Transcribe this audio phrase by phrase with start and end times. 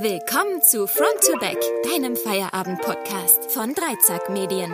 [0.00, 4.72] Willkommen zu Front to Back, deinem Feierabend-Podcast von Dreizack Medien.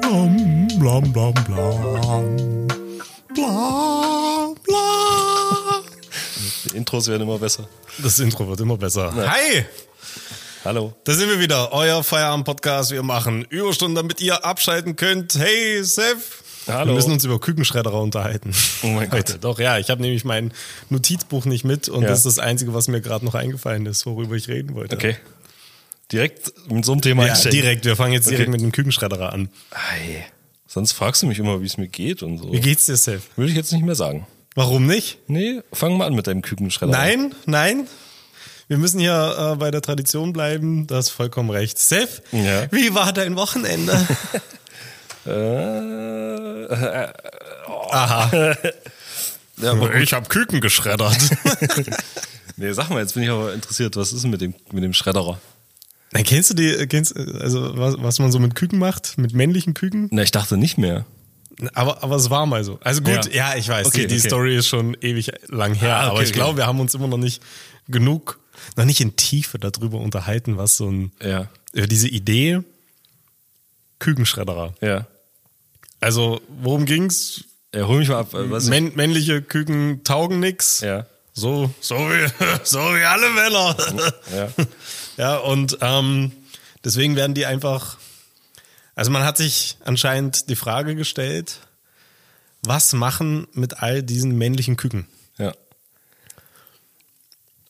[0.00, 2.66] Blam, blam, blam, blam.
[3.34, 5.82] Bla, bla.
[6.64, 7.68] Die Intros werden immer besser.
[7.98, 9.14] Das Intro wird immer besser.
[9.14, 9.64] Hi!
[10.64, 10.92] Hallo.
[11.04, 12.90] Da sind wir wieder, euer Feierabend-Podcast.
[12.90, 15.36] Wir machen Überstunden, damit ihr abschalten könnt.
[15.36, 16.45] Hey, Seth!
[16.68, 16.88] Hallo.
[16.90, 18.50] Wir müssen uns über Kükenschredderer unterhalten.
[18.82, 19.38] Oh mein Gott.
[19.40, 20.52] Doch, ja, ich habe nämlich mein
[20.90, 22.08] Notizbuch nicht mit und Ja.
[22.08, 24.96] das ist das Einzige, was mir gerade noch eingefallen ist, worüber ich reden wollte.
[24.96, 25.16] Okay.
[26.12, 27.84] Direkt mit so einem Thema Ja, direkt.
[27.84, 28.50] Wir fangen jetzt direkt Okay.
[28.50, 29.48] mit dem Kükenschredderer an.
[29.70, 30.24] Ei.
[30.66, 32.52] Sonst fragst du mich immer, wie es mir geht und so.
[32.52, 33.22] Wie geht's dir, Seth?
[33.36, 34.26] Würde ich jetzt nicht mehr sagen.
[34.54, 35.18] Warum nicht?
[35.28, 36.92] Nee, fang mal an mit deinem Kükenschredder.
[36.92, 37.86] Nein, nein.
[38.68, 40.86] Wir müssen hier äh, bei der Tradition bleiben.
[40.88, 41.78] Du hast vollkommen recht.
[41.78, 42.70] Seth, Ja.
[42.72, 44.06] wie war dein Wochenende?
[45.26, 47.12] Äh, äh,
[47.90, 48.54] Aha.
[49.58, 51.16] ja, aber Ich habe Küken geschreddert.
[52.56, 54.92] nee, sag mal, jetzt bin ich aber interessiert, was ist denn mit dem, mit dem
[54.92, 55.40] Schredderer?
[56.12, 59.18] Na, kennst du die, kennst, also was, was man so mit Küken macht?
[59.18, 60.08] Mit männlichen Küken?
[60.12, 61.04] Na, ich dachte nicht mehr.
[61.74, 62.78] Aber, aber es war mal so.
[62.82, 63.56] Also gut, ja, Ja.
[63.56, 64.28] ich weiß, Okay, die, die okay.
[64.28, 65.96] Story ist schon ewig lang her.
[65.96, 66.38] Ah, okay, aber ich okay.
[66.38, 67.42] glaube, wir haben uns immer noch nicht
[67.88, 68.38] genug,
[68.76, 71.48] noch nicht in Tiefe darüber unterhalten, was so ein, Ja.
[71.72, 72.60] über diese Idee
[73.98, 74.74] Kükenschredderer.
[74.82, 75.06] Ja.
[76.00, 77.44] Also, worum ging's?
[77.74, 78.28] Ja, hol mich mal ab.
[78.32, 80.80] Was Männ männliche Küken taugen nix.
[80.80, 81.06] Ja.
[81.32, 82.26] So, so wie,
[82.64, 83.76] so wie alle Männer.
[84.34, 84.48] Ja.
[85.18, 86.30] Ja, und ähm,
[86.84, 87.96] deswegen werden die einfach.
[88.94, 91.60] Also man hat sich anscheinend die Frage gestellt,
[92.62, 95.06] was machen mit all diesen männlichen Küken?
[95.38, 95.54] Ja.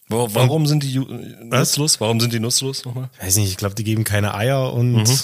[0.08, 1.76] Wo, warum sind die Was?
[1.76, 2.00] nutzlos?
[2.00, 3.10] Warum sind die nutzlos nochmal?
[3.20, 5.18] Weiß nicht, ich glaube, die geben keine Eier und Mhm.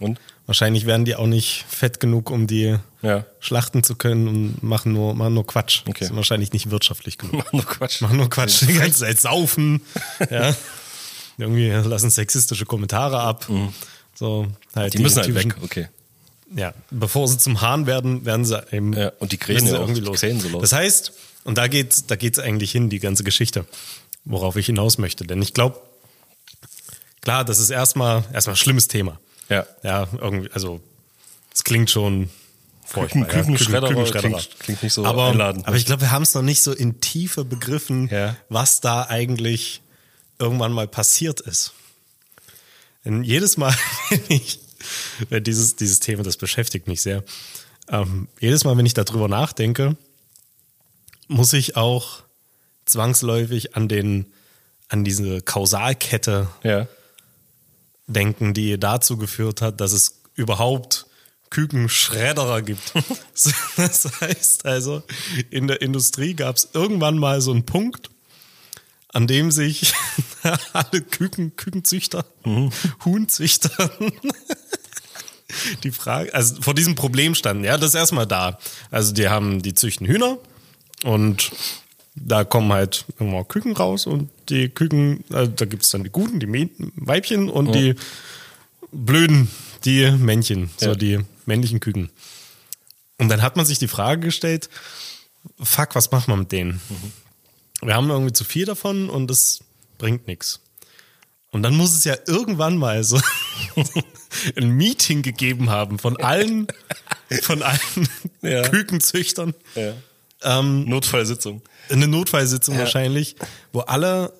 [0.00, 0.20] Und?
[0.46, 3.24] Wahrscheinlich werden die auch nicht fett genug, um die Ja.
[3.40, 5.82] schlachten zu können und machen nur, machen nur Quatsch.
[5.88, 6.06] Okay.
[6.06, 7.34] Sind wahrscheinlich nicht wirtschaftlich genug.
[7.44, 8.00] Mach nur Quatsch.
[8.00, 9.82] machen nur Quatsch, die ganze Zeit saufen.
[10.30, 10.54] ja.
[11.38, 13.46] Irgendwie lassen sexistische Kommentare ab.
[14.14, 14.96] So, halt Mhm.
[14.96, 15.88] Die müssen halt weg, okay.
[16.54, 19.80] Ja, bevor sie zum Hahn werden, werden sie eben Ja, und die krähen sie ja
[19.80, 20.20] irgendwie die los.
[20.20, 20.62] krähen so laut.
[20.62, 21.12] Das heißt,
[21.44, 23.66] und da geht's, da geht's eigentlich hin, die ganze Geschichte,
[24.24, 25.24] worauf ich hinaus möchte.
[25.26, 25.78] Denn ich glaube,
[27.20, 29.18] klar, das ist erstmal erstmal ein schlimmes Thema.
[29.48, 29.66] Ja.
[29.82, 30.80] Ja, irgendwie, also
[31.54, 32.30] es klingt schon
[32.84, 33.22] furchtbar.
[33.24, 34.38] Küken- Kükenschredderer Kükenschredderer.
[34.38, 35.66] klingt- klingt nicht so aber, einladend.
[35.66, 38.36] Aber ich glaube, wir haben es noch nicht so in Tiefe begriffen, Ja.
[38.48, 39.82] was da eigentlich
[40.38, 41.72] irgendwann mal passiert ist.
[43.04, 43.74] Denn jedes Mal,
[44.10, 44.60] wenn ich,
[45.30, 47.24] wenn dieses, dieses Thema, das beschäftigt mich sehr,
[47.88, 49.96] ähm, jedes Mal, wenn ich darüber nachdenke,
[51.28, 52.22] muss ich auch
[52.84, 54.26] zwangsläufig an den,
[54.88, 56.86] an diese Kausalkette Ja.
[58.06, 61.06] Denken, die dazu geführt hat, dass es überhaupt
[61.50, 62.92] Kükenschredderer gibt.
[63.76, 65.02] das heißt also,
[65.50, 68.10] in der Industrie gab es irgendwann mal so einen Punkt,
[69.08, 69.94] an dem sich
[70.72, 72.24] alle Küken, Kükenzüchter,
[73.04, 73.90] Huhnzüchter
[75.84, 77.64] die Frage, also vor diesem Problem standen.
[77.64, 78.58] Ja, das ist erstmal da.
[78.90, 80.38] Also die haben, die züchten Hühner
[81.04, 81.52] und
[82.16, 86.40] da kommen halt irgendwann Küken raus und die Küken, also da gibt's dann die guten,
[86.40, 87.94] die Weibchen und die
[88.92, 89.48] blöden,
[89.84, 90.94] die Männchen, so Ja.
[90.94, 92.10] die männlichen Küken.
[93.18, 94.68] Und dann hat man sich die Frage gestellt,
[95.62, 96.80] fuck, was macht man mit denen?
[97.82, 99.60] Wir haben irgendwie zu viel davon und das
[99.98, 100.60] bringt nichts.
[101.50, 103.20] Und dann muss es ja irgendwann mal so
[104.56, 106.66] ein Meeting gegeben haben von allen,
[107.42, 108.08] von allen
[108.42, 108.62] Ja.
[108.68, 109.54] Kükenzüchtern.
[109.74, 109.94] ja.
[110.46, 111.60] Ähm, Notfallsitzung.
[111.90, 112.80] eine Notfallsitzung Ja.
[112.80, 113.36] wahrscheinlich,
[113.72, 114.32] wo alle,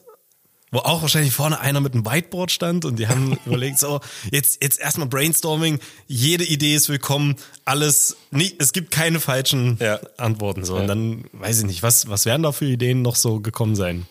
[0.70, 4.00] wo auch wahrscheinlich vorne einer mit einem Whiteboard stand und die haben überlegt, so,
[4.30, 9.98] jetzt, jetzt erstmal Brainstorming, jede Idee ist willkommen, alles, nie, es gibt keine falschen Ja.
[10.16, 10.76] Antworten, so.
[10.76, 10.82] Ja.
[10.82, 14.06] Und dann, weiß ich nicht, was, was werden da für Ideen noch so gekommen sein?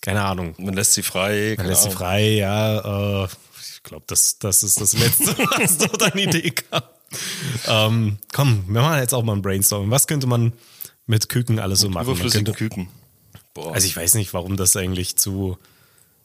[0.00, 0.54] Keine Ahnung.
[0.58, 1.54] Man lässt sie frei.
[1.58, 3.24] Man lässt sie frei, ja.
[3.24, 3.28] Äh,
[3.60, 6.82] ich glaube, das, das ist das Letzte, was dort an Idee kam.
[7.66, 9.90] Ähm, komm, wir machen jetzt auch mal ein Brainstorming.
[9.90, 10.52] Was könnte man
[11.08, 12.06] mit Küken alles so machen?
[12.06, 12.88] Man Überflüssige könnte, Küken.
[13.54, 13.74] Boah.
[13.74, 15.58] also ich weiß nicht, warum das eigentlich zu...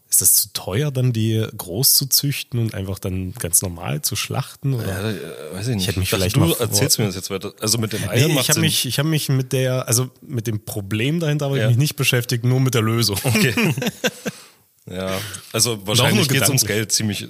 [0.09, 4.15] Ist das zu teuer, dann die groß zu züchten und einfach dann ganz normal zu
[4.15, 4.75] schlachten?
[4.75, 4.85] Oder?
[4.87, 5.87] ja, äh, weiß ich nicht.
[5.87, 7.51] hätte mich vielleicht du mal erzählst mir das jetzt weiter.
[7.59, 10.45] Also mit den Eiern Nee, ich habe mich, ich hab mich mit der, also mit
[10.45, 11.69] dem Problem dahinter habe ich Ja.
[11.69, 13.17] mich nicht beschäftigt, nur mit der Lösung.
[13.23, 13.55] Okay.
[14.85, 15.17] ja,
[15.51, 16.65] also wahrscheinlich nur geht's ums.
[16.67, 16.91] Geld.
[16.91, 17.27] Ziemlich, äh,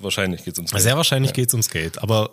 [0.00, 0.82] wahrscheinlich geht's ums Geld.
[0.82, 2.02] Sehr wahrscheinlich geht's ums Geld.
[2.02, 2.30] Aber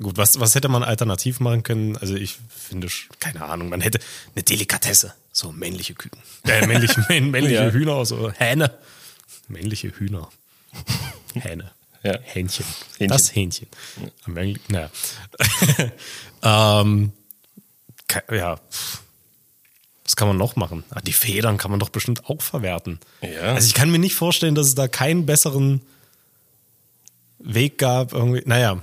[0.00, 1.96] gut, was, was hätte man alternativ machen können?
[1.96, 2.88] Also ich finde,
[3.20, 3.98] keine Ahnung, man hätte
[4.34, 5.14] eine Delikatesse.
[5.32, 6.20] So männliche Küken.
[6.46, 7.70] Äh, männliche, mä- männliche Ja.
[7.70, 8.76] Hühner, so Hähne.
[9.48, 10.28] Männliche Hühner.
[11.34, 11.70] Hähne.
[12.04, 12.18] Ja.
[12.20, 12.66] Hähnchen.
[12.98, 13.08] Hähnchen.
[13.10, 13.68] Das Hähnchen.
[14.26, 14.90] Engl- Naja.
[16.42, 17.12] ähm,
[18.28, 18.58] ja.
[20.04, 20.82] Was kann man noch machen?
[20.90, 22.98] Ah, die Federn kann man doch bestimmt auch verwerten.
[23.20, 23.54] Ja.
[23.54, 25.80] Also ich kann mir nicht vorstellen, dass es da keinen besseren
[27.38, 28.12] Weg gab.
[28.12, 28.42] Irgendwie.
[28.46, 28.82] Naja,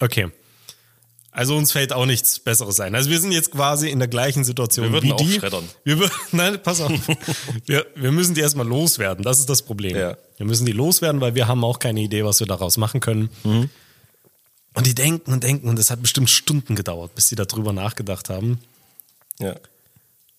[0.00, 0.28] okay.
[1.36, 2.94] Also uns fällt auch nichts Besseres ein.
[2.94, 5.32] Also wir sind jetzt quasi in der gleichen Situation Wir würden wie auch die.
[5.32, 5.68] schreddern.
[5.84, 6.90] Wir, wür- nein, pass auf.
[7.66, 9.22] wir, wir müssen die erstmal loswerden.
[9.22, 9.94] Das ist das Problem.
[9.94, 10.16] Ja.
[10.38, 13.28] Wir müssen die loswerden, weil wir haben auch keine Idee, was wir daraus machen können.
[13.44, 13.68] Mhm.
[14.72, 18.30] Und die denken und denken und es hat bestimmt Stunden gedauert, bis sie darüber nachgedacht
[18.30, 18.58] haben.
[19.38, 19.56] Ja.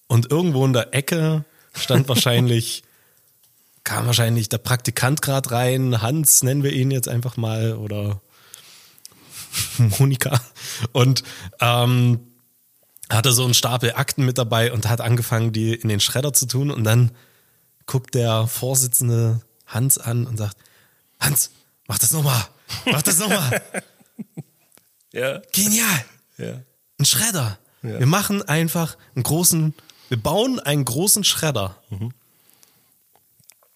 [0.07, 1.45] Und irgendwo in der Ecke
[1.75, 2.81] stand wahrscheinlich,
[3.83, 8.19] kam wahrscheinlich der Praktikant gerade rein, Hans nennen wir ihn jetzt einfach mal oder
[9.99, 10.39] Monika.
[10.91, 11.23] Und
[11.59, 12.19] ähm,
[13.09, 16.45] hatte so einen Stapel Akten mit dabei und hat angefangen, die in den Schredder zu
[16.45, 16.71] tun.
[16.71, 17.11] Und dann
[17.85, 20.57] guckt der Vorsitzende Hans an und sagt,
[21.19, 21.51] Hans,
[21.87, 22.41] mach das nochmal,
[22.85, 23.61] mach das nochmal.
[25.13, 25.41] Ja.
[25.51, 26.05] Genial.
[26.37, 26.61] Ja.
[26.99, 27.57] Ein Schredder.
[27.81, 27.99] Ja.
[27.99, 29.73] Wir machen einfach einen großen,
[30.09, 31.81] wir bauen einen großen Schredder.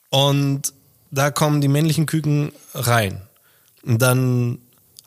[0.10, 0.74] Und
[1.10, 3.22] da kommen die männlichen Küken rein.
[3.82, 4.60] Und dann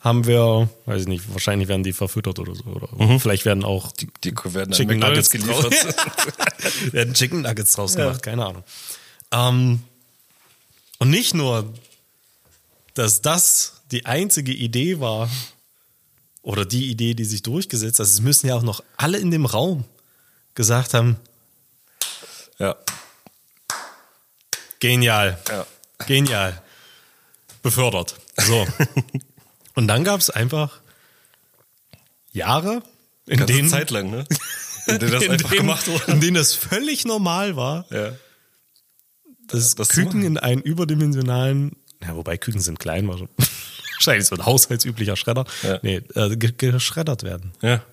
[0.05, 2.63] haben wir, weiß ich nicht, wahrscheinlich werden die verfüttert oder so.
[2.65, 5.73] Oder vielleicht werden auch Die, die werden Chicken Nuggets geliefert.
[6.93, 8.63] werden Chicken Nuggets draus gemacht, keine Ahnung.
[9.31, 9.81] Ähm,
[10.99, 11.73] und nicht nur,
[12.93, 15.27] dass das die einzige Idee war,
[16.43, 19.47] oder die Idee, die sich durchgesetzt hat, es müssen ja auch noch alle in dem
[19.47, 19.83] Raum
[20.53, 21.17] gesagt haben,
[22.59, 22.75] ja.
[24.79, 25.65] genial, Ja.
[26.05, 26.61] genial,
[27.63, 28.15] befördert.
[28.37, 28.67] So.
[29.75, 30.81] und dann gab es einfach
[32.31, 32.83] Jahre,
[33.27, 34.25] in Ganze denen, Zeit lang, ne?
[34.87, 36.11] In der das in, einfach denen, gemacht wurde.
[36.11, 38.13] in denen das völlig normal war, Ja.
[39.47, 43.07] dass das Küken in einen überdimensionalen, ja, wobei Küken sind klein,
[43.97, 45.79] wahrscheinlich so ein haushaltsüblicher Schredder, Ja.
[45.81, 47.53] nee, äh, ge- geschreddert werden.
[47.61, 47.83] Ja.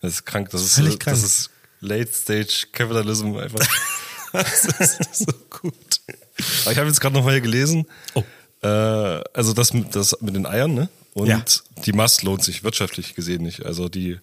[0.00, 0.50] Das ist krank.
[0.50, 1.16] Das ist, Völlig das krank.
[1.24, 1.50] ist
[1.80, 3.66] Late Stage Capitalism einfach.
[4.32, 6.00] Das ist so gut.
[6.64, 7.86] Aber ich habe jetzt gerade noch mal hier gelesen.
[8.12, 8.22] Oh.
[8.66, 10.88] Äh, also das mit, das mit den Eiern, ne?
[11.14, 11.42] Und Ja.
[11.84, 13.64] die Mast lohnt sich wirtschaftlich gesehen nicht.
[13.64, 14.18] Also die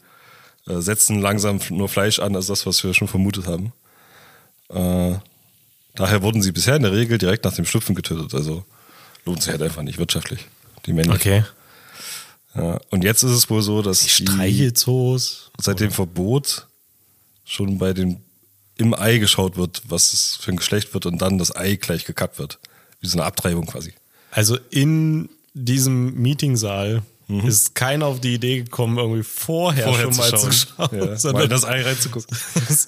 [0.68, 3.74] äh, setzen langsam nur Fleisch an, als das, was wir schon vermutet haben.
[4.70, 5.18] Äh,
[5.96, 8.34] daher wurden sie bisher in der Regel direkt nach dem Schlüpfen getötet.
[8.34, 8.64] Also
[9.26, 10.46] lohnt sich halt einfach nicht wirtschaftlich.
[10.86, 11.20] Die männlichen.
[11.20, 11.44] Okay.
[12.56, 12.80] Ja.
[12.92, 15.52] Und jetzt ist es wohl so, dass die Streichelzoos.
[15.60, 16.68] seit dem Verbot
[17.46, 18.22] schon bei den
[18.76, 22.06] im Ei geschaut wird, was es für ein Geschlecht wird und dann das Ei gleich
[22.06, 22.60] gekappt wird.
[23.02, 23.94] Wie so eine Abtreibung quasi.
[24.36, 27.04] Also in diesem Meetingsaal
[27.46, 29.90] ist keiner auf die Idee gekommen, irgendwie vorher, Mhm.
[29.92, 30.52] Vorher schon zu mal schauen.
[30.52, 30.90] zu schauen.
[30.92, 32.38] Ja, mal sondern das Ei reinzugucken.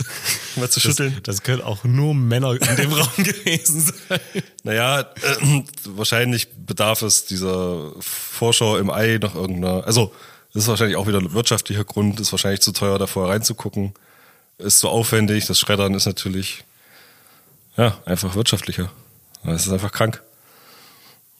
[0.58, 1.14] mal zu schütteln.
[1.24, 4.20] Das, das können auch nur Männer in dem Raum gewesen sein.
[4.64, 9.86] Naja, äh, wahrscheinlich bedarf es dieser Vorschau im Ei noch irgendeiner.
[9.86, 10.14] Also,
[10.54, 13.94] das ist wahrscheinlich auch wieder ein wirtschaftlicher Grund, ist wahrscheinlich zu teuer, davor reinzugucken.
[14.58, 16.64] Ist so aufwendig, das Schreddern ist natürlich,
[17.78, 18.92] ja, einfach wirtschaftlicher.
[19.44, 20.22] Es ist einfach krank.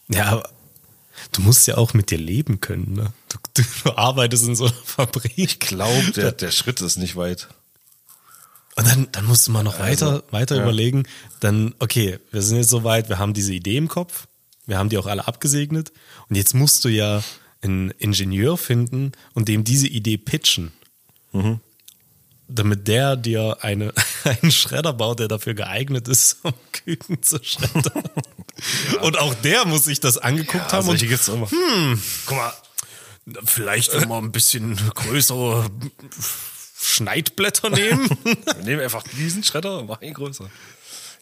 [0.08, 0.50] Ja, aber
[1.32, 2.94] du musst ja auch mit dir leben können.
[2.94, 3.12] Ne?
[3.28, 5.32] Du, du, du arbeitest in so einer Fabrik.
[5.36, 7.48] Ich glaube, der, der Schritt ist nicht weit.
[8.76, 10.62] Und dann, dann musst du mal noch weiter, Also, weiter ja.
[10.62, 11.04] überlegen.
[11.40, 14.26] Dann, okay, wir sind jetzt soweit, wir haben diese Idee im Kopf,
[14.66, 15.92] wir haben die auch alle abgesegnet.
[16.28, 17.22] Und jetzt musst du ja
[17.62, 20.72] einen Ingenieur finden und dem diese Idee pitchen.
[21.32, 21.60] Mhm.
[22.48, 23.92] Damit der dir eine,
[24.24, 28.04] einen Schredder baut, der dafür geeignet ist, um Küken zu schreddern.
[29.02, 31.48] Und auch der muss sich das angeguckt haben und gibt's auch mal.
[32.26, 32.52] guck mal,
[33.44, 35.68] vielleicht wir ein bisschen größere
[36.80, 38.08] Schneidblätter nehmen.
[38.24, 40.48] Wir nehmen einfach diesen Schredder und machen ihn größer.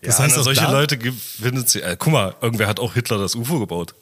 [0.02, 0.98] Das ja, heißt na, auch solche da- Leute
[1.40, 1.80] findet sie.
[1.80, 3.94] Äh, guck mal, irgendwer hat auch Hitler das UFO gebaut.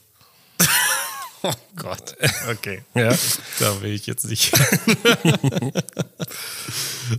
[1.42, 2.16] Oh Gott.
[2.50, 2.82] Okay.
[2.94, 3.14] Ja.
[3.58, 4.52] Da will ich jetzt nicht.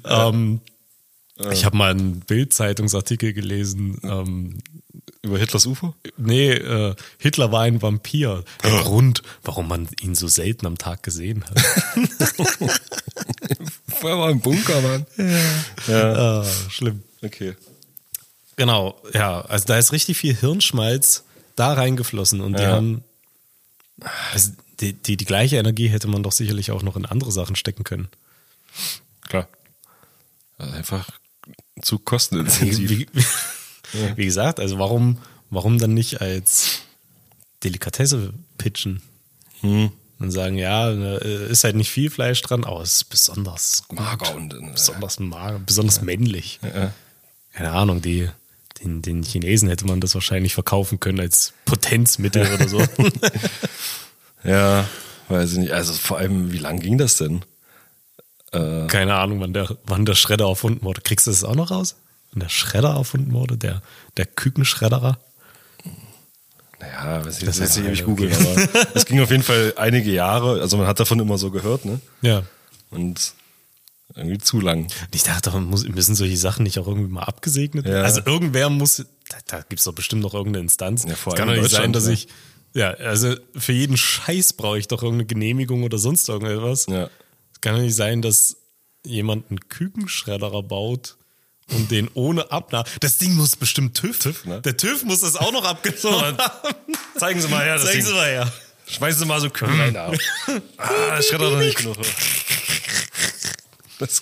[0.06, 0.62] ähm,
[1.52, 4.00] ich habe mal einen Bild-Zeitungsartikel gelesen.
[4.04, 4.60] Ähm,
[5.24, 5.96] Über Hitlers UFO?
[6.18, 8.44] nee, äh, Hitler war ein Vampir.
[8.64, 11.60] Der Grund, warum man ihn so selten am Tag gesehen hat.
[13.88, 15.06] Vorher war im Bunker, Mann.
[15.88, 16.42] Ja.
[16.42, 17.04] ah, schlimm.
[17.24, 17.56] Okay.
[18.56, 19.42] Genau, ja.
[19.42, 21.24] Also da ist richtig viel Hirnschmalz
[21.56, 22.72] da reingeflossen und die Ja.
[22.74, 23.04] haben.
[24.32, 27.56] Also die, die, die gleiche Energie hätte man doch sicherlich auch noch in andere Sachen
[27.56, 28.08] stecken können.
[29.22, 29.48] Klar.
[30.58, 31.10] Also einfach
[31.82, 32.80] zu kostenintensiv.
[32.80, 33.08] Wie, wie,
[34.16, 35.20] wie gesagt, also warum,
[35.50, 36.82] warum dann nicht als
[37.64, 39.02] Delikatesse pitchen?
[39.62, 39.92] Hm.
[40.20, 44.00] Und sagen, ja, äh, ist halt nicht viel Fleisch dran, aber es ist besonders gut.
[44.00, 46.60] Mager und, äh, besonders mager, besonders männlich.
[46.62, 46.94] Ja.
[47.52, 48.30] Keine Ahnung, die,
[48.84, 52.82] den, den Chinesen hätte man das wahrscheinlich verkaufen können als Potenzmittel oder so.
[54.44, 54.86] ja,
[55.30, 55.72] weiß ich nicht.
[55.72, 57.44] Also vor allem, wie lang ging das denn?
[58.52, 61.02] Keine Ahnung, wann der, wann der Schredder erfunden wurde.
[61.02, 61.96] Kriegst du das auch noch raus?
[62.32, 63.58] Wann der Schredder erfunden wurde?
[63.58, 63.82] Der,
[64.16, 65.18] der Kükenschredderer?
[66.80, 68.28] Naja, weiß ich, Das das ist ja ewig okay.
[68.28, 71.50] googeln, aber es ging auf jeden Fall einige Jahre, also man hat davon immer so
[71.50, 72.00] gehört, ne?
[72.22, 72.44] Ja.
[72.92, 73.34] Und
[74.16, 74.88] irgendwie zu lang.
[75.14, 77.98] Ich dachte, muss, müssen solche Sachen nicht auch irgendwie mal abgesegnet werden?
[77.98, 78.04] Ja.
[78.04, 78.98] Also irgendwer muss,
[79.30, 81.04] da, da gibt es doch bestimmt noch irgendeine Instanz.
[81.08, 82.28] Ja, vor Es kann allem doch nicht sein, dass ich,
[82.74, 86.86] ja, also für jeden Scheiß brauche ich doch irgendeine Genehmigung oder sonst irgendetwas.
[86.88, 87.10] Ja.
[87.52, 88.58] Es kann doch nicht sein, dass
[89.06, 91.18] jemand einen Kükenschredderer baut
[91.72, 92.86] und den ohne Abnahme.
[93.00, 94.20] Das Ding muss bestimmt TÜV.
[94.20, 94.62] TÜV, ne?
[94.62, 96.38] Der TÜV muss das auch noch abgenommen haben.
[97.18, 98.08] Zeigen Sie mal her, das Zeigen Ding.
[98.08, 98.54] Sie mal her.
[98.88, 99.94] Schmeißen Sie mal so rein.
[99.94, 100.12] da.
[100.78, 101.98] ah, das schreddert doch nicht genug.
[104.08, 104.22] Das,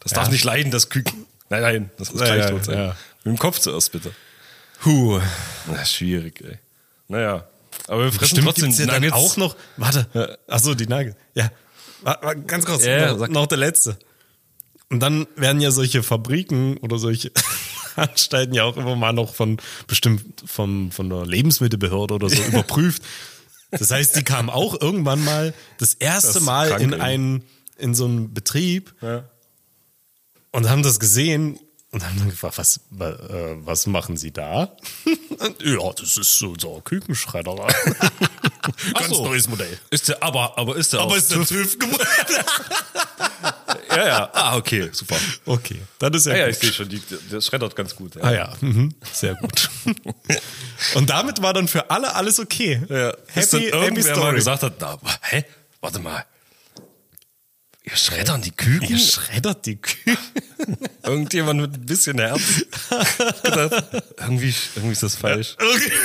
[0.00, 1.26] das darf nicht leiden, das Küken.
[1.48, 2.78] Nein, nein, das muss Ja, gleich ja, tot sein.
[2.78, 2.96] ja.
[3.24, 4.12] Mit dem Kopf zuerst, bitte.
[4.80, 5.20] Puh.
[5.70, 6.58] Na, schwierig, ey.
[7.08, 7.46] Naja.
[7.88, 9.16] Aber wir fressen Bestimmt trotzdem gibt's ja dann Nuggets.
[9.16, 9.56] auch noch.
[9.76, 10.38] Warte.
[10.48, 11.16] Achso, die Nuggets.
[11.34, 11.50] Ja.
[12.46, 12.84] Ganz kurz.
[12.84, 13.96] Ja, ja, noch, noch der letzte.
[14.90, 17.30] Und dann werden ja solche Fabriken oder solche
[17.96, 23.02] Anstalten ja auch immer mal noch von bestimmt vom, von der Lebensmittelbehörde oder so überprüft.
[23.70, 27.44] Das heißt, die kamen auch irgendwann mal das erste Das Mal krank, in einen,
[27.78, 29.24] in so einen Betrieb Ja.
[30.52, 31.58] und haben das gesehen
[31.90, 34.74] und haben dann gefragt, was, wa- äh, was machen Sie da?
[35.38, 37.54] Und, ja, das ist so unser Kükenschredder.
[38.94, 39.24] Ganz so.
[39.26, 39.76] neues Modell.
[39.90, 42.06] Ist der, aber, aber ist der Aber ist der TÜV geworden?
[43.90, 44.30] Ja, ja.
[44.32, 45.16] Ah, okay, super.
[45.44, 48.14] Okay, das ist ja, Ja, ja, ich sehe schon, die, der schreddert ganz gut.
[48.14, 48.22] Ja.
[48.22, 48.94] Ah ja, mhm.
[49.12, 49.68] sehr gut.
[50.94, 52.80] Und damit war dann für alle alles okay.
[52.88, 54.34] Ja, bis dann Happy, happy irgendwer mal Story.
[54.36, 55.44] gesagt hat, na, hä,
[55.82, 56.24] warte mal.
[57.84, 58.88] Wir schreddern die Küken?
[58.88, 60.16] Ihr schreddert die Kühe.
[61.02, 62.40] Irgendjemand mit ein bisschen Herz.
[63.42, 63.84] gedacht,
[64.18, 65.56] irgendwie, irgendwie ist das falsch.
[65.58, 65.92] Irgendwie-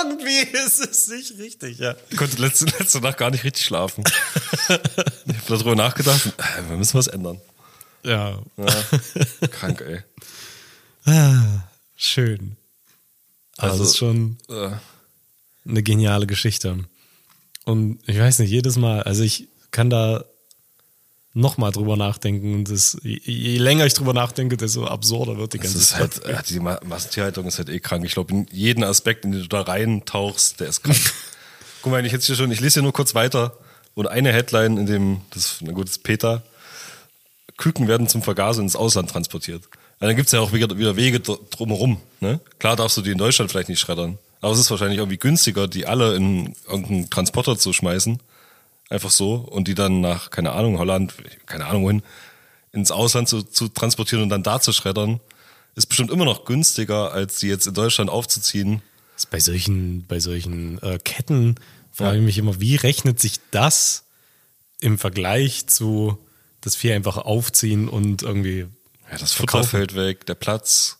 [0.00, 1.94] Irgendwie ist es nicht richtig, ja.
[2.10, 4.02] Ich konnte letzte, letzte Nacht gar nicht richtig schlafen.
[4.06, 7.40] Ich habe darüber nachgedacht, äh, wir müssen was ändern.
[8.02, 8.84] Ja, Ja,
[9.48, 10.02] krank, ey.
[11.04, 11.62] ah,
[11.96, 12.56] schön.
[13.56, 14.70] Also, Also, das ist schon Äh,
[15.68, 16.84] eine geniale Geschichte.
[17.64, 20.24] Und ich weiß nicht, jedes Mal, also ich kann da
[21.38, 25.58] nochmal drüber nachdenken und das, je, je länger ich drüber nachdenke, desto absurder wird die
[25.58, 26.00] Das ganze ist Zeit.
[26.26, 28.04] halt, äh, die Ma- Massentierhaltung ist halt eh krank.
[28.04, 30.98] Ich glaube, in jeden Aspekt, in den du da reintauchst, der ist krank.
[31.82, 33.56] Guck mal, ich jetzt hier schon, ich lese hier nur kurz weiter.
[33.94, 36.42] Und eine Headline in dem, das, na gut, das ist Peter.
[37.56, 39.64] Küken werden zum Vergasen ins Ausland transportiert.
[40.00, 42.00] Ja, dann gibt's ja auch wieder, wieder Wege dr- drumherum.
[42.20, 42.40] Ne?
[42.60, 44.18] Klar darfst du die in Deutschland vielleicht nicht schreddern.
[44.40, 48.20] Aber es ist wahrscheinlich irgendwie günstiger, die alle in irgendeinen Transporter zu schmeißen.
[48.88, 49.34] Einfach so.
[49.34, 51.14] Und die dann nach, keine Ahnung, Holland,
[51.46, 52.02] keine Ahnung wohin,
[52.72, 55.20] ins Ausland zu, zu transportieren und dann da zu schreddern.
[55.74, 58.82] Ist bestimmt immer noch günstiger, als die jetzt in Deutschland aufzuziehen.
[59.16, 61.56] Ist Bei solchen, bei solchen äh, Ketten
[61.92, 64.04] frage ich mich immer, wie rechnet sich das
[64.80, 66.18] im Vergleich zu
[66.60, 68.66] das Vieh einfach aufziehen und irgendwie.
[69.10, 69.70] Ja, das Futter Verkaufen.
[69.70, 70.98] fällt weg, der Platz.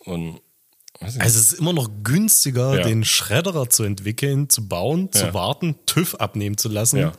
[0.00, 0.40] Und.
[1.04, 2.84] Also es ist immer noch günstiger, Ja.
[2.84, 5.34] den Schredderer zu entwickeln, zu bauen, zu Ja.
[5.34, 6.98] warten, TÜV abnehmen zu lassen.
[6.98, 7.12] ja.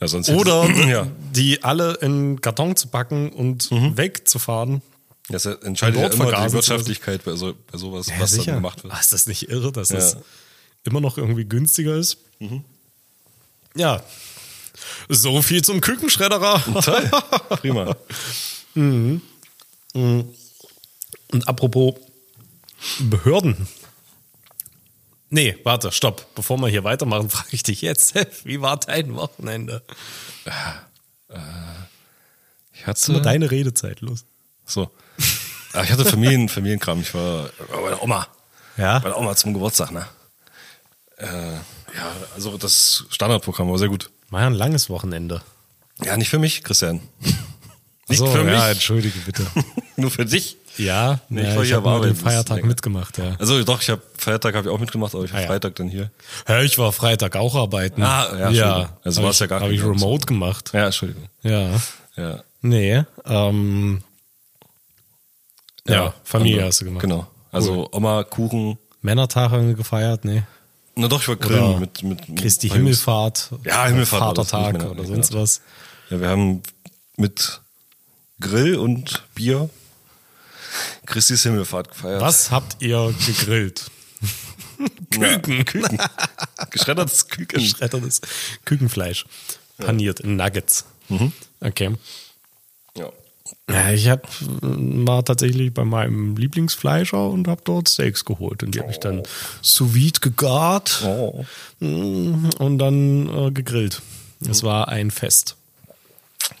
[0.00, 0.68] Oder
[1.32, 4.80] die alle in Karton zu packen und wegzufahren.
[5.28, 8.94] Das entscheidet ja immer die zu Wirtschaftlichkeit bei, so, bei sowas, was dann gemacht wird.
[8.94, 10.16] Ah, ist das nicht irre, dass das
[10.84, 12.18] immer noch irgendwie günstiger ist?
[13.74, 14.02] Ja.
[15.08, 16.62] So viel zum Kükenschredderer.
[16.82, 17.10] Toll.
[17.60, 17.96] Prima.
[18.74, 19.22] Und
[21.46, 21.94] apropos
[23.00, 23.68] Behörden.
[25.30, 26.34] Nee, warte, stopp.
[26.34, 29.82] Bevor wir hier weitermachen, frage ich dich jetzt, wie war dein Wochenende?
[32.72, 34.24] Ich Immer hatte, deine Redezeit, los.
[34.64, 34.90] so.
[35.72, 37.00] Ah, Ich hatte Familien, Familienkram.
[37.00, 37.50] Ich war
[37.82, 38.26] bei der Oma.
[38.76, 38.98] Ja?
[39.00, 40.06] Bei der Oma zum Geburtstag, ne?
[41.18, 44.10] Äh, ja, also das Standardprogramm war sehr gut.
[44.30, 45.42] War ja ein langes Wochenende.
[46.04, 47.00] Ja, nicht für mich, Christian.
[48.08, 48.54] Nicht so, für mich.
[48.54, 49.46] ja, entschuldige bitte.
[49.96, 50.56] Nur für dich.
[50.78, 53.34] Ja, Nee, ja ich war ich habe den Feiertag mitgemacht, ja.
[53.38, 55.48] Also doch, ich habe Feiertag habe ich auch mitgemacht, aber ich war Ah, ja.
[55.48, 56.10] Freitag dann hier.
[56.48, 58.02] Ja, ich war Freitag auch arbeiten.
[58.02, 58.98] Ah, ja, ja.
[59.04, 60.02] Also war's ich- ja gar Habe ich nicht, glaub ich.
[60.02, 60.70] remote gemacht.
[60.72, 61.24] Ja, Entschuldigung.
[61.42, 61.70] Ja.
[62.16, 62.42] Ja.
[62.62, 64.02] Nee, ähm,
[65.86, 67.02] ja, Familie andere- hast du gemacht.
[67.02, 67.26] Genau.
[67.52, 68.78] Also Oma, Kuchen.
[69.00, 70.42] Männertag haben wir gefeiert, nee.
[70.96, 72.68] Na doch, ich war Oder grillen mit, mit mit Christi.
[72.68, 73.50] Himmelfahrt.
[73.64, 75.60] Ja, Himmelfahrt war Vatertag oder nicht sonst was.
[76.10, 76.62] Ja, wir haben
[77.16, 77.60] mit
[78.40, 79.70] Grill und Bier
[81.06, 82.20] Christis Himmelfahrt gefeiert.
[82.20, 83.90] Was habt ihr gegrillt?
[85.10, 85.64] Küken.
[85.64, 85.98] Küken.
[86.70, 87.58] Geschreddertes Küken.
[87.60, 88.20] Geschreddertes
[88.64, 89.26] Kükenfleisch.
[89.78, 90.84] Paniert in Nuggets.
[91.08, 91.32] Mhm.
[91.60, 91.94] Okay.
[92.96, 93.10] Ja.
[93.70, 98.62] Ja, ich hab, war tatsächlich bei meinem Lieblingsfleischer und habe dort Steaks geholt.
[98.62, 99.22] Und die habe ich dann
[99.62, 101.44] sous vide gegart Oh.
[101.80, 104.02] mm, und dann äh, gegrillt.
[104.48, 105.56] Es war ein Fest.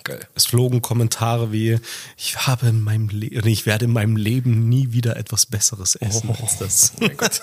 [0.04, 0.20] Geil.
[0.34, 1.78] Es flogen Kommentare wie,
[2.16, 6.30] ich habe in meinem Leben, ich werde in meinem Leben nie wieder etwas Besseres essen
[6.40, 6.92] als das.
[6.96, 7.40] Oh mein Gott.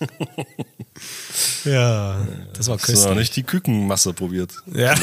[1.64, 3.16] ja, das war Hast du noch köstlich.
[3.18, 4.52] nicht die Kükenmasse probiert?
[4.66, 4.94] Ja.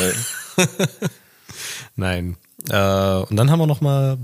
[1.96, 2.38] Nein.
[2.70, 4.18] Äh, und dann haben wir noch mal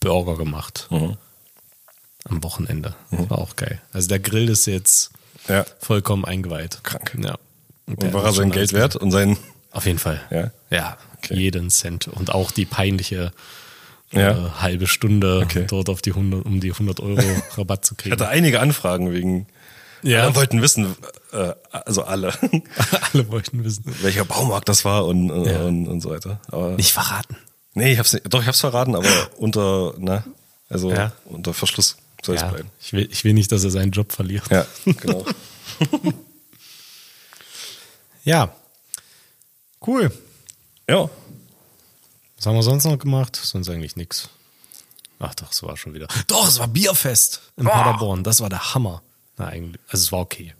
[0.00, 0.88] Burger gemacht.
[0.90, 1.16] Mhm.
[2.26, 2.94] Am Wochenende.
[3.10, 3.80] Das war auch geil.
[3.92, 5.10] Also der Grill ist jetzt
[5.48, 5.64] Ja.
[5.78, 6.82] vollkommen eingeweiht.
[6.82, 7.16] Krank.
[7.22, 7.36] Ja.
[7.86, 9.36] Und der war er sein Geld wert und sein.
[9.74, 10.20] Auf jeden Fall.
[10.30, 10.50] Ja?
[10.70, 11.34] Ja, Okay.
[11.36, 12.08] jeden Cent.
[12.08, 13.32] Und auch die peinliche
[14.12, 14.30] Ja.
[14.30, 15.66] äh, halbe Stunde Okay.
[15.68, 17.20] dort auf die 100, um die 100 Euro
[17.56, 18.12] Rabatt zu Ich kriegen.
[18.12, 19.46] hatte einige Anfragen wegen.
[20.02, 20.22] Ja.
[20.24, 20.94] Alle wollten wissen,
[21.32, 22.32] äh, also alle,
[23.12, 23.84] Alle wollten wissen.
[24.02, 25.62] welcher Baumarkt das war und, und, Ja.
[25.62, 26.40] und, und so weiter.
[26.48, 27.36] Aber Nicht verraten.
[27.72, 30.22] nee, ich hab's nicht, doch ich hab's verraten, aber unter, ne,
[30.68, 31.12] also Ja.
[31.24, 32.70] unter Verschluss soll es Ja, bleiben.
[32.80, 34.44] ich, will, ich will nicht, dass er seinen Job verliert.
[34.50, 35.24] Ja, genau.
[38.24, 38.54] Ja.
[39.86, 40.10] Cool.
[40.88, 41.08] ja,
[42.36, 43.38] Was haben wir sonst noch gemacht?
[43.42, 44.28] Sonst eigentlich nichts.
[45.18, 46.08] Ach doch, es war schon wieder.
[46.26, 48.24] Doch, es war Bierfest in Paderborn.
[48.24, 49.02] Das war der Hammer.
[49.36, 49.80] Na, eigentlich.
[49.88, 50.54] Also es war okay.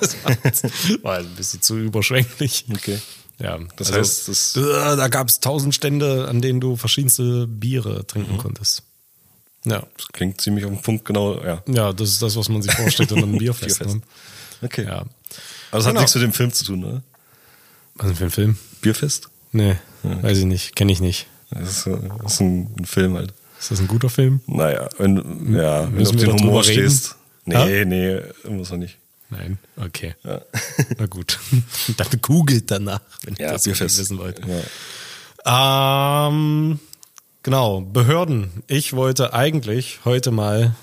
[0.00, 2.66] Es war, jetzt- war ein bisschen zu überschwänglich.
[2.72, 3.00] okay.
[3.38, 7.46] Ja, Das also, heißt, das- äh, da gab es tausend Stände, an denen du verschiedenste
[7.48, 8.06] Biere Mhm.
[8.06, 8.82] trinken konntest.
[9.64, 9.84] Ja.
[9.96, 11.62] Das klingt ziemlich auf den Punkt genau, ja.
[11.66, 13.78] Ja, das ist das, was man sich vorstellt unter einem Bierfest.
[13.78, 13.96] Bierfest.
[13.96, 14.02] ne?
[14.62, 14.84] Okay.
[14.84, 14.98] Ja.
[14.98, 15.08] Aber
[15.72, 16.00] das hat Genau.
[16.02, 17.02] nichts mit dem Film zu tun, ne?
[17.96, 18.58] Was denn für ein Film?
[18.80, 19.28] Bierfest?
[19.52, 20.74] Nee, weiß ich nicht.
[20.76, 21.26] Kenne ich nicht.
[21.50, 23.32] Das ist, äh, das ist ein, ein Film halt.
[23.58, 24.40] Ist das ein guter Film?
[24.46, 26.72] Naja, wenn, ja, wenn du auf den Humor reden?
[26.90, 27.16] stehst.
[27.46, 28.98] Nee, nee, muss man nicht.
[29.30, 29.58] Nein.
[29.76, 30.14] Okay.
[30.24, 30.40] Ja.
[30.98, 31.38] Na gut.
[31.96, 33.98] Dann googelt danach, wenn ihr Ja, das Bierfest.
[33.98, 34.40] wissen wollt.
[35.44, 36.28] Ja.
[36.28, 36.78] Ähm,
[37.42, 38.62] genau, Behörden.
[38.66, 40.74] Ich wollte eigentlich heute mal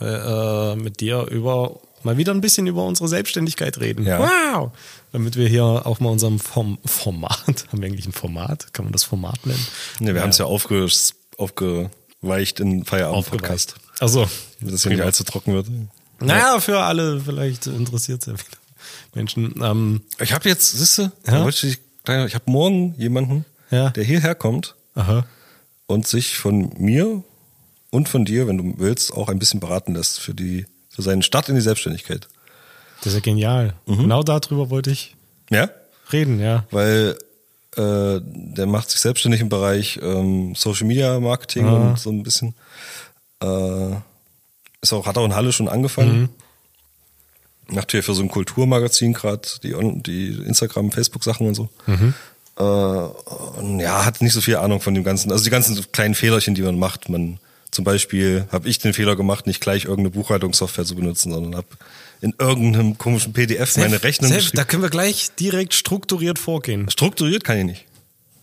[0.00, 4.04] äh, mit dir über mal wieder ein bisschen über unsere Selbstständigkeit reden.
[4.04, 4.20] Ja.
[4.20, 4.70] Wow!
[5.12, 8.72] Damit wir hier auch mal unserem Form Format, haben wir eigentlich ein Format?
[8.72, 9.66] Kann man das Format nennen?
[10.00, 10.88] Nee, wir haben es ja aufge,
[11.38, 13.76] aufgeweicht in Feierabend-Podcast.
[14.00, 14.28] Achso.
[14.60, 15.66] Dass es ja nicht allzu trocken wird.
[16.20, 18.58] Naja, für alle vielleicht interessiert es ja wieder
[19.14, 19.54] Menschen.
[19.62, 21.46] Ähm, Ich habe jetzt, siehst du, Ja?
[21.48, 21.78] ich, ich
[22.08, 23.90] habe morgen jemanden, Ja.
[23.90, 25.26] der hierher kommt aha.
[25.86, 27.22] und sich von mir
[27.90, 31.22] und von dir, wenn du willst, auch ein bisschen beraten lässt für die für seinen
[31.22, 32.28] Start in die Selbstständigkeit.
[32.98, 33.74] Das ist ja genial.
[33.86, 33.98] Mhm.
[33.98, 35.14] Genau darüber wollte ich
[35.50, 35.68] Ja?
[36.12, 36.64] reden, ja.
[36.70, 37.16] Weil
[37.76, 42.54] äh, der macht sich selbstständig im Bereich ähm, Social Media Marketing und so ein bisschen.
[43.42, 43.90] Äh,
[44.80, 46.28] ist auch, hat auch in Halle schon angefangen.
[47.68, 51.68] Macht hier für so ein Kulturmagazin gerade die, die Instagram, Facebook-Sachen und so.
[52.58, 56.14] Äh, und ja, hat nicht so viel Ahnung von dem ganzen, also die ganzen kleinen
[56.14, 57.08] Fehlerchen, die man macht.
[57.08, 57.38] Man
[57.76, 61.68] zum Beispiel habe ich den Fehler gemacht, nicht gleich irgendeine Buchhaltungssoftware zu benutzen, sondern habe
[62.22, 64.56] in irgendeinem komischen PDF meine Rechnung geschrieben.
[64.56, 66.88] da können wir gleich direkt strukturiert vorgehen.
[66.90, 67.84] Strukturiert kann ich nicht.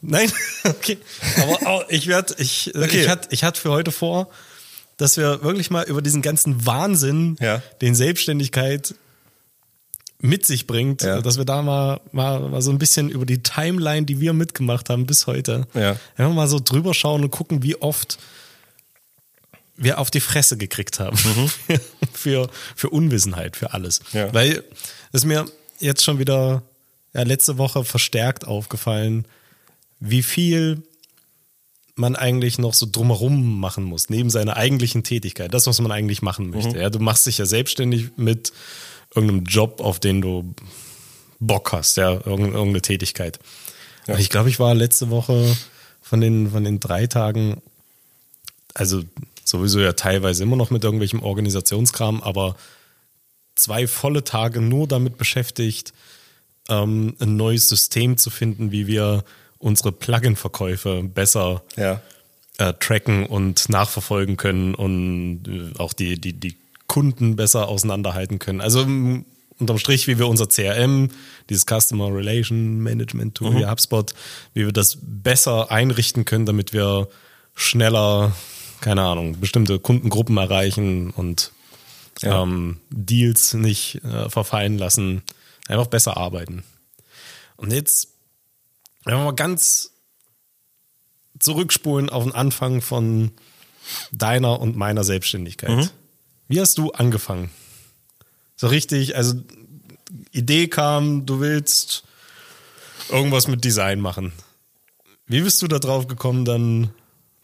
[0.02, 0.32] Nein,
[0.64, 0.98] okay.
[1.42, 3.02] Aber auch, ich werde, ich, äh, Okay.
[3.02, 4.30] ich hatte ich hatte für heute vor,
[4.98, 7.62] dass wir wirklich mal über diesen ganzen Wahnsinn, Ja.
[7.82, 8.94] den Selbstständigkeit
[10.20, 11.22] mit sich bringt, Ja.
[11.22, 14.90] dass wir da mal, mal, mal so ein bisschen über die Timeline, die wir mitgemacht
[14.90, 15.98] haben bis heute, Ja.
[16.16, 18.20] einfach mal so drüber schauen und gucken, wie oft
[19.76, 21.18] wir auf die Fresse gekriegt haben
[22.14, 24.02] für, für Unwissenheit, für alles.
[24.12, 24.20] Mhm.
[24.20, 24.34] Ja.
[24.34, 24.64] Weil
[25.12, 25.46] es mir
[25.80, 26.64] jetzt schon wieder
[27.14, 29.26] ja, letzte Woche verstärkt aufgefallen,
[30.00, 30.84] wie viel
[31.96, 36.22] man eigentlich noch so drumherum machen muss, neben seiner eigentlichen Tätigkeit, das, was man eigentlich
[36.22, 36.80] machen möchte.
[36.80, 38.52] Ja, du machst dich ja selbstständig mit
[39.14, 40.56] irgendeinem Job, auf den du
[41.40, 43.40] Bock hast, ja, irgendeine, Tätigkeit.
[44.08, 45.56] Und Ich glaube, ich war letzte Woche
[46.02, 47.62] von den, von den drei Tagen,
[48.74, 49.04] also
[49.44, 52.56] sowieso ja teilweise immer noch mit irgendwelchem Organisationskram, aber
[53.56, 55.94] zwei volle Tage nur damit beschäftigt,
[56.70, 59.24] ähm, ein neues System zu finden, wie wir
[59.60, 62.02] unsere Plugin-Verkäufe besser Ja.
[62.58, 66.56] äh, tracken und nachverfolgen können und äh, auch die, die, die
[66.88, 68.62] Kunden besser auseinanderhalten können.
[68.62, 68.82] Also
[69.60, 71.10] unterm Strich, wie wir unser CRM,
[71.50, 74.14] dieses Customer Relation Management Tool, wie HubSpot,
[74.54, 77.08] wie wir das besser einrichten können, damit wir
[77.56, 78.36] schneller,
[78.84, 81.52] keine Ahnung, bestimmte Kundengruppen erreichen und
[82.22, 82.44] Ja.
[82.44, 85.24] ähm, Deals nicht äh, verfallen lassen,
[85.68, 86.64] einfach besser arbeiten.
[87.56, 88.10] Und jetzt,
[89.06, 89.92] wenn wir mal ganz
[91.40, 93.32] zurückspulen auf den Anfang von
[94.12, 95.92] deiner und meiner Selbstständigkeit.
[96.48, 97.50] Wie hast du angefangen?
[98.56, 99.36] So richtig, also
[100.32, 102.04] Idee kam, du willst
[103.10, 104.32] irgendwas mit Design machen.
[105.28, 106.92] Wie bist du da drauf gekommen, dann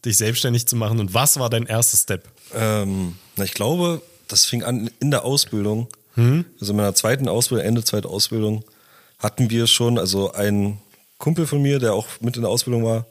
[0.06, 2.28] dich selbstständig zu machen und was war dein erster Step?
[2.54, 5.88] Ähm, na, ich glaube, das fing an in der Ausbildung.
[6.60, 8.64] Also in meiner zweiten Ausbildung, Ende zweiter Ausbildung,
[9.20, 10.80] hatten wir schon, also ein
[11.18, 13.06] Kumpel von mir, der auch mit in der Ausbildung war,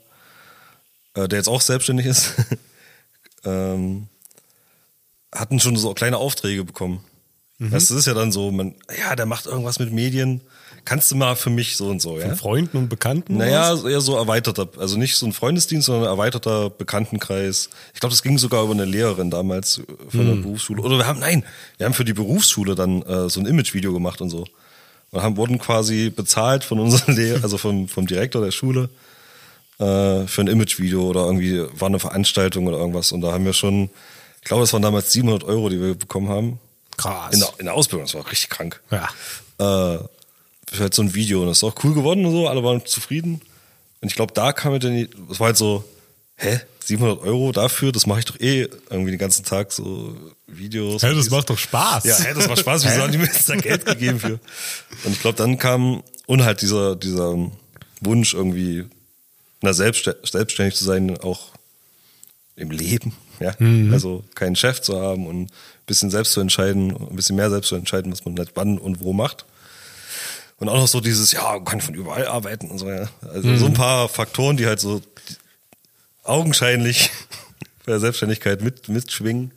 [1.15, 2.35] äh, der jetzt auch selbstständig ist,
[3.45, 4.09] ähm,
[5.33, 7.05] hatten schon so kleine Aufträge bekommen.
[7.59, 7.73] Mhm.
[7.73, 10.41] Weißt das ist ja dann so, man, ja, der macht irgendwas mit Medien.
[10.89, 12.29] Kannst du mal für mich so und so, ja?
[12.29, 13.37] Von Freunden und Bekannten?
[13.37, 17.69] Naja, eher so erweiterter, also nicht so ein Freundesdienst, sondern ein erweiterter Bekanntenkreis.
[17.93, 20.81] Ich glaube, das ging sogar über eine Lehrerin damals von der Berufsschule.
[20.81, 21.45] Oder wir haben, nein,
[21.77, 24.47] wir haben für die Berufsschule dann äh, so ein Imagevideo gemacht und so.
[25.11, 28.89] Und haben, wurden quasi bezahlt von unserem Lehrer, also vom, vom Direktor der Schule,
[29.81, 33.13] äh, für ein Imagevideo oder irgendwie war eine Veranstaltung oder irgendwas.
[33.13, 33.91] Und da haben wir schon,
[34.41, 36.59] ich glaube, es waren damals 700 Euro, die wir bekommen haben.
[36.97, 37.35] Krass.
[37.35, 39.95] In der, in der Ausbildung, das war richtig krank ja.
[39.95, 39.99] äh,
[40.73, 41.43] für halt so ein Video.
[41.43, 43.41] Und das ist auch cool geworden und so, alle waren zufrieden.
[44.01, 45.85] Und ich glaube, da kam mir dann, das war halt so,
[46.37, 51.03] hä, 700 Euro dafür, das mache ich doch eh irgendwie den ganzen Tag so Videos.
[51.03, 52.05] Hey, und das dies- macht doch Spaß.
[52.05, 54.41] Ja, hä, das macht Spaß, wieso haben die mir jetzt da Geld gegeben für?
[55.05, 57.37] Und ich glaube, dann kam, und halt dieser, dieser
[58.01, 58.85] Wunsch irgendwie,
[59.61, 61.49] na, selbststä- selbstständig zu sein, auch
[62.57, 63.55] im Leben, ja.
[63.93, 65.51] Also keinen Chef zu haben und ein
[65.87, 69.01] bisschen selbst zu entscheiden, ein bisschen mehr selbst zu entscheiden, was man halt wann und
[69.01, 69.45] wo macht.
[70.59, 73.09] Und auch noch so dieses, ja, man kann von überall arbeiten und so, ja.
[73.23, 75.01] Also so ein paar Faktoren, die halt so
[76.25, 77.11] augenscheinlich
[77.87, 79.53] bei der Selbstständigkeit mit, mitschwingen,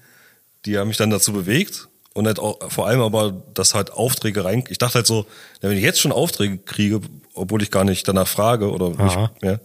[0.65, 1.87] die haben mich dann dazu bewegt.
[2.13, 5.25] Und halt auch, vor allem aber, dass halt Aufträge rein, ich dachte halt so,
[5.61, 6.99] ja, wenn ich jetzt schon Aufträge kriege,
[7.33, 9.31] obwohl ich gar nicht danach frage oder Aha.
[9.41, 9.59] ja,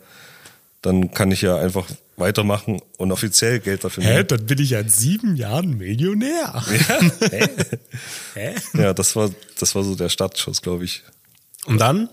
[0.80, 4.28] dann kann ich ja einfach weitermachen und offiziell Geld dafür Hä, nehmen.
[4.28, 6.64] dann bin ich ja in sieben Jahren Millionär.
[7.30, 7.48] Hä?
[8.34, 8.54] Hä?
[8.74, 11.02] Ja, das war, das war so der Startschuss, glaube ich.
[11.66, 12.08] Und dann?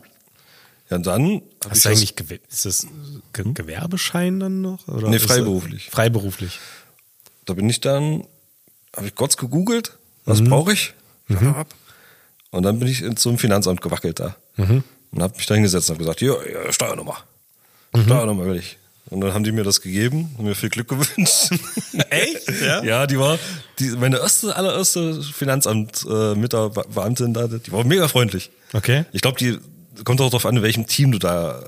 [0.89, 2.87] Ja, und dann Hast du das- eigentlich Gewe ist das
[3.33, 4.87] Ge Gewerbeschein dann noch?
[4.87, 5.89] Oder Nee, freiberuflich.
[5.89, 6.59] Freiberuflich.
[7.45, 8.25] da bin ich dann,
[8.95, 10.49] habe ich kurz gegoogelt, was Mhm.
[10.49, 10.93] brauche ich?
[12.51, 14.35] Und dann bin ich in zum Finanzamt gewackelt da.
[14.57, 14.83] Mhm.
[15.11, 17.17] Und habe mich da hingesetzt und habe gesagt, hier, ja, Steuernummer.
[17.93, 18.03] Mhm.
[18.03, 18.77] Steuernummer will ich.
[19.13, 21.49] Und dann haben die mir das gegeben und mir viel Glück gewünscht.
[22.09, 22.49] Echt?
[22.61, 22.83] Ja?
[22.83, 23.37] ja, die war,
[23.79, 25.21] die, meine erste, allererste
[26.07, 28.51] Finanzamt-Mitarbeiterin da, die war mega freundlich.
[28.73, 29.05] Okay.
[29.11, 29.57] Ich glaube, die
[30.03, 31.63] kommt auch darauf an, in welchem Team du da äh,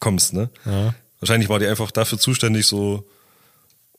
[0.00, 0.50] kommst, ne?
[0.64, 0.94] Ja.
[1.20, 3.04] Wahrscheinlich war die einfach dafür zuständig, so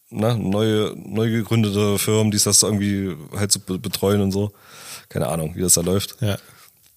[0.10, 4.52] na, neue, neu gegründete Firmen, die das irgendwie halt so be- betreuen und so.
[5.10, 6.16] Keine Ahnung, wie das da läuft.
[6.22, 6.38] Ja.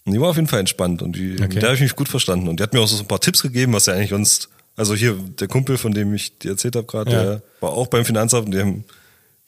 [0.04, 1.42] Und die war auf jeden Fall entspannt und die, Okay.
[1.42, 2.48] mit der habe ich mich gut verstanden.
[2.48, 4.48] Und die hat mir auch so ein paar Tipps gegeben, was ja eigentlich sonst,
[4.82, 7.22] also hier, der Kumpel, von dem ich dir erzählt habe gerade, Ja.
[7.24, 8.84] der war auch beim Finanzamt und die haben,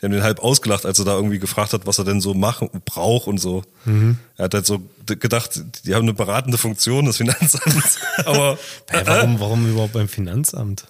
[0.01, 2.35] die haben den halb ausgelacht, als er da irgendwie gefragt hat, was er denn so
[2.35, 3.63] machen, braucht und so.
[3.85, 4.19] Mhm.
[4.37, 7.99] Er hat halt so gedacht, die haben eine beratende Funktion des Finanzamts.
[8.25, 8.59] Aber
[8.91, 10.87] Hä, warum, warum überhaupt beim Finanzamt?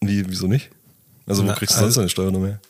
[0.00, 0.68] wie, wieso nicht?
[1.26, 2.60] Also wo Na, kriegst du sonst also- deine Steuernummer her?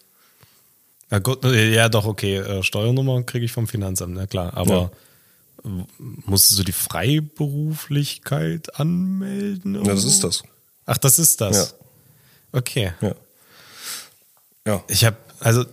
[1.10, 2.36] Ja, gut, äh, ja doch, okay.
[2.38, 4.56] äh, Steuernummer kriege ich vom Finanzamt, na klar.
[4.56, 4.90] Aber
[5.62, 5.84] w-
[6.26, 9.74] musstest du die Freiberuflichkeit anmelden?
[9.74, 10.42] Ja, das ist das.
[10.86, 11.56] Ach, das ist das.
[12.52, 12.58] Ja.
[12.58, 12.92] Okay.
[13.00, 13.14] Ja.
[14.66, 14.84] Ja.
[14.88, 15.64] Ich habe, also,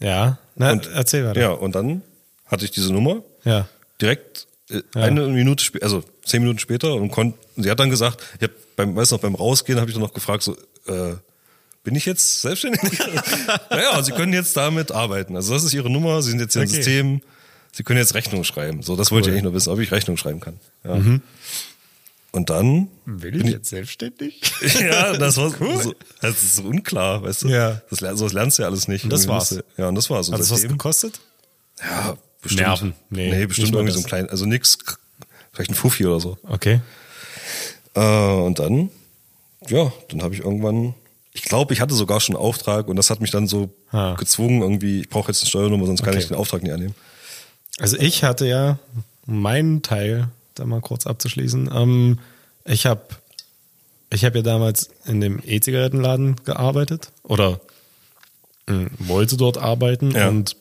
[0.00, 1.40] ja, na, Und- erzähl weiter.
[1.40, 2.02] Ja, und dann
[2.46, 3.68] hatte ich diese Nummer Ja.
[4.00, 8.22] direkt äh, eine Minute später, also zehn Minuten später und konnte, sie hat dann gesagt,
[8.36, 11.14] ich habe beim, weiß noch, beim Rausgehen habe ich dann noch gefragt, so, äh,
[11.84, 12.80] bin ich jetzt selbstständig?
[13.70, 15.36] naja, sie können jetzt damit arbeiten.
[15.36, 16.76] Also das ist ihre Nummer, sie sind jetzt hier im Okay.
[16.76, 17.22] System,
[17.72, 18.82] sie können jetzt Rechnung schreiben.
[18.82, 20.58] So, das wollte ich eigentlich nur wissen, ob ich Rechnung schreiben kann.
[20.84, 20.96] Ja.
[22.32, 24.40] Und dann Will bin ich jetzt selbstständig?
[24.80, 27.48] ja, das war so, das ist so unklar, weißt du?
[27.48, 27.80] Ja.
[27.90, 29.04] Das, sowas lernst du ja alles nicht.
[29.04, 29.48] Und das war's?
[29.50, 30.32] du- Ja, und das war so.
[30.32, 31.20] Hat das was gekostet?
[31.80, 32.66] ja, bestimmt.
[32.66, 32.94] Nerven.
[33.10, 33.94] Nee, Nee, bestimmt irgendwie das.
[33.94, 34.76] so ein klein, also nix,
[35.52, 36.36] vielleicht ein Fuffi oder so.
[36.42, 36.80] Okay.
[37.94, 38.90] Äh, und dann,
[39.68, 40.94] ja, dann habe ich irgendwann,
[41.32, 44.14] ich glaube, ich hatte sogar schon einen Auftrag und das hat mich dann so Ah.
[44.16, 46.18] gezwungen, irgendwie, ich brauche jetzt eine Steuernummer, sonst kann Okay.
[46.22, 46.94] ich den Auftrag nicht annehmen.
[47.78, 48.78] Also ich hatte ja
[49.24, 51.70] meinen Teil, da mal kurz abzuschließen.
[51.72, 52.18] Ähm,
[52.64, 53.02] ich habe
[54.10, 57.60] ich hab ja damals in dem E-Zigarettenladen gearbeitet oder
[58.66, 60.28] äh, wollte dort arbeiten Ja.
[60.28, 60.56] und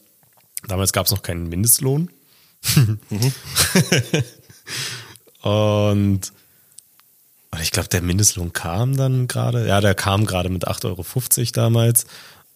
[0.68, 2.10] damals gab es noch keinen Mindestlohn.
[5.42, 6.32] und,
[7.52, 11.52] und ich glaube, der Mindestlohn kam dann gerade, ja, der kam gerade mit 8,50 Euro
[11.54, 12.06] damals.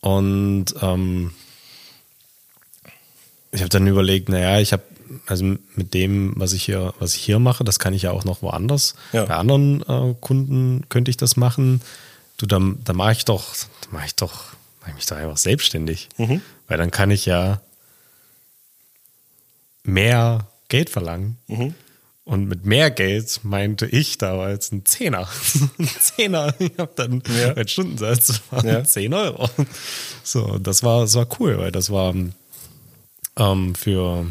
[0.01, 1.31] Und ähm,
[3.51, 4.83] ich habe dann überlegt, naja, ich habe
[5.27, 8.23] also mit dem, was ich hier, was ich hier mache, das kann ich ja auch
[8.25, 8.95] noch woanders.
[9.13, 9.25] Ja.
[9.25, 11.81] Bei anderen äh, Kunden könnte ich das machen.
[12.37, 13.45] Du, dann, dann mache ich doch,
[13.81, 14.45] dann mache ich doch,
[14.81, 16.09] mache ich mich doch einfach selbstständig.
[16.67, 17.61] Weil dann kann ich ja
[19.83, 21.37] mehr Geld verlangen.
[22.23, 25.27] Und mit mehr Geld meinte ich damals ein Zehner.
[25.79, 26.53] ein Zehner.
[26.59, 27.53] Ich habe dann Ja.
[27.55, 28.83] mein Stundensatz war Ja.
[28.83, 29.49] 10 Euro.
[30.23, 32.13] So, das war, das war cool, weil das war
[33.37, 34.25] ähm, für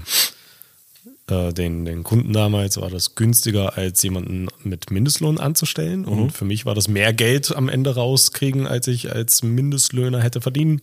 [1.31, 6.05] äh, den, den Kunden damals war das günstiger, als jemanden mit Mindestlohn anzustellen.
[6.05, 10.41] Und für mich war das mehr Geld am Ende rauskriegen, als ich als Mindestlöhner hätte
[10.41, 10.81] verdienen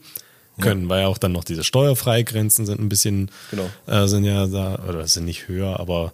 [0.59, 3.69] können, weil ja auch dann noch diese Steuerfreigrenzen sind ein bisschen, Genau.
[3.85, 6.13] äh, sind ja da, oder sind nicht höher, aber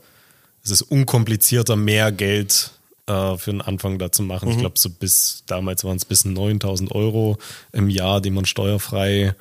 [0.63, 2.71] es ist unkomplizierter, mehr Geld
[3.07, 4.49] äh, für den Anfang da zu machen.
[4.49, 7.37] Ich glaube, so bis, damals waren es bis 9000 Euro
[7.71, 9.33] im Jahr, die man steuerfrei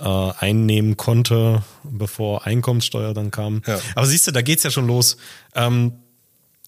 [0.00, 3.62] äh, einnehmen konnte, bevor Einkommenssteuer dann kam.
[3.66, 3.78] Ja.
[3.94, 5.16] Aber siehst du, da geht's ja schon los.
[5.54, 5.92] Ähm,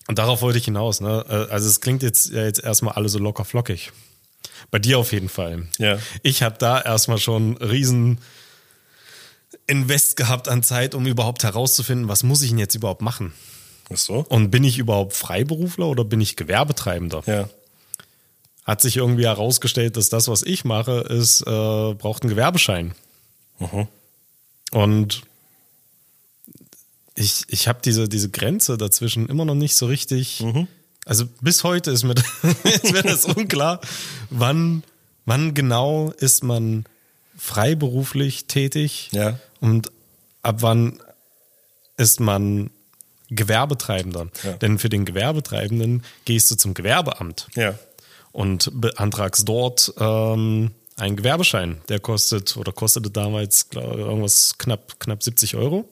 [0.09, 1.01] und darauf wollte ich hinaus.
[1.01, 1.25] Ne?
[1.29, 3.93] Äh, Also es klingt jetzt ja jetzt erstmal alle so locker flockig.
[4.71, 5.69] Bei dir auf jeden Fall.
[5.79, 5.99] Ja.
[6.23, 8.19] Ich habe da erstmal schon riesen
[9.67, 13.33] Invest gehabt an Zeit, um überhaupt herauszufinden, was muss ich denn jetzt überhaupt machen?
[13.93, 14.25] Ach so?
[14.29, 17.23] Und bin ich überhaupt Freiberufler oder bin ich Gewerbetreibender?
[17.27, 17.49] Ja.
[18.65, 21.45] Hat sich irgendwie herausgestellt, dass das, was ich mache, ist, äh,
[21.95, 22.95] braucht einen Gewerbeschein.
[23.73, 23.89] Mhm.
[24.73, 25.23] Und
[27.15, 30.43] ich, ich habe diese, diese Grenze dazwischen immer noch nicht so richtig.
[31.05, 32.15] Also bis heute ist mir,
[32.65, 33.81] ist mir das unklar,
[34.31, 34.83] wann,
[35.27, 36.85] wann genau ist man
[37.37, 39.39] freiberuflich tätig Ja.
[39.61, 39.91] und
[40.43, 41.01] ab wann
[41.97, 42.71] ist man
[43.31, 44.29] Gewerbetreibender.
[44.45, 44.53] Ja.
[44.55, 47.79] Denn für den Gewerbetreibenden gehst du zum Gewerbeamt Ja.
[48.33, 50.71] und beantragst dort ähm,
[51.03, 51.81] einen Gewerbeschein.
[51.89, 55.89] Der kostet oder kostete damals glaub, irgendwas knapp, knapp 70 Euro.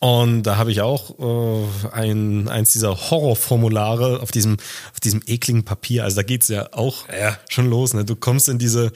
[0.00, 4.58] Und da habe ich auch äh, ein, eins dieser Horrorformulare auf diesem,
[4.92, 6.04] auf diesem ekligen Papier.
[6.04, 7.38] Also da geht's ja auch Ja.
[7.48, 7.94] schon los.
[7.94, 8.04] Ne?
[8.04, 8.92] Du kommst in diese,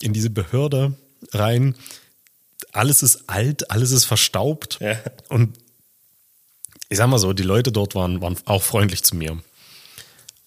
[0.00, 0.94] in diese Behörde
[1.32, 1.74] rein.
[2.72, 4.78] Alles ist alt, alles ist verstaubt.
[4.80, 4.96] Ja.
[5.28, 5.58] Und
[6.88, 9.36] ich sag mal so, die Leute dort waren, waren auch freundlich zu mir.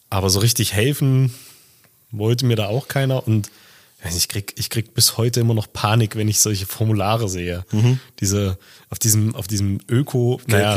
[0.10, 1.34] Aber so richtig helfen
[2.12, 3.26] wollte mir da auch keiner.
[3.28, 3.50] Und
[4.16, 7.64] ich krieg, ich krieg bis heute immer noch Panik, wenn ich solche Formulare sehe.
[8.20, 8.58] Diese,
[8.90, 10.76] auf diesem, auf diesem Öko, naja,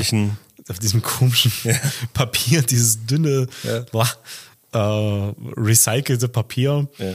[0.68, 1.52] auf diesem komischen
[2.14, 3.80] Papier, dieses dünne, Ja.
[3.92, 4.08] boah,
[4.72, 7.14] äh, recycelte Papier Ja.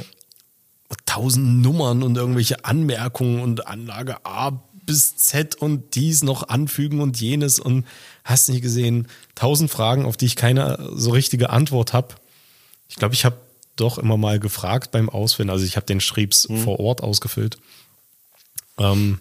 [1.05, 4.51] tausend Nummern und irgendwelche Anmerkungen und Anlage A
[4.86, 7.86] bis Z und dies noch anfügen und jenes und
[8.23, 12.15] hast nicht gesehen, tausend Fragen, auf die ich keine so richtige Antwort habe.
[12.88, 13.38] Ich glaube, ich habe
[13.79, 15.49] doch immer mal gefragt beim Ausfüllen.
[15.49, 17.57] Also ich habe den Schriebs vor Ort ausgefüllt.
[18.77, 19.19] Ähm,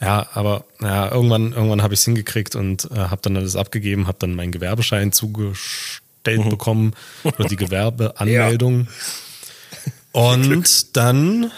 [0.00, 4.06] ja, aber ja, irgendwann, irgendwann habe ich es hingekriegt und äh, habe dann alles abgegeben,
[4.06, 6.94] habe dann meinen Gewerbeschein zugestellt bekommen
[7.24, 8.88] oder die Gewerbeanmeldung.
[10.12, 11.50] Und dann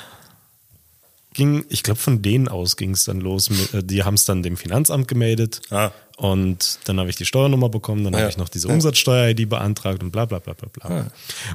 [1.39, 3.49] ging, ich glaube, von denen aus ging es dann los.
[3.49, 5.63] Mit, äh, die haben es dann dem Finanzamt gemeldet.
[5.71, 5.91] Ah.
[6.19, 8.19] Und dann habe ich die Steuernummer bekommen, dann Ja.
[8.21, 8.75] habe ich noch diese Ja.
[8.75, 11.07] Umsatzsteuer-ID beantragt und bla bla bla bla bla.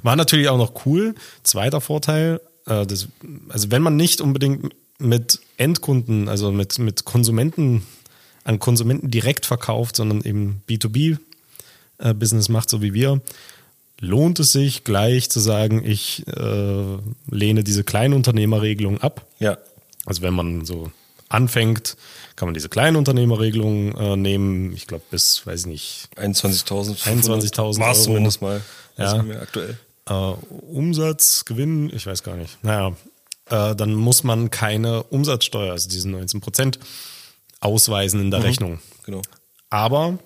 [0.02, 1.13] War natürlich auch noch cool.
[1.43, 3.10] Zweiter Vorteil, äh, das,
[3.50, 7.84] also wenn man nicht unbedingt mit Endkunden, also mit, mit Konsumenten,
[8.46, 13.22] an Konsumenten direkt verkauft, sondern eben B2B-Business macht, so wie wir,
[14.00, 16.98] lohnt es sich gleich zu sagen, ich äh,
[17.30, 19.26] lehne diese Kleinunternehmerregelung ab.
[19.39, 19.58] Ja.
[20.06, 20.92] Also wenn man so
[21.30, 21.98] anfängt,
[22.36, 24.74] kann man diese Kleinunternehmerregelung äh, nehmen.
[24.74, 27.04] Ich glaube bis, weiß ich nicht, 21.000.
[27.04, 28.06] 21.000 War es Euro.
[28.06, 28.62] zumindest mal.
[28.98, 29.24] Ja.
[29.24, 29.78] Das aktuell.
[30.08, 32.63] äh, Umsatz, Gewinn, ich weiß gar nicht.
[32.63, 32.96] Naja,
[33.50, 36.80] äh, dann muss man keine Umsatzsteuer, also diese 19 Prozent,
[37.60, 38.80] ausweisen in der Rechnung.
[39.06, 39.22] Genau.
[39.70, 40.20] Aber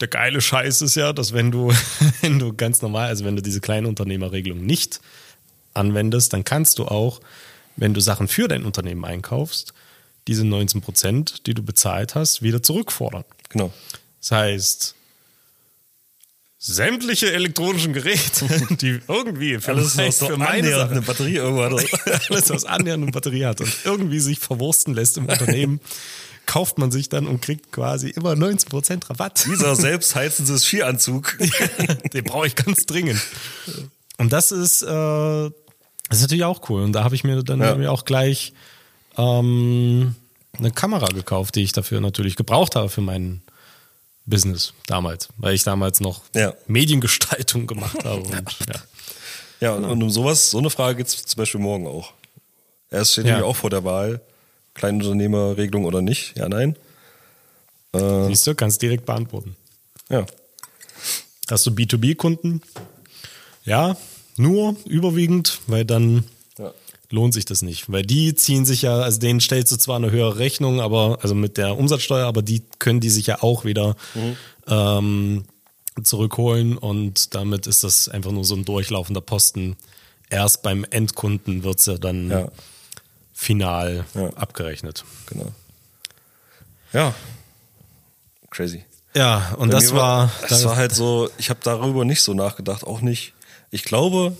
[0.00, 1.72] der geile Scheiß ist ja, dass wenn du,
[2.22, 5.00] wenn du ganz normal, also wenn du diese Kleinunternehmerregelung nicht
[5.74, 7.20] anwendest, dann kannst du auch,
[7.76, 9.72] wenn du Sachen für dein Unternehmen einkaufst,
[10.28, 13.24] diese 19 Prozent, die du bezahlt hast, wieder zurückfordern.
[13.48, 13.72] Genau.
[14.20, 14.94] Das heißt,
[16.58, 18.46] sämtliche elektronischen Geräte,
[18.80, 21.72] die irgendwie für, Alles, so für meine Sache, eine Batterie irgendwo hat.
[22.30, 25.80] alles, was annähernd eine Batterie hat und irgendwie sich verwursten lässt im Unternehmen,
[26.44, 29.46] kauft man sich dann und kriegt quasi immer 19% Rabatt.
[29.46, 31.38] Dieser selbstheizende Skianzug.
[32.12, 33.20] Den brauche ich ganz dringend.
[34.18, 35.50] Und das ist, äh,
[36.10, 36.82] das ist natürlich auch cool.
[36.82, 37.90] Und da habe ich mir dann Ja.
[37.90, 38.52] auch gleich
[39.16, 40.14] ähm,
[40.58, 43.40] eine Kamera gekauft, die ich dafür natürlich gebraucht habe für mein
[44.26, 46.52] Business damals, weil ich damals noch Ja.
[46.66, 48.20] Mediengestaltung gemacht habe.
[48.20, 48.30] Und,
[48.68, 48.80] ja.
[49.60, 52.12] Ja, und, und um sowas, so eine Frage geht's zum Beispiel morgen auch.
[52.90, 53.32] Erst steht Ja.
[53.34, 54.20] nämlich auch vor der Wahl,
[54.74, 56.36] Kleinunternehmerregelung oder nicht.
[56.36, 56.76] Ja, nein.
[57.92, 59.56] Äh, Siehst du, kannst direkt beantworten.
[60.08, 60.24] ja.
[61.50, 62.62] Hast du B2B-Kunden?
[63.64, 63.96] Ja,
[64.36, 66.24] nur überwiegend, weil dann
[66.58, 66.72] Ja.
[67.10, 67.90] lohnt sich das nicht.
[67.90, 71.34] Weil die ziehen sich ja, also denen stellst du zwar eine höhere Rechnung, aber also
[71.34, 73.96] mit der Umsatzsteuer, aber die können die sich ja auch wieder
[74.66, 75.44] ähm,
[76.02, 79.76] zurückholen und damit ist das einfach nur so ein durchlaufender Posten.
[80.30, 82.48] Erst beim Endkunden wird's ja dann Ja.
[83.34, 84.28] final Ja.
[84.34, 85.04] abgerechnet.
[85.26, 85.52] Genau.
[86.92, 87.14] Ja.
[88.50, 88.84] Crazy.
[89.14, 92.32] Ja, und Bei das mir war, Das war halt so, ich habe darüber nicht so
[92.34, 93.32] nachgedacht, auch nicht.
[93.70, 94.36] Ich glaube,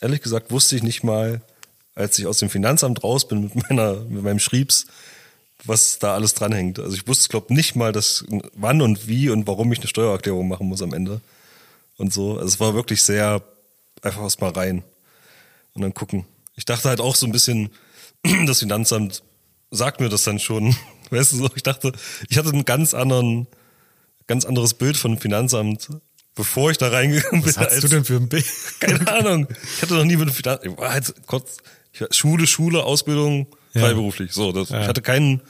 [0.00, 1.40] ehrlich gesagt, wusste ich nicht mal,
[1.94, 4.86] als ich aus dem Finanzamt raus bin mit meiner, mit meinem Schriebs,
[5.64, 6.78] was da alles dranhängt.
[6.78, 10.46] Also ich wusste, glaube nicht mal, dass wann und wie und warum ich eine Steuererklärung
[10.46, 11.20] machen muss am Ende.
[11.96, 12.34] Und so.
[12.34, 13.42] Also es war wirklich sehr
[14.02, 14.84] einfach was mal rein.
[15.74, 16.24] Und dann gucken.
[16.54, 17.70] Ich dachte halt auch so ein bisschen,
[18.46, 19.22] das Finanzamt
[19.70, 20.76] sagt mir das dann schon.
[21.10, 21.92] Weißt du so, ich dachte,
[22.28, 23.46] ich hatte einen ganz anderen,
[24.26, 25.88] ganz anderes Bild von Finanzamt,
[26.38, 27.54] bevor ich da reingegangen bin.
[27.56, 28.46] was hast du denn für ein Bild?
[28.80, 29.48] keine Ahnung.
[29.76, 31.58] Ich hatte noch nie mit war halt kurz
[32.10, 33.82] Schule, Schule, Ausbildung, Ja.
[33.82, 34.32] freiberuflich.
[34.32, 34.82] So, das, Ja.
[34.82, 35.42] ich hatte keinen,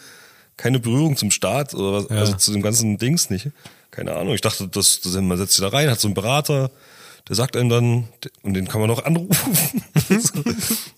[0.56, 2.16] keine Berührung zum Staat oder was, Ja.
[2.16, 3.50] also zu dem ganzen Dings nicht.
[3.90, 4.34] Keine Ahnung.
[4.34, 6.70] Ich dachte, das, das man setzt sich da rein, hat so einen Berater,
[7.28, 8.08] der sagt einem dann,
[8.42, 9.36] und den kann man noch anrufen.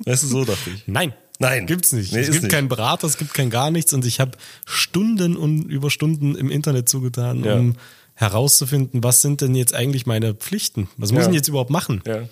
[0.04, 0.84] weißt du, so dachte ich.
[0.86, 1.12] Nein.
[1.40, 1.66] Nein.
[1.66, 2.12] Gibt's nicht.
[2.12, 2.52] Nee, es gibt nicht.
[2.52, 4.32] keinen Berater, es gibt kein gar nichts und ich habe
[4.66, 7.76] Stunden und über Stunden im Internet zugetan, um
[8.20, 10.88] herauszufinden, was sind denn jetzt eigentlich meine Pflichten?
[10.98, 11.28] Was muss Ja.
[11.30, 12.02] ich jetzt überhaupt machen?
[12.06, 12.28] Ja.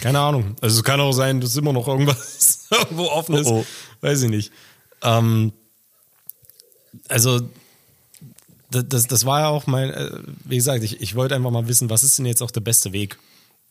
[0.00, 0.56] Keine Ahnung.
[0.60, 3.46] Also es kann auch sein, dass immer noch irgendwas irgendwo offen ist.
[3.46, 3.66] Oh, oh.
[4.00, 4.50] Weiß ich nicht.
[5.02, 5.52] Ähm,
[7.08, 7.40] also
[8.70, 10.10] das, das, das war ja auch mein, äh,
[10.44, 12.92] wie gesagt, ich, ich wollte einfach mal wissen, was ist denn jetzt auch der beste
[12.92, 13.18] Weg?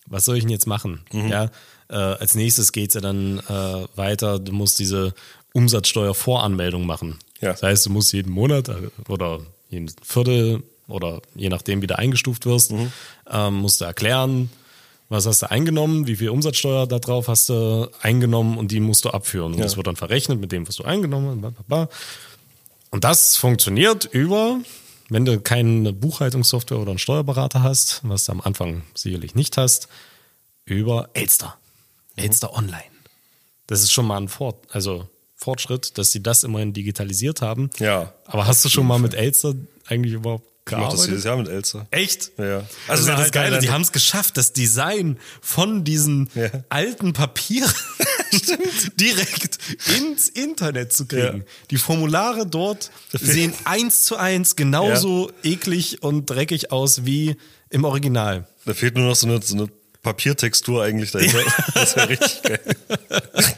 [0.08, 1.02] Was soll ich denn jetzt machen?
[1.12, 1.28] Mhm.
[1.28, 1.52] Ja,
[1.90, 5.14] äh, als nächstes geht's ja dann äh, weiter, du musst diese
[5.54, 7.20] Umsatzsteuervoranmeldung machen.
[7.42, 7.52] Ja.
[7.52, 11.98] Das heißt, du musst jeden Monat äh, oder jeden Viertel oder je nachdem, wie du
[11.98, 12.92] eingestuft wirst, Mhm.
[13.30, 14.52] ähm, musst du erklären,
[15.10, 19.04] was hast du eingenommen, wie viel Umsatzsteuer da drauf hast du eingenommen und die musst
[19.06, 19.54] du abführen.
[19.54, 19.64] Und Ja.
[19.66, 21.90] das wird dann verrechnet mit dem, was du eingenommen hast.
[22.92, 24.60] Und das funktioniert über,
[25.10, 29.88] wenn du keine Buchhaltungssoftware oder einen Steuerberater hast, was du am Anfang sicherlich nicht hast,
[30.66, 31.58] über Elster.
[32.16, 32.84] Elster Online.
[33.68, 35.08] Das ist schon mal ein Fort, also
[35.42, 37.72] Fortschritt, dass sie das immerhin digitalisiert haben.
[37.80, 38.14] Ja.
[38.26, 39.56] Aber hast du schon mal mit Elster
[39.88, 41.08] eigentlich überhaupt Ich mach das gearbeitet?
[41.10, 41.88] jedes Jahr mit Elster.
[41.90, 42.32] Echt?
[42.38, 42.58] Ja, ja.
[42.58, 46.30] Also, das ist ja das halt Geile, die haben es geschafft, das Design von diesen
[46.36, 46.50] Ja.
[46.70, 47.66] alten Papier
[49.00, 49.58] direkt
[49.98, 51.40] ins Internet zu kriegen.
[51.40, 51.44] Ja.
[51.72, 57.36] Die Formulare dort sehen eins zu eins genauso eklig und dreckig aus wie
[57.70, 58.48] im Original.
[58.66, 59.68] Da fehlt nur noch so eine, so eine
[60.04, 61.42] Papiertextur eigentlich dahinter.
[61.74, 62.60] Das wäre richtig geil.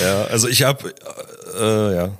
[0.00, 2.16] ja, also ich hab, äh, ja,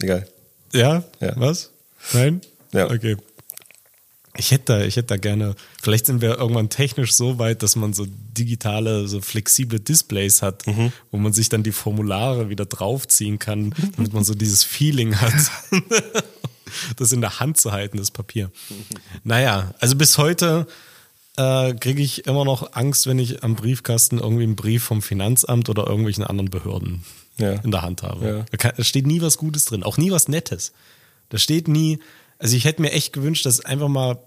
[0.00, 0.28] egal.
[0.72, 1.04] Ja?
[1.20, 1.32] Ja.
[1.36, 1.70] Was?
[2.12, 2.40] Nein?
[2.72, 2.86] Ja.
[2.90, 3.16] Okay.
[4.36, 7.76] Ich hätte da, ich hätte da gerne, vielleicht sind wir irgendwann technisch so weit, dass
[7.76, 10.92] man so digitale, so flexible Displays hat, Mhm.
[11.12, 15.32] wo man sich dann die Formulare wieder draufziehen kann, damit man so dieses Feeling hat,
[16.96, 18.50] das in der Hand zu halten, das Papier.
[19.22, 20.66] Naja, also bis heute
[21.36, 25.68] äh, kriege ich immer noch Angst, wenn ich am Briefkasten irgendwie einen Brief vom Finanzamt
[25.68, 27.04] oder irgendwelchen anderen Behörden
[27.38, 27.52] Ja.
[27.54, 28.26] in der Hand habe.
[28.26, 28.44] Ja.
[28.50, 30.72] Da, kann, da steht nie was Gutes drin, auch nie was Nettes.
[31.30, 31.98] Da steht nie,
[32.38, 34.18] also ich hätte mir echt gewünscht, dass einfach mal,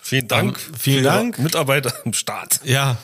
[0.00, 0.58] Vielen Dank.
[0.68, 1.38] Ähm, vielen für Dank.
[1.40, 2.60] Mitarbeiter im Staat.
[2.64, 2.96] ja,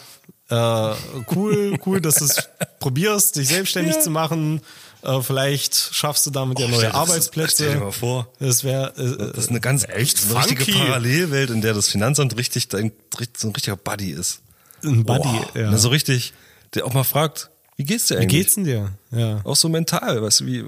[0.49, 0.95] äh,
[1.35, 2.49] cool, cool, dass es
[2.83, 4.01] probierst, dich selbstständig Ja.
[4.01, 4.61] zu machen.
[5.03, 7.55] Äh, vielleicht schaffst du damit ja Oh, neue dir das- Arbeitsplätze.
[7.65, 8.29] stell dir mal vor.
[8.39, 10.79] Das wäre äh, Das ist eine ganz echt so eine richtige.
[10.79, 12.93] Parallelwelt, in der das Finanzamt richtig dein,
[13.37, 14.41] so ein richtiger Buddy ist.
[14.85, 15.23] ein Buddy.
[15.29, 15.51] Boah.
[15.55, 15.71] ja.
[15.71, 16.33] Na, So richtig,
[16.75, 18.41] der auch mal fragt, wie geht's dir Wie eigentlich?
[18.43, 18.91] geht's denn dir?
[19.11, 19.41] Ja.
[19.45, 20.65] Auch so mental, weißt du, wie.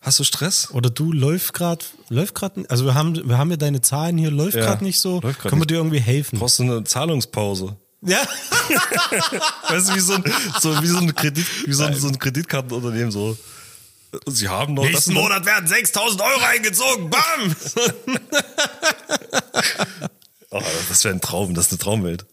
[0.00, 0.70] Hast du Stress?
[0.72, 4.32] Oder du läuft gerade, läuft gerade, also wir haben, wir haben ja deine Zahlen hier,
[4.32, 5.20] läuft Ja, gerade nicht so.
[5.20, 6.40] Können wir dir irgendwie helfen?
[6.40, 7.76] Brauchst du eine Zahlungspause?
[8.04, 8.20] Ja.
[9.68, 10.24] Weißt du, wie so ein,
[10.60, 13.36] so, wie so ein Kredit, wie so ein, so ein Kreditkartenunternehmen so.
[14.26, 17.10] Sie haben noch Nächsten Monat werden 6000 Euro eingezogen.
[17.10, 17.56] Bam!
[20.54, 20.60] Oh,
[20.90, 22.26] das wäre ein Traum, das ist eine Traumwelt.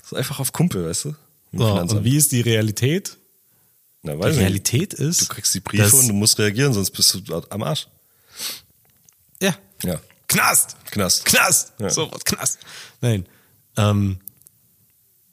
[0.00, 1.14] Das ist einfach auf Kumpel, weißt du?
[1.52, 3.18] So, und wie ist die Realität?
[4.02, 4.40] Na, Die weiß nicht.
[4.40, 5.20] Realität ist.
[5.20, 7.86] Du kriegst die Briefe und du musst reagieren, sonst bist du am Arsch.
[9.42, 9.54] Ja.
[9.82, 10.00] Ja.
[10.26, 10.76] Knast!
[10.90, 11.26] Knast.
[11.26, 11.72] Knast!
[11.78, 11.90] Ja.
[11.90, 12.58] So was Knast.
[13.02, 13.26] Nein.
[13.76, 14.18] Ähm,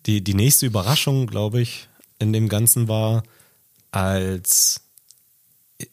[0.05, 1.87] die, die nächste Überraschung, glaube ich,
[2.19, 3.23] in dem Ganzen war,
[3.91, 4.81] als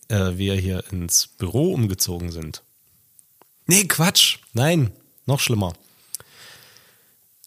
[0.09, 2.63] äh, wir hier ins Büro umgezogen sind.
[3.67, 4.39] Nee, Quatsch.
[4.53, 4.91] Nein,
[5.27, 5.75] noch schlimmer.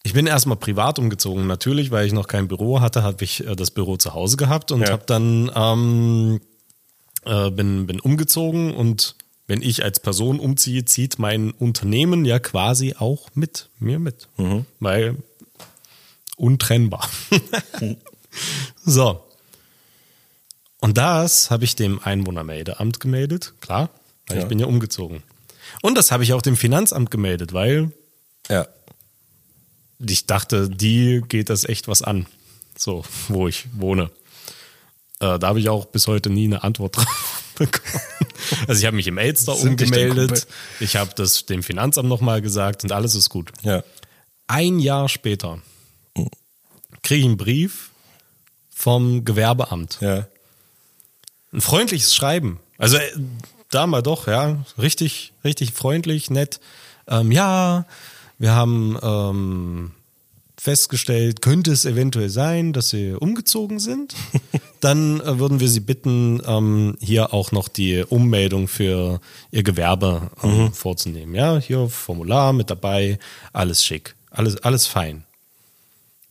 [0.03, 1.45] Ich bin erstmal privat umgezogen.
[1.47, 4.71] Natürlich, weil ich noch kein Büro hatte, habe ich äh, das Büro zu Hause gehabt
[4.71, 4.91] und Ja.
[4.91, 6.41] habe dann ähm,
[7.25, 9.15] äh, bin, bin umgezogen und
[9.47, 14.27] wenn ich als Person umziehe, zieht mein Unternehmen ja quasi auch mit mir mit.
[14.79, 15.15] Weil
[16.39, 17.09] untrennbar.
[18.85, 19.23] so.
[20.79, 23.89] Und das habe ich dem Einwohnermeldeamt gemeldet, klar,
[24.27, 24.43] weil Ja.
[24.43, 25.23] ich bin ja umgezogen.
[25.81, 27.91] Und das habe ich auch dem Finanzamt gemeldet, weil
[28.49, 28.67] Ja.
[29.99, 32.25] ich dachte, die geht das echt was an.
[32.77, 34.09] So, wo ich wohne.
[35.19, 38.01] Äh, da habe ich auch bis heute nie eine Antwort drauf bekommen.
[38.69, 40.47] Also ich habe mich im Elster umgemeldet,
[40.79, 43.51] ich habe das dem Finanzamt nochmal gesagt und alles ist gut.
[43.63, 43.83] Ja.
[44.47, 45.61] Ein Jahr später
[47.09, 47.89] kriege ich einen Brief
[48.69, 49.97] vom Gewerbeamt.
[49.99, 50.27] Ja.
[51.51, 52.59] Ein freundliches Schreiben.
[52.77, 53.11] Also äh,
[53.71, 56.59] da mal doch, ja, richtig, richtig freundlich, nett.
[57.07, 57.87] Ähm, ja,
[58.37, 59.91] wir haben ähm,
[60.55, 64.13] festgestellt, könnte es eventuell sein, dass sie umgezogen sind.
[64.79, 70.29] Dann äh, würden wir sie bitten, ähm, hier auch noch die Ummeldung für ihr Gewerbe
[70.43, 71.33] ähm, vorzunehmen.
[71.33, 73.17] Ja, hier Formular mit dabei,
[73.51, 75.23] alles schick, alles, alles fein.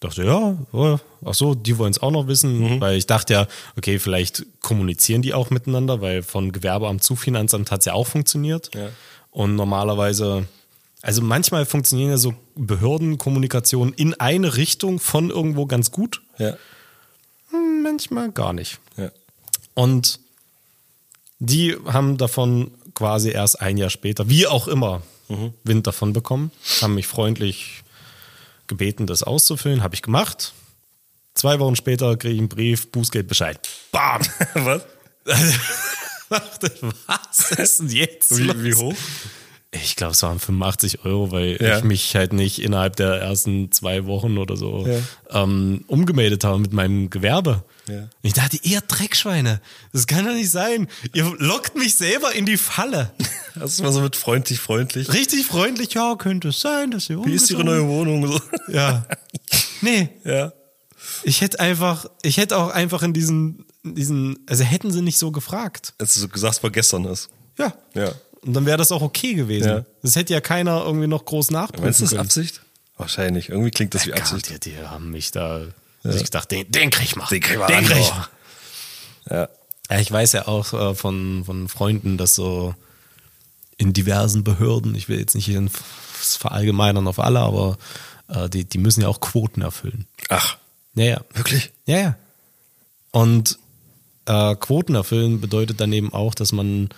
[0.01, 3.47] Dachte, ja, oh, ach so, die wollen es auch noch wissen, weil ich dachte ja,
[3.77, 8.07] okay, vielleicht kommunizieren die auch miteinander, weil von Gewerbeamt zu Finanzamt hat es ja auch
[8.07, 8.71] funktioniert.
[8.77, 8.91] Ja.
[9.33, 10.47] Und normalerweise,
[11.03, 16.57] also manchmal funktionieren ja so Behördenkommunikationen in eine Richtung von irgendwo ganz gut, Ja.
[17.51, 18.79] hm, manchmal gar nicht.
[18.97, 19.11] Ja.
[19.75, 20.21] Und
[21.41, 25.03] die haben davon quasi erst ein Jahr später, wie auch immer,
[25.63, 27.83] Wind davon bekommen, haben mich freundlich
[28.69, 30.53] gebeten, das auszufüllen, habe ich gemacht.
[31.35, 33.69] Zwei Wochen später kriege ich einen Brief, Bußgeldbescheid.
[33.93, 34.21] Bam!
[34.55, 34.83] Was?
[36.29, 36.71] dachte,
[37.07, 38.37] was ist denn jetzt?
[38.37, 38.95] Wie, wie hoch?
[39.71, 41.79] Ich glaube, es waren 85 Euro, weil Ja.
[41.79, 45.43] ich mich halt nicht innerhalb der ersten zwei Wochen oder so Ja.
[45.43, 47.63] ähm, umgemeldet habe mit meinem Gewerbe.
[47.89, 48.09] Ja.
[48.23, 49.61] Ich dachte, ihr Dreckschweine,
[49.93, 50.89] das kann doch nicht sein.
[51.15, 53.13] Ihr lockt mich selber in die Falle.
[53.55, 55.13] Du mal so mit freundlich, freundlich.
[55.13, 58.25] Richtig freundlich, ja, könnte es sein, dass ihr Wie ist Ihre neue Wohnung?
[58.31, 58.41] So.
[58.69, 59.05] Ja.
[59.81, 60.53] Nee, Ja.
[61.25, 65.19] ich hätte einfach, ich hätte auch einfach in diesen, in diesen, also hätten sie nicht
[65.19, 65.93] so gefragt.
[65.99, 67.31] Als du so gesagt, was gestern ist.
[67.59, 67.75] Ja.
[67.95, 68.13] Ja.
[68.43, 69.69] Und dann wäre das auch okay gewesen.
[69.69, 69.85] Ja.
[70.03, 72.21] Das hätte ja keiner irgendwie noch groß nachprüfen Meinst du das können.
[72.23, 72.61] Absicht?
[72.97, 73.49] Wahrscheinlich.
[73.49, 74.51] Irgendwie klingt das wie Absicht.
[74.65, 75.63] die, die haben mich da
[76.03, 77.27] sich gedacht, den, den krieg ich mal.
[77.27, 78.15] Den krieg ich mal Den krieg ich oh.
[78.15, 78.29] mal.
[79.31, 79.49] Ja.
[79.91, 82.75] Ja, ich weiß ja auch äh, von, von Freunden, dass so
[83.79, 85.63] in diversen Behörden, ich will jetzt nicht hier
[86.19, 87.79] das verallgemeinern auf alle, aber
[88.29, 90.07] äh, die, die müssen ja auch Quoten erfüllen.
[90.29, 90.59] Ach,
[90.95, 91.21] Ja, ja.
[91.33, 91.71] wirklich?
[91.87, 92.17] Ja, ja.
[93.13, 93.59] Und
[94.27, 96.91] äh, Quoten erfüllen bedeutet dann eben auch, dass man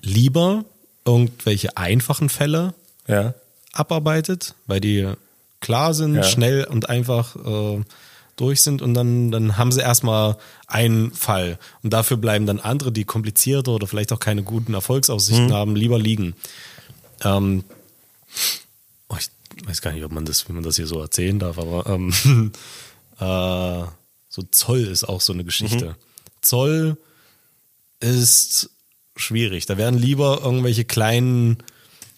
[0.00, 0.64] lieber
[1.04, 2.74] irgendwelche einfachen Fälle
[3.06, 3.34] Ja.
[3.72, 5.12] abarbeitet, weil die
[5.60, 6.22] klar sind, Ja.
[6.22, 7.82] schnell und einfach äh,
[8.36, 10.36] durch sind und dann, dann haben sie erstmal
[10.68, 11.58] einen Fall.
[11.82, 15.98] Und dafür bleiben dann andere, die komplizierter oder vielleicht auch keine guten Erfolgsaussichten haben, lieber
[15.98, 16.34] liegen.
[17.24, 17.64] Ähm,
[19.08, 21.58] oh, ich weiß gar nicht, ob man das, wie man das hier so erzählen darf,
[21.58, 22.12] aber ähm,
[23.18, 23.84] äh,
[24.28, 25.96] so Zoll ist auch so eine Geschichte.
[26.40, 26.96] Zoll
[27.98, 28.70] ist
[29.16, 29.66] schwierig.
[29.66, 31.58] Da werden lieber irgendwelche kleinen,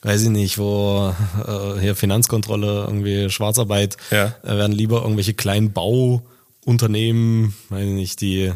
[0.02, 1.14] weiß ich nicht, wo
[1.46, 4.34] äh, hier Finanzkontrolle, irgendwie Schwarzarbeit, Ja.
[4.42, 8.52] da werden lieber irgendwelche kleinen Bauunternehmen, weiß ich nicht, die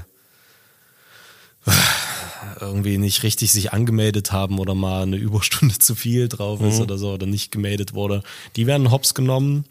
[2.60, 6.98] irgendwie nicht richtig sich angemeldet haben oder mal eine Überstunde zu viel drauf ist oder
[6.98, 8.22] so oder nicht gemeldet wurde,
[8.56, 9.64] die werden hops genommen,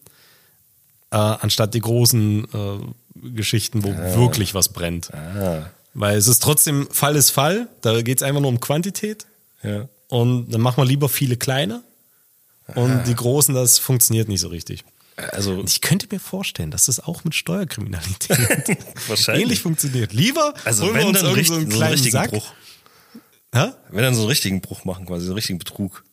[1.11, 5.13] äh, anstatt die großen äh, Geschichten, wo wirklich was brennt.
[5.13, 5.69] Ah.
[5.93, 9.25] Weil es ist trotzdem, Fall ist Fall, da geht es einfach nur um Quantität
[9.63, 9.87] Ja.
[10.13, 11.81] Und dann machen wir lieber viele kleine
[12.75, 14.83] und die großen, das funktioniert nicht so richtig.
[15.15, 18.37] Also, Und ich könnte mir vorstellen, dass das auch mit Steuerkriminalität
[19.07, 19.43] Wahrscheinlich.
[19.43, 20.11] ähnlich funktioniert.
[20.13, 22.31] Lieber also holen wir wenn uns dann richt, so so einen einen kleinen richtigen Sack.
[22.31, 22.53] Bruch.
[23.53, 23.67] Hä?
[23.91, 26.03] Wenn dann so einen richtigen Bruch machen, quasi so einen richtigen Betrug.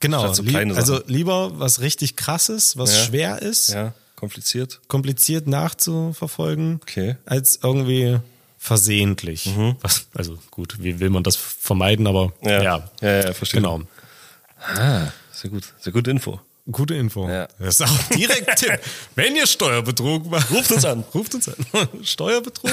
[0.00, 3.04] Genau, so lieb- also lieber was richtig krasses, was Ja.
[3.04, 4.80] schwer ist, Ja, kompliziert.
[4.88, 7.16] kompliziert nachzuverfolgen, Okay.
[7.26, 8.18] als irgendwie
[8.64, 9.50] versehentlich.
[9.82, 12.48] Was, also gut, wie will man das vermeiden, aber Mhm.
[12.48, 13.60] Ja, ja, ja, ja, verstehe.
[13.60, 13.82] genau.
[14.58, 15.64] Ah, sehr gut.
[15.80, 16.40] Sehr gute Info.
[16.72, 17.28] Gute Info.
[17.28, 17.46] Ja.
[17.58, 18.80] Das ist auch direkt Tipp.
[19.16, 21.04] Wenn ihr Steuerbetrug macht, Ruft uns an.
[21.14, 21.56] Ruft uns an.
[22.02, 22.72] Steuerbetrug,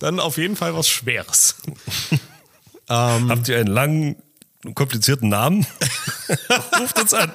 [0.00, 1.54] dann auf jeden Fall was Schweres.
[2.88, 3.30] Ähm.
[3.30, 4.16] Habt ihr einen langen,
[4.74, 5.64] komplizierten Namen?
[6.80, 7.32] Ruft uns an.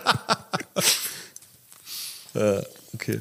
[2.35, 2.61] äh,
[2.93, 3.19] okay.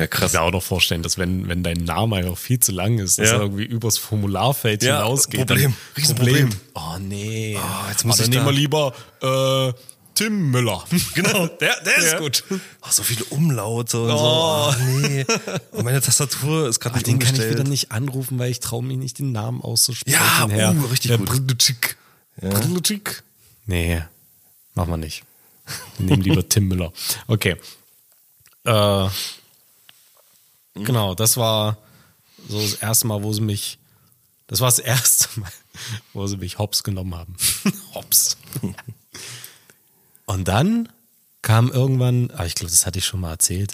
[0.00, 0.32] Ja, Ich krass.
[0.32, 3.18] kann mir auch noch vorstellen, dass wenn, wenn dein Name einfach viel zu lang ist,
[3.18, 3.34] dass Ja.
[3.36, 5.46] er irgendwie übers Formularfeld Ja, hinausgeht.
[5.46, 5.74] Problem.
[5.96, 6.50] Riesenproblem.
[6.74, 7.56] Oh nee.
[7.58, 9.72] Oh, jetzt muss Aber ich dann nehmen wir lieber äh,
[10.14, 10.84] Tim Müller.
[11.14, 11.46] Genau.
[11.46, 12.18] Der, der ist Ja.
[12.18, 12.44] gut.
[12.50, 14.72] Oh, so viele Umlaute und Oh.
[14.72, 14.76] so.
[14.78, 15.24] Oh, nee.
[15.72, 17.58] Und meine Tastatur ist gerade nicht den kann ich umgestellt.
[17.58, 20.18] wieder nicht anrufen, weil ich traue mich nicht, den Namen auszusprechen.
[20.18, 21.28] Ja, Herr, uh, richtig Herr gut.
[21.28, 21.96] Brudutschik.
[22.40, 23.22] Brudutschik.
[23.66, 24.02] Nee,
[24.74, 25.24] machen wir nicht.
[25.98, 26.92] Wir nehmen lieber Tim Müller.
[27.28, 27.56] Okay.
[28.64, 29.08] Äh,
[30.74, 31.78] genau, das war
[32.48, 33.78] so das erste Mal, wo sie mich,
[34.46, 35.52] das war das erste Mal,
[36.12, 37.36] wo sie mich hops genommen haben.
[37.94, 38.36] hops.
[40.26, 40.88] Und dann
[41.42, 43.72] kam irgendwann, ah, ich glaube, das hatte ich schon mal erzählt,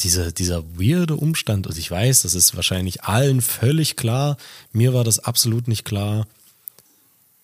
[0.00, 4.36] dieser, dieser weirde Umstand, und ich weiß, das ist wahrscheinlich allen völlig klar,
[4.72, 6.26] mir war das absolut nicht klar,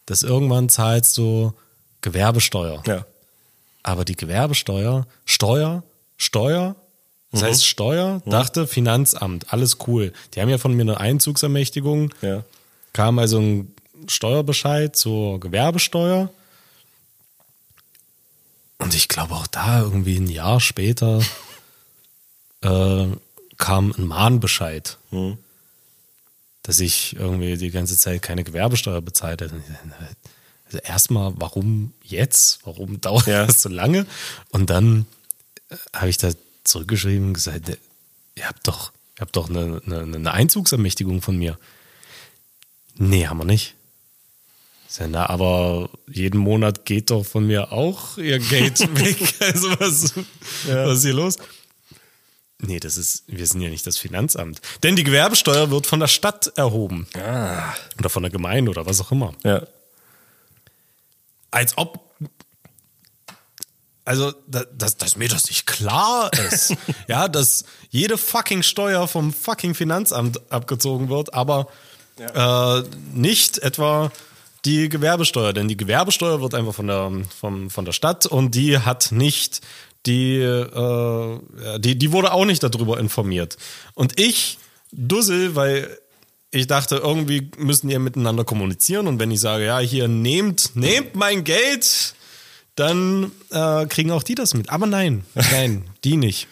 [0.07, 1.53] dass irgendwann zahlst du
[2.01, 2.83] Gewerbesteuer.
[2.87, 3.07] Ja.
[3.83, 5.83] Aber die Gewerbesteuer, Steuer,
[6.17, 6.77] Steuer,
[7.33, 10.13] das heißt Steuer, dachte Finanzamt, alles cool.
[10.35, 12.45] Die haben ja von mir eine Einzugsermächtigung, Ja.
[12.93, 13.75] kam also ein
[14.07, 16.31] Steuerbescheid zur Gewerbesteuer.
[18.79, 21.21] Und ich glaube auch da irgendwie ein Jahr später
[22.63, 23.07] äh,
[23.57, 24.99] kam ein Mahnbescheid,
[26.63, 29.61] dass ich irgendwie die ganze Zeit keine Gewerbesteuer bezahlt hätte.
[30.67, 32.61] Also erstmal, warum jetzt?
[32.65, 33.47] Warum dauert Ja.
[33.47, 34.07] das so lange?
[34.51, 35.07] Und dann
[35.71, 36.31] äh, habe ich da
[36.69, 37.79] zurückgeschrieben und gesagt,
[38.35, 41.59] ihr habt doch, ihr habt doch eine, eine, eine Einzugsermächtigung von mir.
[42.97, 43.75] Nee, haben wir nicht.
[44.89, 49.35] Ich sag, na, aber jeden Monat geht doch von mir auch ihr Geld weg.
[49.41, 50.15] Also was,
[50.67, 51.37] was ist hier los?
[52.61, 54.61] Nee, das ist, wir sind ja nicht das Finanzamt.
[54.83, 57.07] Denn die Gewerbesteuer wird von der Stadt erhoben.
[57.15, 57.73] Ah.
[57.99, 59.33] Oder von der Gemeinde oder was auch immer.
[59.45, 59.63] Ja.
[61.51, 62.08] Als ob.
[64.09, 66.75] Also, da- dass, dass mir das nicht klar ist.
[67.09, 71.69] ja, dass jede fucking Steuer vom fucking Finanzamt abgezogen wird, aber
[72.17, 72.83] äh,
[73.13, 74.11] nicht etwa
[74.65, 75.53] die Gewerbesteuer.
[75.53, 79.61] Denn die Gewerbesteuer wird einfach von der, vom, von der Stadt und die hat nicht
[80.07, 83.59] die, äh, ja, die, die wurde auch nicht darüber informiert.
[83.93, 84.59] Und ich,
[84.91, 85.99] Dussel, weil
[86.51, 91.15] ich dachte, irgendwie müssen die miteinander kommunizieren und wenn ich sage, ja, hier nehmt, nehmt
[91.15, 92.15] mein Geld,
[92.79, 94.71] dann äh, kriegen auch die das mit.
[94.71, 96.47] Aber nein, nein, die nicht.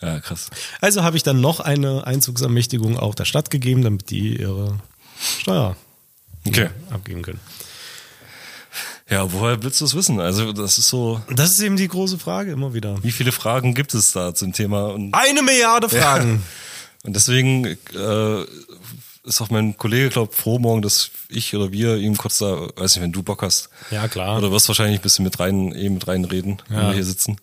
[0.00, 0.48] Ja, krass.
[0.80, 4.78] Also habe ich dann noch eine Einzugsermächtigung auch der Stadt gegeben, damit die ihre
[5.40, 5.76] Steuer
[6.46, 6.68] Okay.
[6.90, 7.40] abgeben können.
[9.10, 10.20] Ja, woher willst du es wissen?
[10.20, 13.02] Also, das ist so, Das ist eben die große Frage immer wieder.
[13.02, 14.94] wie viele Fragen gibt es da zum Thema?
[15.12, 16.42] Eine Milliarde Fragen.
[17.04, 18.44] und deswegen äh,
[19.24, 22.96] ist auch mein Kollege, glaube froh morgen, dass ich oder wir ihm kurz da, weiß
[22.96, 23.68] nicht, wenn du Bock hast.
[23.90, 24.38] Ja, klar.
[24.38, 26.86] Oder wirst wahrscheinlich ein bisschen mit rein, eh mit reinreden, wenn Ja.
[26.88, 27.38] wir hier sitzen.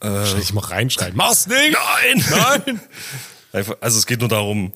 [0.00, 1.16] Wahrscheinlich mal reinschreiben.
[1.16, 1.72] Mach's nicht!
[1.72, 2.24] Nein!
[2.30, 2.80] Nein!
[3.52, 4.72] Einfach, also es geht nur darum,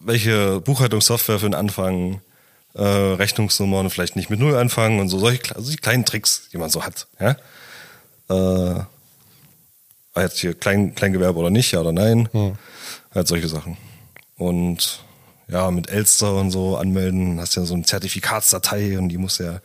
[0.00, 2.20] welche Buchhaltungssoftware für den Anfang,
[2.74, 6.58] äh, Rechnungsnummern vielleicht nicht mit Null anfangen und so, solche also die kleinen Tricks, die
[6.58, 7.06] man so hat.
[7.20, 7.36] Ja?
[8.28, 8.84] Äh,
[10.22, 12.28] jetzt hier Klein, Kleingewerbe oder nicht, ja oder nein.
[13.14, 13.76] Halt solche Sachen.
[14.36, 15.00] Und
[15.48, 19.60] ja, mit Elster und so anmelden, hast ja so eine Zertifikatsdatei und die muss ja,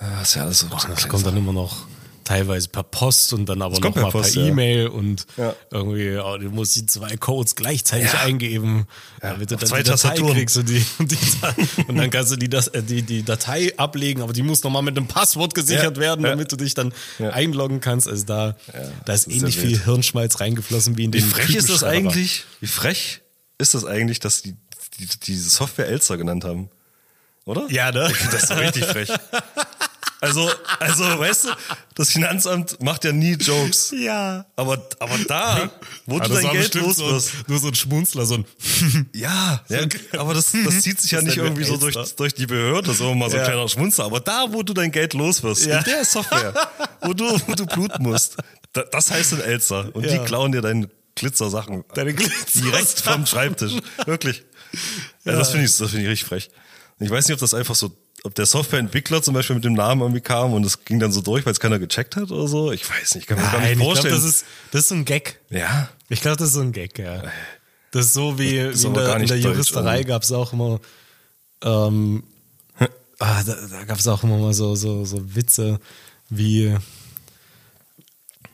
[0.00, 0.68] ja, ist ja alles so.
[0.68, 1.86] so Das kommt dann immer noch
[2.24, 4.46] teilweise per Post und dann aber noch kommt mal per per Post, ja.
[4.46, 5.54] E-Mail und Ja.
[5.70, 8.20] irgendwie, oh, du musst die zwei Codes gleichzeitig Ja.
[8.20, 8.86] eingeben,
[9.20, 11.16] damit du dann zwei die Datei kriegst und, die, und, die,
[11.88, 14.82] und dann kannst du die, das, äh, die, die Datei ablegen, aber die muss nochmal
[14.82, 18.08] mit einem Passwort gesichert werden, damit du dich dann einloggen kannst.
[18.08, 18.56] Also da,
[19.04, 19.84] da ist ist ähnlich viel wild.
[19.84, 22.44] Hirnschmalz reingeflossen wie in Wie den frech ist das eigentlich?
[22.60, 23.20] Wie frech
[23.58, 24.54] ist das eigentlich, dass die,
[24.98, 26.68] die diese Software Elster genannt haben?
[27.44, 27.66] Oder?
[27.70, 28.12] Ja, ne?
[28.30, 29.08] Das ist doch richtig frech.
[30.22, 30.48] Also,
[30.78, 31.48] also, weißt du,
[31.96, 33.92] das Finanzamt macht ja nie Jokes.
[33.98, 34.46] Ja.
[34.54, 35.68] Aber, aber da,
[36.06, 37.48] wo Aber du das dein Geld los so, ein- wirst.
[37.48, 38.44] nur so ein Schmunzler, so ein
[39.12, 39.80] Ja, ja,
[40.18, 42.46] aber das, das zieht sich ja Das nicht nennen wir irgendwie so durch, durch die
[42.46, 43.48] Behörde, so mal so ein Ja.
[43.48, 44.04] kleiner Schmunzer.
[44.04, 45.78] Aber da, wo du dein Geld los wirst, Ja.
[45.78, 46.54] in der Software,
[47.00, 48.36] wo du, wo du bluten musst,
[48.72, 49.90] da, das heißt ein Elster.
[49.92, 50.12] Und Ja.
[50.18, 51.84] die klauen dir deine Glitzersachen.
[51.94, 52.62] Deine Glitzersachen.
[52.70, 53.72] Direkt vom Schreibtisch.
[54.06, 54.44] Wirklich.
[55.24, 55.32] Ja.
[55.32, 56.50] das finde ich, das finde ich richtig frech.
[57.00, 57.90] Und ich weiß nicht, ob das einfach so,
[58.24, 61.20] ob der Softwareentwickler zum Beispiel mit dem Namen irgendwie kam und es ging dann so
[61.20, 62.70] durch, weil es keiner gecheckt hat oder so.
[62.70, 64.14] Ich weiß nicht, kann mir gar Nein, nicht ich glaube, vorstellen.
[64.14, 65.40] das ist, das ist so ein Gag.
[65.50, 65.88] ja.
[66.08, 67.22] Ich glaube, das ist so ein Gag, ja.
[67.90, 70.52] Das ist so wie, ist wie in der, gar in der Juristerei gab es auch
[70.52, 70.78] immer,
[71.62, 72.22] ähm,
[73.18, 75.80] ah, da, da gab es auch immer mal so, so, so Witze
[76.28, 76.76] wie,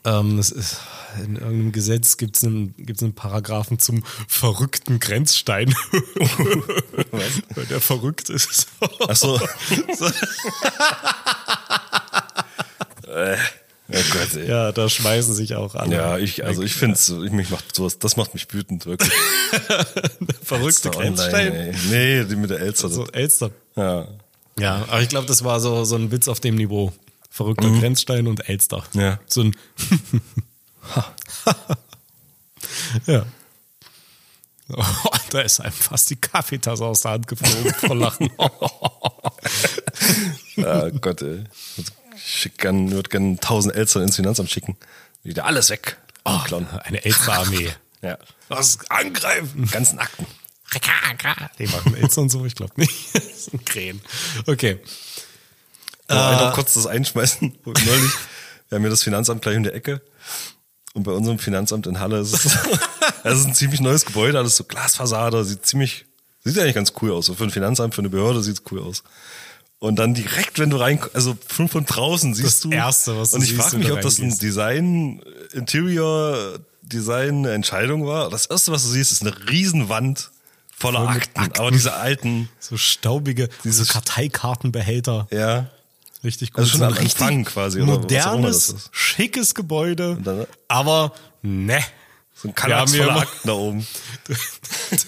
[0.05, 0.77] ähm, es ist,
[1.23, 5.73] in irgendeinem Gesetz gibt es einen, gibt's einen Paragraphen zum verrückten Grenzstein.
[7.55, 8.67] Weil der verrückt ist.
[9.07, 9.39] Ach so.
[9.97, 10.05] So,
[13.91, 14.47] Oh Gott, ey.
[14.47, 15.95] ja, da schmeißen sich auch alle.
[15.95, 19.11] Ja, ich, also ich finde ich mich macht sowas, das macht mich wütend, wirklich.
[20.43, 21.75] verrückte Online, Grenzstein.
[21.89, 22.89] Nee, die mit der Elster.
[22.89, 23.49] So Elster.
[23.75, 24.07] ja.
[24.59, 26.91] Ja, aber ich glaube, das war so, so ein Witz auf dem Niveau.
[27.29, 28.83] Verrückter Grenzstein und Elster.
[28.93, 29.19] Ja.
[29.27, 29.55] So ein.
[33.05, 33.25] ja.
[34.71, 34.85] Oh,
[35.31, 38.29] da ist einem fast die Kaffeetasse aus der Hand geflogen vor Lachen.
[40.55, 41.43] ja Gott, ey.
[42.15, 44.77] Ich gern, würde gerne tausend Elster ins Finanzamt schicken.
[45.23, 45.97] Wieder alles weg.
[46.25, 46.39] Oh,
[46.83, 47.69] eine Elster-Armee.
[48.01, 48.17] Ja.
[48.47, 48.79] Was?
[48.89, 49.69] Angreifen!
[49.69, 50.25] Ganzen Akten.
[51.59, 53.13] Die machen Elster und so, ich glaube nicht.
[53.13, 54.01] Das sind Krähen.
[54.45, 54.79] Okay.
[56.09, 57.53] Äh, noch kurz das einschmeißen.
[57.65, 57.85] Neulich,
[58.69, 60.01] wir haben hier das Finanzamt gleich um die Ecke.
[60.93, 62.45] Und bei unserem Finanzamt in Halle ist es,
[63.23, 66.05] es ist ein ziemlich neues Gebäude, alles so Glasfassade, sieht ziemlich,
[66.43, 67.27] sieht eigentlich ganz cool aus.
[67.27, 69.03] So für ein Finanzamt, für eine Behörde sieht es cool aus.
[69.77, 72.71] Und dann direkt, wenn du rein, also von, von draußen siehst Das du.
[72.71, 74.37] Erste, was du Und ich frage mich, ob das ein.
[74.37, 75.21] Design,
[75.53, 78.29] Interior Design Entscheidung war.
[78.29, 80.31] Das erste, was du siehst, ist eine Riesenwand
[80.75, 81.59] voller Akten, Akten.
[81.59, 85.27] Aber diese alten, So staubige, diese Karteikartenbehälter.
[85.31, 85.69] Ja.
[86.23, 86.59] Richtig gut.
[86.59, 88.89] Also schon ein richtig quasi, oder Modernes, ist.
[88.91, 90.17] schickes Gebäude.
[90.23, 91.79] dann- aber ne.
[92.33, 93.87] so ein immer- Akten da oben.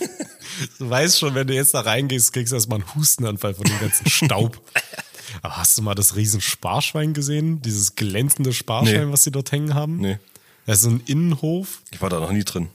[0.77, 3.79] Du weißt schon, wenn du jetzt da reingehst, kriegst du erstmal einen Hustenanfall von dem
[3.79, 4.59] ganzen Staub.
[5.41, 7.61] Aber hast du mal das riesen Sparschwein gesehen?
[7.61, 9.13] Dieses glänzende Sparschwein, Nee.
[9.13, 9.97] was sie dort hängen haben?
[9.97, 10.19] Nee.
[10.65, 11.81] Das ist so ein Innenhof.
[11.91, 12.67] Ich war da noch nie drin.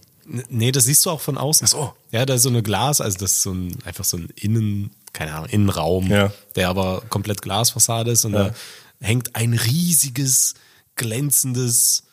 [0.48, 1.66] Nee, das siehst du auch von außen.
[1.66, 1.92] Ach so.
[2.10, 4.90] Ja, da ist so eine Glas, also das ist so ein, einfach so ein Innen,
[5.16, 6.30] keine Ahnung, Innenraum, Ja.
[6.54, 8.50] der aber komplett Glasfassade ist und Ja.
[8.50, 8.54] da
[9.00, 10.54] hängt ein riesiges,
[10.94, 12.04] glänzendes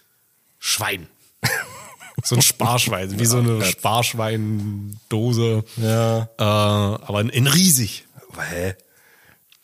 [0.59, 1.07] Schwein.
[2.23, 3.65] So ein Sparschwein, wie so eine Ja.
[3.65, 5.63] Sparschweindose.
[5.77, 6.29] Ja.
[6.37, 8.05] Äh, aber in, riesig.
[8.31, 8.75] Aber hä?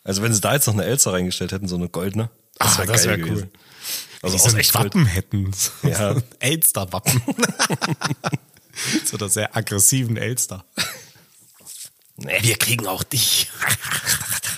[0.04, 2.28] Also wenn sie da jetzt noch eine Elster reingestellt hätten, so eine goldene,
[2.58, 3.50] Ah, das geil wär gewesen.
[4.20, 4.86] Also aus so Echtgold.
[4.86, 5.50] Wappen hätten.
[5.84, 6.16] Ja.
[6.40, 7.22] Elster-Wappen.
[9.04, 10.64] so der sehr aggressiven Elster.
[12.22, 12.38] Nee.
[12.42, 13.48] Wir kriegen auch dich.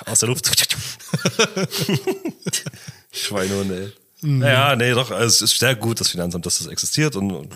[0.06, 0.50] Aus der Luft.
[3.12, 3.92] Schweinehunde, ey.
[4.24, 7.52] Naja, nee, doch, also es ist sehr gut, das Finanzamt, dass das existiert und, und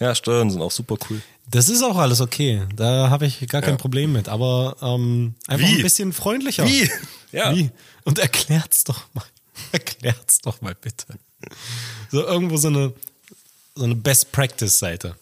[0.00, 1.20] ja, Steuern sind auch super cool.
[1.50, 2.62] Das ist auch alles okay.
[2.74, 3.76] Da habe ich gar kein Ja.
[3.78, 4.28] Problem mit.
[4.28, 5.76] Aber ähm, einfach Wie?
[5.76, 6.66] ein bisschen freundlicher.
[6.66, 6.90] Wie?
[7.32, 7.54] Ja.
[7.54, 7.70] Wie?
[8.04, 9.24] Und erklärt's doch mal.
[9.72, 11.06] Erklärt's doch mal bitte.
[12.10, 12.92] So irgendwo so eine,
[13.74, 15.16] so eine Best Practice Seite.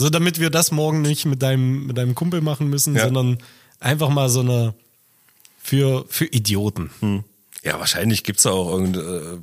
[0.00, 3.04] So damit wir das morgen nicht mit deinem, mit deinem Kumpel machen müssen, Ja.
[3.04, 3.38] sondern
[3.78, 4.74] einfach mal so eine
[5.62, 6.90] für, für Idioten.
[7.00, 7.24] Hm.
[7.62, 9.40] Ja, wahrscheinlich gibt's da auch irgendeine,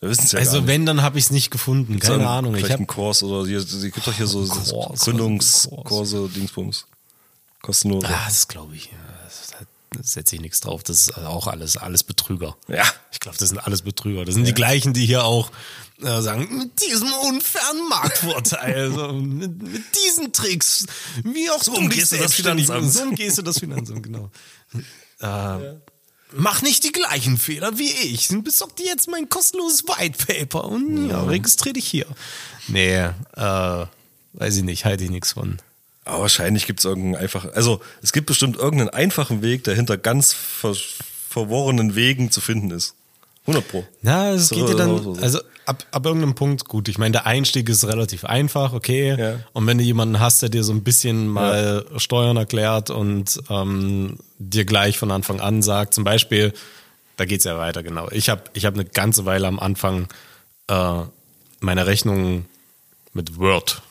[0.00, 1.92] es ja Also wenn, dann habe ich es nicht gefunden.
[1.92, 2.54] Gibt's Keine Ahnung.
[2.54, 6.86] Ich Vielleicht habe einen Kurs oder hier, es gibt doch hier so Kurs, Gründungskurse, Dingsbums.
[7.62, 8.04] Kostenlos.
[8.04, 8.86] Ah, das glaube ich.
[8.86, 8.98] ja,
[9.90, 10.82] Da setze ich nichts drauf.
[10.82, 12.56] Das ist auch alles, alles Betrüger.
[12.68, 12.84] Ja.
[13.12, 14.24] Ich glaube, das sind alles Betrüger.
[14.24, 15.50] Das sind die gleichen, die hier auch
[16.02, 20.86] äh, sagen, mit diesem unfairen Marktvorteil, so, mit, mit diesen Tricks,
[21.22, 22.92] wie auch so umgehst du das Finanzamt.
[22.92, 24.30] So umgehst du das Finanzamt, genau.
[25.20, 25.74] Äh,
[26.36, 28.28] Mach nicht die gleichen Fehler wie ich.
[28.42, 32.06] Besorg dir jetzt mein kostenloses White Paper und ja, registrier dich hier.
[32.66, 33.86] Nee, äh,
[34.32, 35.58] weiß ich nicht, halte ich nichts von.
[36.04, 40.32] Aber wahrscheinlich gibt's irgendeinen einfachen, also es gibt bestimmt irgendeinen einfachen Weg, der hinter ganz
[40.32, 40.74] ver
[41.30, 42.94] verworrenen Wegen zu finden ist.
[43.46, 43.86] 100 pro.
[44.02, 45.22] Na, es So, geht dir dann, so, so.
[45.22, 49.16] also ab, ab irgendeinem Punkt, gut, ich meine, der Einstieg ist relativ einfach, okay.
[49.18, 49.40] Ja.
[49.52, 54.18] Und wenn du jemanden hast, der dir so ein bisschen mal Steuern erklärt und ähm,
[54.38, 56.52] dir gleich von Anfang an sagt, zum Beispiel,
[57.16, 58.08] da geht's ja weiter, genau.
[58.10, 60.08] Ich habe ich hab eine ganze Weile am Anfang
[60.68, 61.00] äh,
[61.60, 62.46] meine Rechnung
[63.12, 63.82] mit Word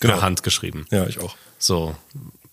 [0.00, 0.14] Genau.
[0.14, 0.86] per Hand geschrieben.
[0.90, 1.36] Ja, ich auch.
[1.58, 1.94] So,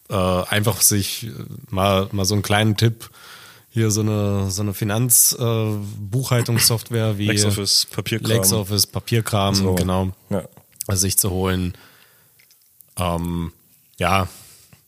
[0.10, 1.28] äh, einfach sich
[1.70, 3.10] mal, mal so einen kleinen Tipp,
[3.80, 8.32] hier so eine, so eine Finanzbuchhaltungssoftware wie LexOffice, Papierkram.
[8.32, 9.76] LexOffice, Papierkram, So.
[9.76, 10.44] genau, Ja.
[10.88, 11.74] also sich zu holen.
[12.98, 13.52] Ähm,
[13.98, 14.28] ja,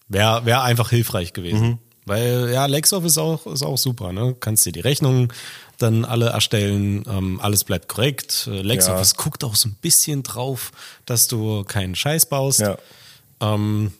[0.10, 1.68] wäre wär einfach hilfreich gewesen.
[1.68, 1.78] Mhm.
[2.06, 4.36] Weil, ja, LexOffice ist auch, ist auch super, ne?
[4.40, 5.32] Kannst dir die Rechnungen
[5.78, 8.48] dann alle erstellen, ähm, alles bleibt korrekt.
[8.52, 10.72] Äh, LexOffice guckt auch so ein bisschen drauf,
[11.06, 12.60] dass du keinen Scheiß baust.
[12.60, 12.78] Ja.
[13.40, 13.94] Ähm,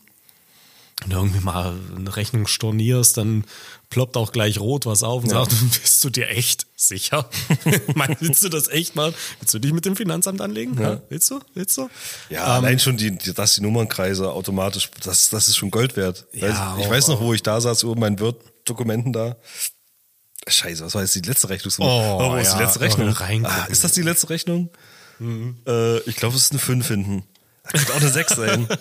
[1.00, 3.44] wenn du irgendwie mal eine Rechnung stornierst, dann
[3.92, 5.44] ploppt auch gleich rot was auf und Ja.
[5.44, 7.28] sagt, bist du dir echt sicher?
[7.94, 9.12] Mein, willst du das echt mal?
[9.38, 10.80] Willst du dich mit dem Finanzamt anlegen?
[10.80, 11.00] Ja.
[11.10, 11.40] Willst du?
[11.54, 11.88] Willst du?
[12.30, 15.96] Ja, Ähm, allein schon die, die, dass die Nummernkreise automatisch, das, das ist schon Gold
[15.96, 16.24] wert.
[16.32, 19.36] Ja, Weil ich auch- weiß noch, wo ich da saß, über meinen Word-Dokumenten da.
[20.48, 21.72] Scheiße, was war jetzt die letzte Rechnung?
[21.78, 23.14] Oh, wo ist die letzte Rechnung?
[23.44, 24.70] Ah, ist das die letzte Rechnung?
[25.18, 25.58] Mhm.
[25.68, 27.24] Äh, ich glaube, es ist eine 5 hinten.
[27.70, 28.66] Das könnte auch eine 6 sein.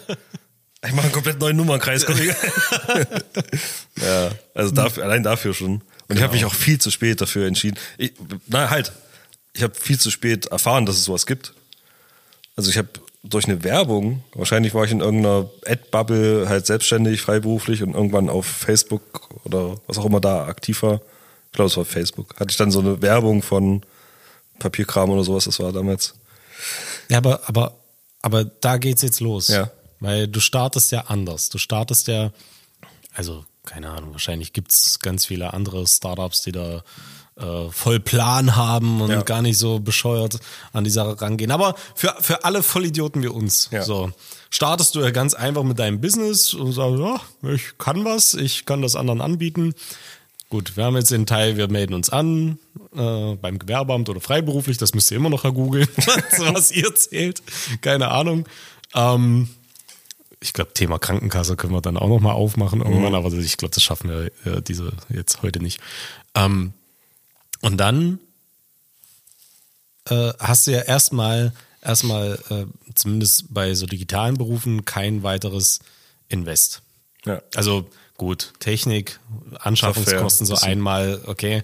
[0.85, 2.35] Ich mache einen komplett neuen Nummernkreis, Kollege.
[4.01, 5.73] ja, also dafür, allein dafür schon.
[5.75, 6.21] Und ich Genau.
[6.23, 7.77] habe mich auch viel zu spät dafür entschieden.
[7.97, 8.13] Ich,
[8.47, 8.91] na halt,
[9.53, 11.53] ich habe viel zu spät erfahren, dass es sowas gibt.
[12.55, 12.89] Also ich habe
[13.23, 18.45] durch eine Werbung, wahrscheinlich war ich in irgendeiner Ad-Bubble halt selbstständig, freiberuflich und irgendwann auf
[18.47, 21.01] Facebook oder was auch immer da aktiv war.
[21.47, 22.33] Ich glaube, es war Facebook.
[22.39, 23.83] Hatte ich dann so eine Werbung von
[24.57, 26.15] Papierkram oder sowas, das war damals.
[27.09, 27.75] Ja, aber, aber,
[28.21, 29.49] aber da geht's jetzt los.
[29.49, 29.69] Ja.
[30.01, 31.47] Weil du startest ja anders.
[31.49, 32.31] Du startest ja,
[33.13, 36.83] also, keine Ahnung, wahrscheinlich gibt's ganz viele andere Startups, die da
[37.37, 39.21] äh, voll Plan haben und Ja.
[39.21, 40.39] gar nicht so bescheuert
[40.73, 41.51] an die Sache rangehen.
[41.51, 43.83] Aber für, für alle Vollidioten wie uns, Ja.
[43.83, 44.11] so,
[44.49, 47.21] startest du ja ganz einfach mit deinem Business und sagst, ja,
[47.53, 49.73] ich kann was, ich kann das anderen anbieten.
[50.49, 52.57] gut, wir haben jetzt den Teil, wir melden uns an
[52.95, 55.87] äh, beim Gewerbeamt oder freiberuflich, das müsst ihr immer noch googeln,
[56.53, 57.41] was ihr zählt.
[57.81, 58.45] Keine Ahnung.
[58.93, 59.47] Ähm,
[60.41, 63.73] ich glaube, Thema Krankenkasse können wir dann auch noch mal aufmachen irgendwann, aber ich glaube,
[63.73, 65.79] das schaffen wir äh, diese jetzt heute nicht.
[66.35, 66.73] Ähm,
[67.61, 68.19] und dann
[70.09, 72.65] äh, hast du ja erstmal erstmal äh,
[72.95, 75.79] zumindest bei so digitalen Berufen kein weiteres
[76.29, 76.81] Invest.
[77.25, 77.41] Ja.
[77.55, 79.19] Also gut, Technik,
[79.59, 81.63] Anschaffungskosten so einmal, okay.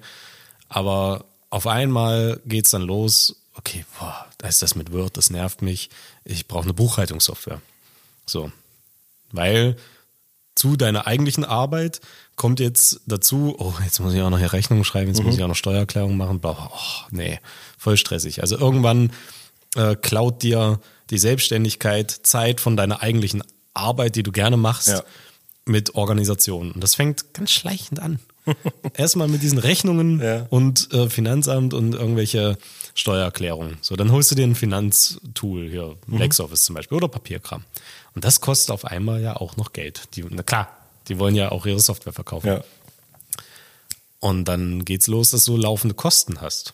[0.70, 5.62] Aber auf einmal geht's dann los, okay, boah, da ist das mit Word, das nervt
[5.62, 5.90] mich.
[6.26, 7.62] Ich brauche eine Buchhaltungssoftware.
[8.26, 8.52] So.
[9.32, 9.76] Weil
[10.56, 12.02] zu deiner eigentlichen Arbeit
[12.36, 15.44] kommt jetzt dazu, oh, jetzt muss ich auch noch hier Rechnungen schreiben, jetzt muss ich
[15.44, 17.40] auch noch Steuererklärung machen, bla, oh, nee,
[17.78, 18.42] voll stressig.
[18.42, 19.12] Also irgendwann
[19.76, 25.04] äh, klaut dir die Selbstständigkeit Zeit von deiner eigentlichen Arbeit, die du gerne machst, Ja.
[25.66, 26.72] mit Organisation.
[26.72, 28.20] Und das fängt ganz schleichend an.
[28.96, 30.46] Erstmal mit diesen Rechnungen Ja.
[30.50, 32.58] und äh, Finanzamt und irgendwelche
[32.96, 33.78] Steuererklärungen.
[33.82, 36.18] So, dann holst du dir ein Finanztool hier, Mhm.
[36.18, 37.64] LexOffice zum Beispiel oder Papierkram.
[38.16, 40.04] Und das kostet auf einmal ja auch noch Geld.
[40.16, 40.70] Die, na klar,
[41.08, 42.48] die wollen ja auch ihre Software verkaufen.
[42.48, 42.64] Ja.
[44.20, 46.74] Und dann geht's los, dass du laufende Kosten hast.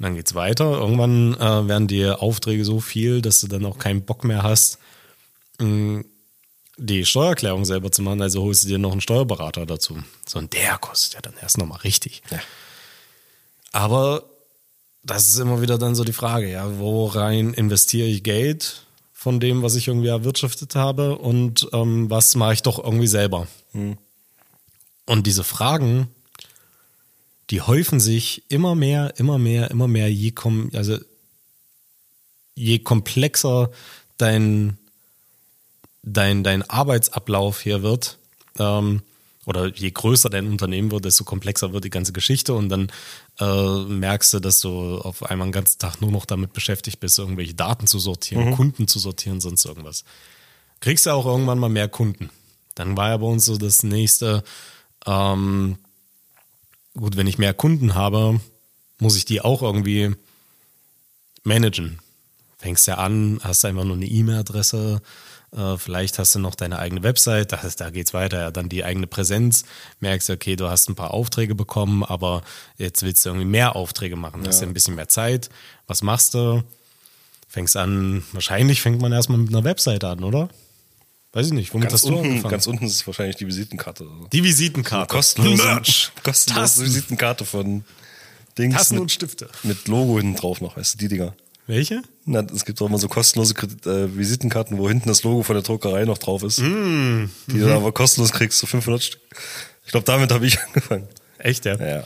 [0.00, 0.78] Und dann geht's weiter.
[0.78, 4.78] Irgendwann äh, werden die Aufträge so viel, dass du dann auch keinen Bock mehr hast,
[5.60, 6.04] mh,
[6.78, 8.22] die Steuererklärung selber zu machen.
[8.22, 9.98] Also holst du dir noch einen Steuerberater dazu.
[10.26, 12.22] So, und der kostet ja dann erst nochmal richtig.
[12.30, 12.40] Ja.
[13.72, 14.24] Aber
[15.02, 19.40] das ist immer wieder dann so die Frage, ja, wo rein investiere ich Geld von
[19.40, 23.48] dem, was ich irgendwie erwirtschaftet habe und ähm, was mache ich doch irgendwie selber?
[23.72, 26.08] Und diese Fragen,
[27.50, 30.98] die häufen sich immer mehr, immer mehr, immer mehr, je kom also
[32.54, 33.70] je komplexer
[34.18, 34.77] dein,
[36.12, 38.18] dein, dein Arbeitsablauf hier wird,
[38.58, 39.02] ähm,
[39.48, 42.92] oder je größer dein Unternehmen wird, desto komplexer wird die ganze Geschichte und dann
[43.40, 47.18] äh, merkst du, dass du auf einmal den ganzen Tag nur noch damit beschäftigt bist,
[47.18, 50.04] irgendwelche Daten zu sortieren, Kunden zu sortieren, sonst irgendwas.
[50.80, 52.28] Kriegst du auch irgendwann mal mehr Kunden.
[52.74, 54.44] Dann war ja bei uns so das nächste,
[55.06, 55.78] ähm,
[56.94, 58.40] gut, wenn ich mehr Kunden habe,
[58.98, 60.14] muss ich die auch irgendwie
[61.42, 62.00] managen.
[62.58, 65.00] Fängst ja an, hast einfach nur eine E-Mail-Adresse,
[65.78, 69.06] vielleicht hast du noch deine eigene Website, das da geht's weiter, ja, dann die eigene
[69.06, 69.64] Präsenz,
[70.00, 72.42] merkst du, okay, du hast ein paar Aufträge bekommen, aber
[72.76, 75.48] jetzt willst du irgendwie mehr Aufträge machen, hast ja ein bisschen mehr Zeit.
[75.86, 76.62] Was machst du?
[77.50, 80.50] Fängst an, wahrscheinlich fängt man erstmal mit einer Website an, oder?
[81.32, 82.50] Weiß ich nicht, womit Ganz hast du unten, angefangen?
[82.50, 84.06] ganz unten ist wahrscheinlich die Visitenkarte.
[84.32, 85.14] die Visitenkarte.
[85.14, 86.12] Kostenlose, Merch.
[86.22, 86.84] kostenlose.
[86.84, 87.84] Visitenkarte von
[88.58, 89.48] Dings Tassen mit, und Stifte.
[89.62, 91.34] mit Logo hinten drauf noch, weißt du, die Dinger.
[91.68, 92.02] Welche?
[92.24, 95.54] Na, es gibt auch immer so kostenlose Kredit- äh, Visitenkarten, wo hinten das Logo von
[95.54, 96.58] der Druckerei noch drauf ist.
[96.60, 97.26] Mm.
[97.46, 99.20] Die du dann aber kostenlos kriegst, so 500 Stück.
[99.84, 101.06] Ich glaube, damit habe ich angefangen.
[101.38, 101.76] Echt, ja?
[101.76, 102.04] Ja.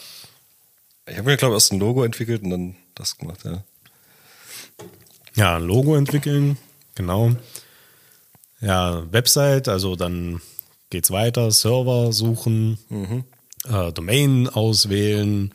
[1.08, 3.62] Ich habe mir, glaube ich, erst ein Logo entwickelt und dann das gemacht, ja.
[5.36, 6.58] Ja, Logo entwickeln,
[6.96, 7.32] genau.
[8.60, 10.40] Ja, Website, also dann
[10.90, 12.78] geht's weiter, Server suchen,
[13.68, 15.54] äh, Domain auswählen,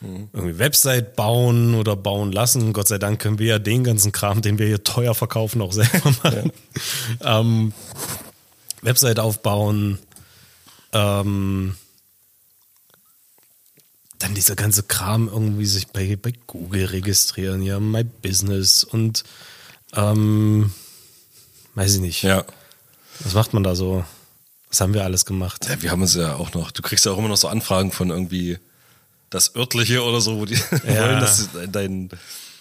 [0.00, 2.72] irgendwie Website bauen oder bauen lassen.
[2.72, 5.72] Gott sei Dank können wir ja den ganzen Kram, den wir hier teuer verkaufen, auch
[5.72, 6.52] selber machen.
[7.20, 7.72] Ähm,
[8.82, 9.98] Website aufbauen,
[10.92, 11.74] ähm,
[14.20, 19.24] dann dieser ganze Kram irgendwie sich bei, bei Google registrieren, ja, My Business und
[19.94, 20.72] ähm,
[21.74, 22.22] weiß ich nicht.
[22.22, 22.44] Ja.
[23.20, 24.04] Was macht man da so?
[24.68, 25.66] Was haben wir alles gemacht?
[25.68, 25.80] ja.
[25.82, 28.10] Wir haben uns ja auch noch, du kriegst ja auch immer noch so Anfragen von
[28.10, 28.58] irgendwie
[29.30, 32.08] das örtliche oder so, wo die wollen, dass du dein,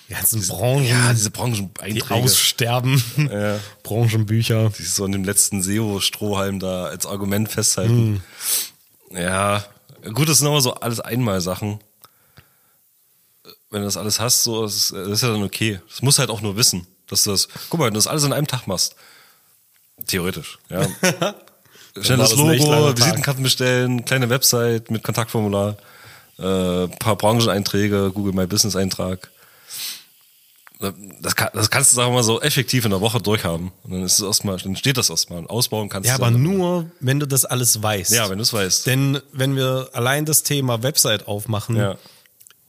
[0.09, 3.03] Die ganzen Branchen, ja, diese die Brancheneinträge, aussterben.
[3.17, 3.59] Ja.
[3.83, 4.71] Branchenbücher.
[4.77, 8.23] die so in dem letzten SEO-Strohhalm da als Argument festhalten.
[9.11, 9.65] Ja,
[10.13, 11.79] gut, das sind aber so alles Einmalsachen.
[13.69, 15.81] Wenn du das alles hast, so, das ist, das ist ja dann okay.
[15.89, 18.23] Das muss halt auch nur wissen, dass du das, guck mal, wenn du das alles
[18.23, 18.95] an einem Tag machst.
[20.05, 20.83] Theoretisch, ja.
[22.01, 22.97] Schnell war das das ein echt langer Logo.
[22.97, 25.77] Visitenkarten bestellen, kleine Website mit Kontaktformular,
[26.39, 29.29] äh, paar Brancheneinträge, Google My Business Eintrag.
[31.21, 33.71] Das, kann, das kannst du, sagen wir mal, so effektiv in der Woche durchhaben.
[33.83, 35.39] Und dann ist es erstmal, dann steht das erstmal.
[35.39, 38.11] Und ausbauen kannst Ja, du aber dann- nur, wenn du das alles weißt.
[38.13, 38.85] Ja, wenn du es weißt.
[38.85, 41.97] Denn wenn wir allein das Thema Website aufmachen, Ja.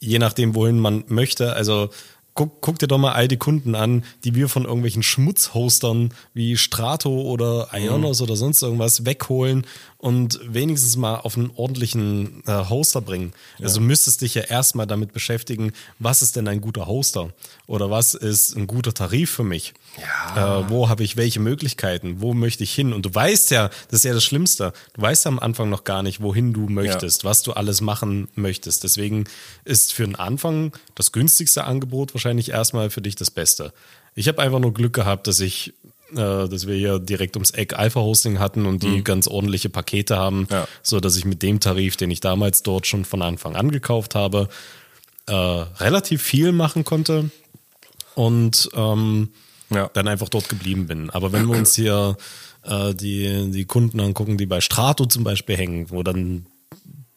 [0.00, 1.90] je nachdem, wohin man möchte, also
[2.38, 6.56] guck, guck dir doch mal all die Kunden an, die wir von irgendwelchen Schmutzhostern wie
[6.56, 9.66] Strato oder Ionos oder sonst irgendwas wegholen
[9.96, 13.32] und wenigstens mal auf einen ordentlichen äh, Hoster bringen.
[13.60, 17.30] Also du müsstest dich ja erstmal damit beschäftigen, was ist denn ein guter Hoster?
[17.66, 19.74] Oder was ist ein guter Tarif für mich?
[20.00, 20.60] Ja.
[20.60, 22.20] Äh, wo habe ich welche Möglichkeiten?
[22.20, 22.92] Wo möchte ich hin?
[22.92, 25.84] Und du weißt ja, das ist ja das Schlimmste, du weißt ja am Anfang noch
[25.84, 28.84] gar nicht, wohin du möchtest, was du alles machen möchtest.
[28.84, 29.24] Deswegen
[29.64, 33.72] ist für den Anfang das günstigste Angebot wahrscheinlich erstmal für dich das Beste.
[34.14, 35.74] Ich habe einfach nur Glück gehabt, dass ich,
[36.12, 40.16] äh, dass wir hier direkt ums Eck Alpha Hosting hatten und die ganz ordentliche Pakete
[40.16, 40.46] haben, Mhm.
[40.50, 40.68] Ja.
[40.82, 44.14] so dass ich mit dem Tarif, den ich damals dort schon von Anfang an gekauft
[44.14, 44.48] habe,
[45.26, 47.30] äh, relativ viel machen konnte
[48.14, 49.30] und ähm,
[49.70, 49.90] Ja.
[49.92, 51.10] dann einfach dort geblieben bin.
[51.10, 52.16] Aber wenn wir uns hier
[52.64, 56.46] äh, die, die Kunden angucken, die bei Strato zum Beispiel hängen, wo dann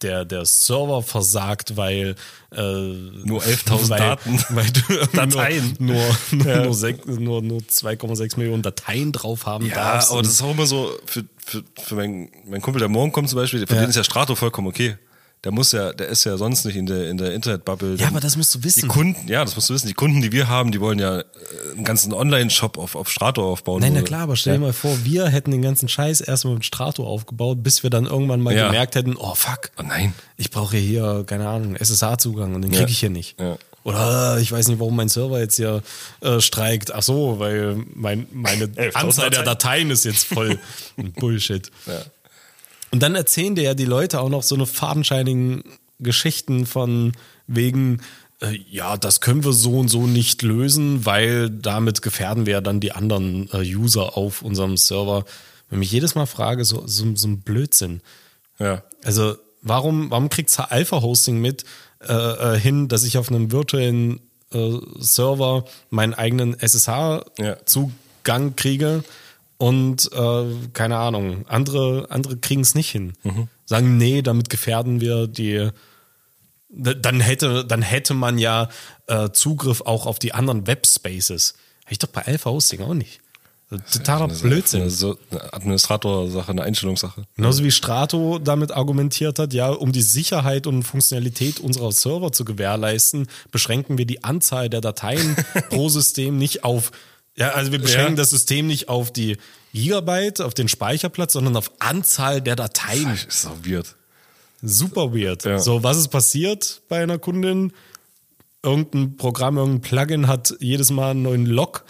[0.01, 2.15] der, der Server versagt, weil
[2.51, 4.43] äh, Nur 11.000 weil, Daten.
[4.49, 5.75] weil du Dateien.
[5.79, 5.95] nur,
[6.31, 10.11] nur, nur, nur, nur, nur 2,6 Millionen Dateien drauf haben Ja, darfst.
[10.11, 13.29] aber das ist auch immer so, für, für, für meinen mein Kumpel, der morgen kommt
[13.29, 13.81] zum Beispiel, für Ja.
[13.81, 14.95] den ist ja Strato vollkommen okay.
[15.43, 17.95] Der muss ja, der ist ja sonst nicht in der, in der Internetbubble.
[17.95, 18.81] Ja, aber das musst du wissen.
[18.83, 19.87] Die Kunden, ja, das musst du wissen.
[19.87, 21.23] Die Kunden, die wir haben, die wollen ja äh,
[21.73, 23.81] einen ganzen Online-Shop auf, auf Strato aufbauen.
[23.81, 26.65] Nein, na klar, aber stell dir mal vor, wir hätten den ganzen Scheiß erstmal mit
[26.65, 28.67] Strato aufgebaut, bis wir dann irgendwann mal Ja.
[28.67, 30.13] gemerkt hätten, oh fuck, Oh nein.
[30.37, 32.89] ich brauche hier, keine Ahnung, SSH-Zugang und den kriege Ja.
[32.89, 33.39] ich hier nicht.
[33.39, 33.57] Ja.
[33.83, 35.81] Oder äh, ich weiß nicht, warum mein Server jetzt hier
[36.21, 36.93] äh, streikt.
[36.93, 40.59] Ach so, weil mein, meine 11.000 Anzahl der Dateien ist jetzt voll.
[41.19, 41.71] Bullshit.
[42.91, 45.63] Und dann erzählen dir ja die Leute auch noch so eine fadenscheinigen
[45.99, 47.13] Geschichten von
[47.47, 48.01] wegen,
[48.41, 52.61] äh, ja, das können wir so und so nicht lösen, weil damit gefährden wir ja
[52.61, 55.25] dann die anderen äh, User auf unserem Server.
[55.69, 58.01] Wenn mich jedes Mal frage, so, so, so ein Blödsinn.
[58.59, 58.83] Ja.
[59.03, 61.63] Also warum, warum kriegt's Alpha Hosting mit
[62.01, 64.19] äh, äh, hin, dass ich auf einem virtuellen
[64.51, 69.03] äh, Server meinen eigenen SSH-Zugang kriege
[69.61, 73.13] und äh, keine Ahnung, andere, andere kriegen es nicht hin.
[73.65, 75.69] Sagen, nee, damit gefährden wir die.
[76.69, 78.69] Dann hätte, dann hätte man ja
[79.07, 81.53] äh, Zugriff auch auf die anderen Webspaces.
[81.83, 83.19] Hätte ich doch bei Alpha Hosting auch nicht.
[83.93, 84.81] Totaler Eine, Blödsinn.
[84.81, 87.23] Eine, so- eine Administrator-Sache, eine Einstellungssache.
[87.35, 92.43] Genauso wie Strato damit argumentiert hat, ja, um die Sicherheit und Funktionalität unserer Server zu
[92.45, 95.35] gewährleisten, beschränken wir die Anzahl der Dateien
[95.69, 96.91] pro System nicht auf,
[97.41, 98.17] ja, also wir beschränken Ja.
[98.21, 99.37] das System nicht auf die
[99.73, 103.13] Gigabyte, auf den Speicherplatz, sondern auf Anzahl der Dateien.
[103.13, 103.95] Ist so weird.
[104.61, 105.43] Super weird.
[105.45, 105.59] Ja.
[105.59, 107.73] So, was ist passiert bei einer Kundin?
[108.63, 111.83] Irgendein Programm, irgendein Plugin hat jedes Mal einen neuen Log,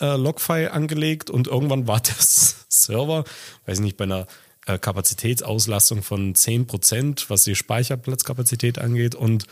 [0.00, 3.24] äh, Logfile angelegt und irgendwann war der Server,
[3.66, 4.26] weiß ich nicht, bei einer
[4.66, 9.14] äh, Kapazitätsauslastung von 10%, was die Speicherplatzkapazität angeht.
[9.14, 9.44] Und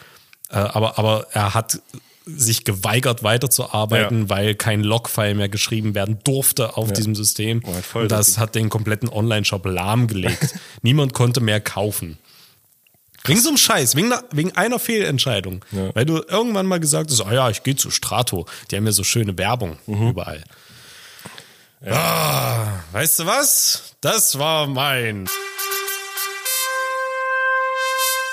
[0.50, 1.80] äh, aber, aber er hat
[2.26, 4.28] sich geweigert weiterzuarbeiten, Ja.
[4.28, 7.62] weil kein Logfile mehr geschrieben werden durfte auf diesem System.
[7.64, 7.72] Oh,
[8.02, 10.54] das das hat den kompletten Online-Shop lahmgelegt.
[10.82, 12.18] Niemand konnte mehr kaufen.
[13.24, 15.64] Wegen so einem Scheiß, wegen einer, wegen einer Fehlentscheidung.
[15.72, 15.94] Ja.
[15.94, 18.46] Weil du irgendwann mal gesagt hast, ah ja, ich gehe zu Strato.
[18.70, 20.08] Die haben ja so schöne Werbung Mhm.
[20.10, 20.42] überall.
[21.84, 23.94] Ah, weißt du was?
[24.00, 25.28] Das war mein.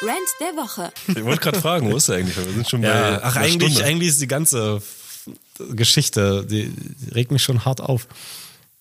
[0.05, 0.91] Rant der Woche.
[1.07, 2.35] Ich wollte gerade fragen, wo ist er eigentlich?
[2.37, 3.89] Wir sind schon bei Ja, ach, einer eigentlich, Stunde.
[3.89, 4.81] eigentlich ist die ganze
[5.71, 8.07] Geschichte, die, die regt mich schon hart auf.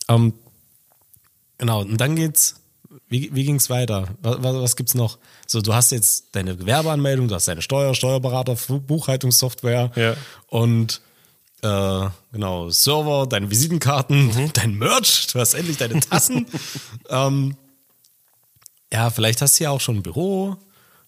[0.08, 0.32] Ähm,
[1.58, 2.56] genau, und dann geht's,
[3.08, 4.08] wie, wie ging's weiter?
[4.22, 5.18] Was, was, was gibt's noch?
[5.46, 10.16] So, du hast jetzt deine Gewerbeanmeldung, du hast deine Steuer, Steuerberater, Buchhaltungssoftware Ja.
[10.48, 11.00] und
[11.62, 14.52] äh, genau, Server, deine Visitenkarten, Mhm.
[14.52, 16.46] dein Merch, du hast endlich deine Tassen.
[17.08, 17.56] ähm,
[18.92, 20.56] ja, vielleicht hast du ja auch schon ein Büro.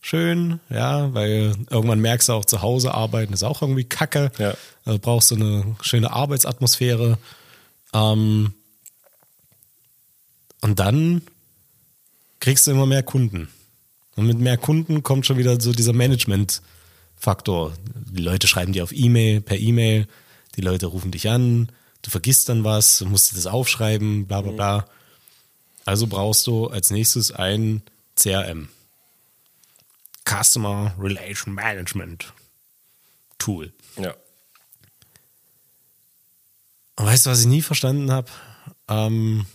[0.07, 4.30] Schön, ja, weil irgendwann merkst du auch zu Hause arbeiten ist auch irgendwie kacke.
[4.36, 4.55] Ja.
[4.84, 7.16] Also brauchst du eine schöne Arbeitsatmosphäre.
[7.94, 8.52] Ähm,
[10.61, 11.22] und dann
[12.38, 13.48] kriegst du immer mehr Kunden.
[14.14, 17.72] Und mit mehr Kunden kommt schon wieder so dieser Management-Faktor.
[18.11, 20.07] Die Leute schreiben dir auf E-Mail, per E-Mail,
[20.57, 24.42] die Leute rufen dich an, du vergisst dann was, du musst dir das aufschreiben, bla
[24.42, 24.86] bla bla.
[25.86, 27.80] Also brauchst du als nächstes ein
[28.16, 28.68] CRM.
[30.29, 32.33] Customer Relation Management
[33.39, 33.72] Tool.
[33.97, 34.14] Ja.
[36.97, 38.31] Und weißt du, was ich nie verstanden habe?
[38.89, 39.47] Ähm,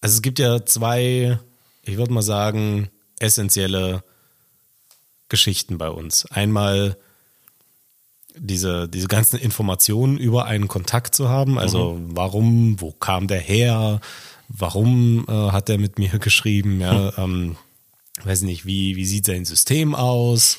[0.00, 1.38] also es gibt ja zwei,
[1.82, 4.04] ich würde mal sagen, essentielle
[5.28, 6.26] Geschichten bei uns.
[6.26, 6.96] Einmal
[8.36, 11.58] diese, diese ganzen Informationen über einen Kontakt zu haben.
[11.58, 14.00] Also warum, wo kam der her,
[14.48, 17.56] warum äh, hat er mit mir geschrieben, ja, ähm,
[18.24, 20.58] weiß nicht, wie, wie sieht sein System aus,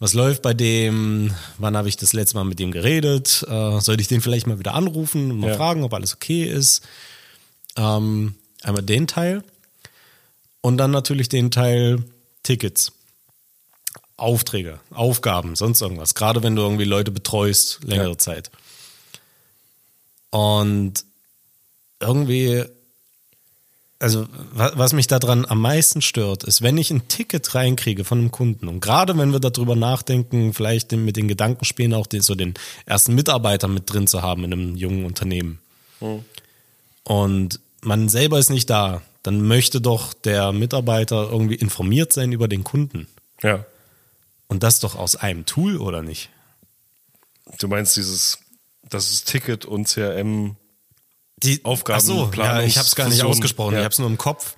[0.00, 1.34] Was läuft bei dem?
[1.58, 3.44] Wann habe ich das letzte Mal mit dem geredet?
[3.48, 5.56] Äh, sollte ich den vielleicht mal wieder anrufen und mal Ja.
[5.56, 6.82] fragen, ob alles okay ist?
[7.76, 9.42] Ähm, einmal den Teil.
[10.60, 12.04] Und dann natürlich den Teil
[12.44, 12.92] Tickets.
[14.16, 16.14] Aufträge, Aufgaben, sonst irgendwas.
[16.14, 18.18] Gerade wenn du irgendwie Leute betreust, längere Ja.
[18.18, 18.50] Zeit.
[20.30, 21.04] Und
[22.00, 22.64] irgendwie,
[24.00, 28.18] also wa- was mich daran am meisten stört, ist, wenn ich ein Ticket reinkriege von
[28.18, 32.22] einem Kunden und gerade wenn wir darüber nachdenken, vielleicht mit den Gedanken spielen, auch den,
[32.22, 32.54] so den
[32.86, 35.58] ersten Mitarbeiter mit drin zu haben in einem jungen Unternehmen.
[37.04, 42.48] Und man selber ist nicht da, dann möchte doch der Mitarbeiter irgendwie informiert sein über
[42.48, 43.08] den Kunden.
[43.42, 43.64] Ja.
[44.46, 46.30] Und das doch aus einem Tool, oder nicht?
[47.58, 48.38] Du meinst dieses,
[48.88, 50.56] das ist Ticket und CRM.
[51.42, 53.80] Die Aufgaben- Ach so, ja, Planungs- ich habe es gar nicht ausgesprochen, ja.
[53.80, 54.56] ich habe es nur im Kopf.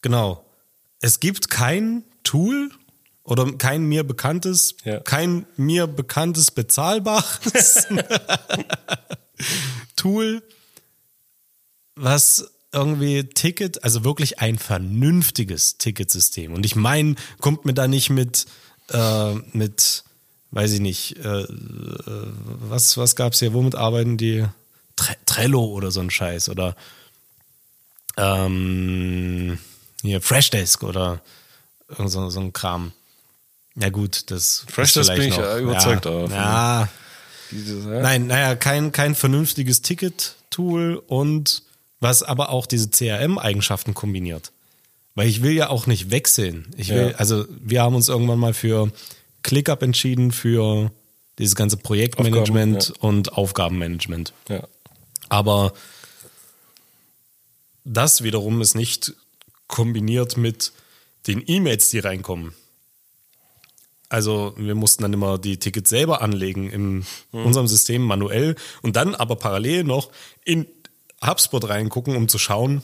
[0.00, 0.44] Genau.
[1.00, 2.70] Es gibt kein Tool
[3.24, 5.00] oder kein mir bekanntes, Ja.
[5.00, 7.86] kein mir bekanntes bezahlbares
[9.96, 10.42] Tool,
[11.94, 16.54] was irgendwie Ticket, also wirklich ein vernünftiges Ticketsystem.
[16.54, 18.46] Und ich meine, kommt mir da nicht mit,
[18.90, 20.04] äh, mit,
[20.52, 21.46] weiß ich nicht, äh, äh,
[22.68, 24.46] was, was gab's hier, womit arbeiten die?
[24.96, 26.76] Tre Trello oder so ein Scheiß oder
[28.16, 29.58] ähm,
[30.02, 31.20] hier Freshdesk oder
[32.06, 32.92] so, so ein Kram.
[33.76, 35.44] Ja gut, das Freshdesk bin ich noch.
[35.44, 36.30] ja überzeugt ja, davon.
[36.30, 36.88] Ja,
[37.50, 38.00] Dieses, ja.
[38.00, 41.62] Nein, naja, kein, kein vernünftiges Ticket-Tool und
[42.00, 44.52] was aber auch diese CRM-Eigenschaften kombiniert.
[45.14, 46.66] Weil ich will ja auch nicht wechseln.
[46.76, 47.16] Ich will, Ja.
[47.16, 48.90] also wir haben uns irgendwann mal für
[49.42, 50.90] ClickUp entschieden, für
[51.38, 54.32] dieses ganze Projektmanagement Aufgaben, und Aufgabenmanagement.
[54.48, 54.66] ja.
[55.32, 55.72] Aber
[57.84, 59.14] das wiederum ist nicht
[59.66, 60.72] kombiniert mit
[61.26, 62.52] den E-Mails, die reinkommen.
[64.10, 69.14] Also wir mussten dann immer die Tickets selber anlegen in unserem System manuell und dann
[69.14, 70.10] aber parallel noch
[70.44, 70.66] in
[71.24, 72.82] HubSpot reingucken, um zu schauen,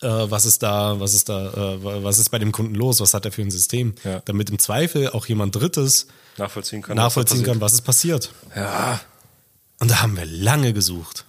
[0.00, 3.14] äh, was ist da, was ist da, äh, was ist bei dem Kunden los, was
[3.14, 4.20] hat er für ein System, Ja.
[4.26, 6.96] damit im Zweifel auch jemand Drittes Nachvollziehen kann.
[6.96, 7.52] was nachvollziehen passiert.
[7.54, 8.30] kann, was ist passiert.
[8.54, 9.00] Ja.
[9.82, 11.24] Und da haben wir lange gesucht.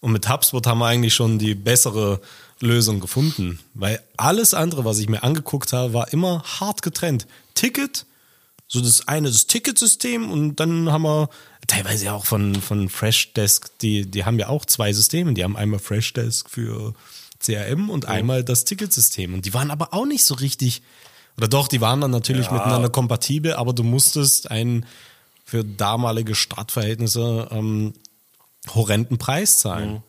[0.00, 2.20] Und mit HubSpot haben wir eigentlich schon die bessere
[2.60, 7.26] Lösung gefunden, weil alles andere, was ich mir angeguckt habe, war immer hart getrennt.
[7.54, 8.06] Ticket,
[8.68, 11.28] so das eine das Ticketsystem und dann haben wir
[11.66, 15.34] teilweise ja auch von, von Freshdesk, die, die haben ja auch zwei Systeme.
[15.34, 16.94] Die haben einmal Freshdesk für
[17.40, 19.34] CRM und einmal das Ticketsystem.
[19.34, 20.82] Und die waren aber auch nicht so richtig,
[21.36, 24.86] oder doch, die waren dann natürlich miteinander kompatibel, aber du musstest einen
[25.54, 27.92] für damalige Startverhältnisse ähm,
[28.74, 30.02] horrenden Preis zahlen.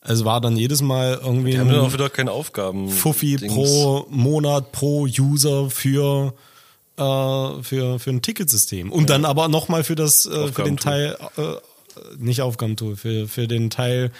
[0.00, 2.88] Also war dann jedes Mal irgendwie Die haben dann auch wieder keine Aufgaben.
[2.88, 3.54] Fuffi Dings.
[3.54, 6.34] pro Monat, pro User für,
[6.96, 8.90] äh, für, für ein Ticketsystem.
[8.90, 11.42] Und dann aber nochmal für das, äh, für den Teil, äh,
[12.18, 14.10] nicht Aufgabentool, für, für den Teil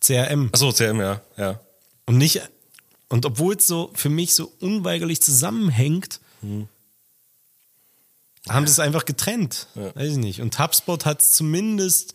[0.00, 0.50] CRM.
[0.52, 1.22] Achso, CRM, ja.
[1.38, 1.58] ja.
[2.04, 2.42] Und nicht,
[3.08, 6.20] und obwohl es so für mich so unweigerlich zusammenhängt,
[8.48, 9.66] haben sie es einfach getrennt.
[9.74, 10.40] Weiß ich nicht.
[10.40, 12.14] Und HubSpot hat zumindest,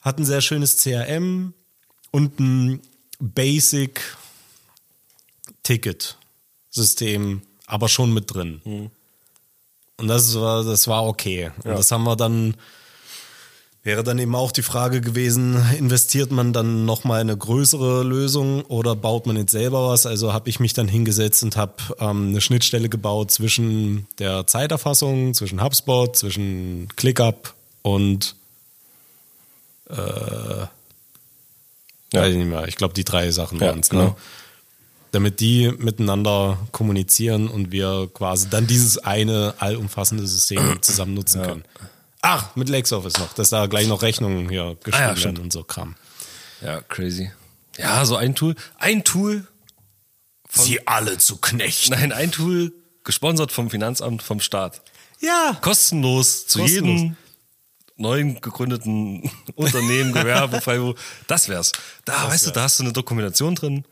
[0.00, 1.54] hat ein sehr schönes CRM
[2.10, 2.80] und ein
[3.18, 4.00] Basic
[5.62, 8.90] Ticket-System, aber schon mit drin.
[9.96, 11.50] Und das war, das war okay.
[11.58, 12.56] Und das haben wir dann,
[13.84, 18.96] Wäre dann eben auch die Frage gewesen, investiert man dann nochmal eine größere Lösung oder
[18.96, 20.06] baut man jetzt selber was?
[20.06, 25.34] Also habe ich mich dann hingesetzt und habe ähm, eine Schnittstelle gebaut zwischen der Zeiterfassung,
[25.34, 28.36] zwischen HubSpot, zwischen ClickUp und
[29.90, 29.94] äh,
[32.12, 32.66] weiß ich nicht mehr.
[32.66, 33.90] Ich glaube, die drei Sachen Ja, waren es.
[33.90, 34.04] genau.
[34.04, 34.16] Ne?
[35.10, 41.64] Damit die miteinander kommunizieren und wir quasi dann dieses eine allumfassende System zusammen nutzen können.
[42.26, 45.52] Ach, mit LexOffice noch, dass da gleich noch Rechnungen hier geschrieben Ah ja, werden und
[45.52, 45.94] so Kram.
[46.62, 47.30] Ja, crazy.
[47.76, 48.54] Ja, so ein Tool.
[48.78, 49.46] Ein Tool.
[50.48, 51.90] Sie alle zu knechten.
[51.92, 52.72] Nein, ein Tool
[53.02, 54.80] gesponsert vom Finanzamt, vom Staat.
[55.20, 55.58] Ja.
[55.60, 57.00] Kostenlos zu Kostenlos.
[57.00, 57.16] jedem
[57.98, 60.98] neuen gegründeten Unternehmen, Gewerbe, Freiburg.
[61.26, 61.72] Das wär's.
[62.06, 63.84] Da, weißt du, da hast du eine Dokumentation drin.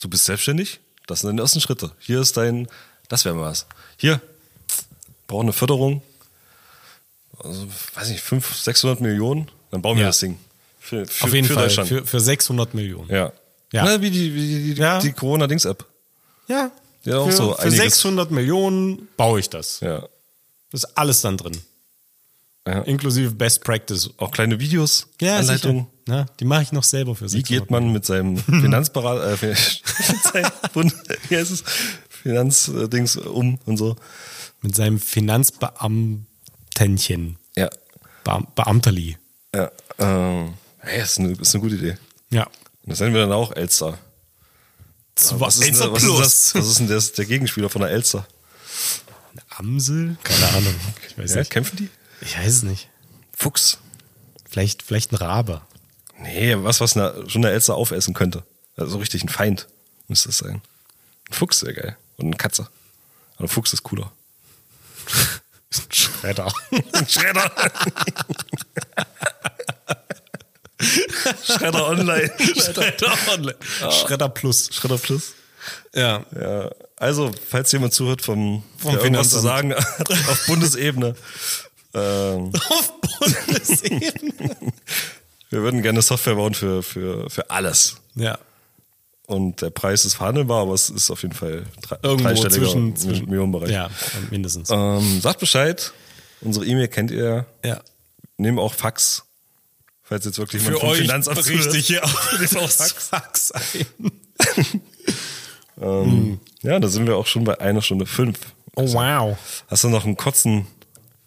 [0.00, 0.80] Du bist selbstständig.
[1.06, 1.92] Das sind deine ersten Schritte.
[1.98, 2.66] Hier ist dein,
[3.08, 3.66] das wäre mal was.
[3.98, 4.22] Hier,
[5.26, 6.02] brauche eine Förderung.
[7.44, 9.50] Also, weiß nicht, 500, 600 Millionen.
[9.70, 10.08] Dann bauen wir Ja.
[10.08, 10.38] das Ding.
[10.78, 11.88] Für, für, Auf jeden für Fall, Deutschland.
[11.88, 13.08] für, für 600 Millionen.
[13.10, 13.32] ja.
[13.72, 13.84] Ja.
[13.84, 14.98] Na, wie die, wie die, Ja.
[14.98, 15.84] die Corona-Dings-App.
[16.48, 16.72] Ja.
[17.04, 17.78] Ja, auch für, so für einiges.
[17.78, 19.78] 600 Millionen baue ich das.
[19.80, 20.00] Ja.
[20.72, 21.56] Das ist alles dann drin.
[22.66, 22.80] ja.
[22.82, 24.10] Inklusive Best Practice.
[24.16, 25.86] Auch kleine Videos, Ja, Anleitungen.
[26.08, 29.54] Ja, die mache ich noch selber für Wie 600 geht man mit seinem Finanzberater, äh,
[30.74, 31.58] mit seinem
[32.08, 33.94] Finanzdings um und so.
[34.62, 34.98] Mit seinem
[36.80, 37.38] Finanzbeamtenchen.
[37.56, 37.68] Ja.
[38.24, 39.18] Beam Beamterli.
[39.54, 39.70] Ja.
[39.98, 41.96] Ähm, hey, ist eine, ist eine gute Idee.
[42.30, 42.44] Ja.
[42.44, 42.52] Und
[42.92, 43.98] das nennen wir dann auch Elster.
[45.32, 48.26] Was ist, denn, was, ist das, was ist denn das, der Gegenspieler von der Elster?
[49.50, 50.16] Amsel?
[50.22, 50.74] Keine Ahnung.
[51.08, 51.50] Ich weiß Ja, nicht.
[51.50, 51.90] kämpfen die?
[52.22, 52.88] Ich weiß es nicht.
[53.36, 53.78] Fuchs.
[54.48, 55.60] Vielleicht, vielleicht ein Rabe.
[56.18, 58.44] Nee, was, was eine, schon eine Elster aufessen könnte.
[58.76, 59.68] Also richtig ein Feind
[60.08, 60.62] müsste das sein.
[61.28, 61.96] Ein Fuchs wäre geil.
[62.16, 62.68] Und eine Katze.
[63.36, 64.10] Aber ein Fuchs ist cooler.
[65.92, 66.52] Schredder.
[66.92, 67.50] Ein Schredder.
[71.44, 72.32] Schredder online.
[72.38, 73.56] Schredder Online.
[73.90, 74.70] Schredder Plus.
[74.72, 75.34] Schredder Plus.
[75.94, 76.24] Ja.
[76.38, 81.14] Ja, also, falls jemand zuhört vom, Vom der irgendwas zu sagen hat, auf Bundesebene,
[81.94, 84.56] ähm, Auf Bundesebene.
[85.50, 87.96] wir würden gerne Software bauen für, für, für alles.
[88.14, 88.38] ja.
[89.30, 93.26] Und der Preis ist verhandelbar, aber es ist auf jeden Fall drei, Irgendwo zwischen, zwischen
[93.26, 93.70] Millionenbereich.
[93.70, 93.88] Ja,
[94.30, 94.70] mindestens.
[94.70, 95.92] Ähm, sagt Bescheid.
[96.40, 97.46] Unsere E-Mail kennt ihr.
[97.64, 97.80] Ja.
[98.38, 99.22] Nehmen auch Fax.
[100.02, 102.08] Falls jetzt wirklich Für euch Finanzamt richtig hier auch
[102.68, 104.10] Fax ein.
[105.80, 108.36] ähm, Ja, da sind wir auch schon bei einer Stunde fünf.
[108.74, 109.38] Oh, wow.
[109.68, 110.66] Hast du noch einen kurzen,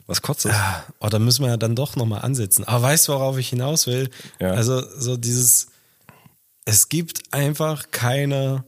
[0.07, 0.53] was kurzes?
[0.99, 2.65] Oh, da müssen wir ja dann doch nochmal ansetzen.
[2.65, 4.09] Aber weißt du, worauf ich hinaus will?
[4.41, 4.51] Ja.
[4.51, 5.67] Also, so dieses,
[6.65, 8.63] es gibt einfach keine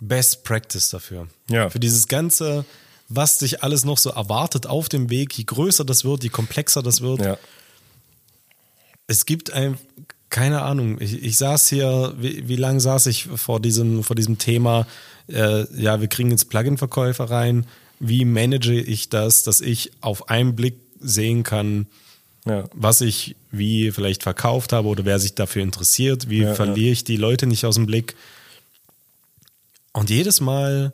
[0.00, 1.28] Best Practice dafür.
[1.48, 1.70] Ja.
[1.70, 2.64] Für dieses ganze,
[3.08, 6.82] was dich alles noch so erwartet auf dem Weg, je größer das wird, je komplexer
[6.82, 7.20] das wird.
[7.20, 7.38] Ja.
[9.06, 9.78] Es gibt ein,
[10.30, 14.38] keine Ahnung, ich, ich saß hier, wie, wie lange saß ich vor diesem, vor diesem
[14.38, 14.86] Thema?
[15.28, 17.66] Äh, ja, wir kriegen jetzt Plugin-Verkäufer rein.
[18.00, 21.86] Wie manage ich das, dass ich auf einen Blick sehen kann,
[22.44, 22.64] Ja.
[22.74, 26.28] was ich wie vielleicht verkauft habe oder wer sich dafür interessiert?
[26.28, 28.16] Wie Ja, verliere ich die Leute nicht aus dem Blick?
[29.92, 30.92] Und jedes Mal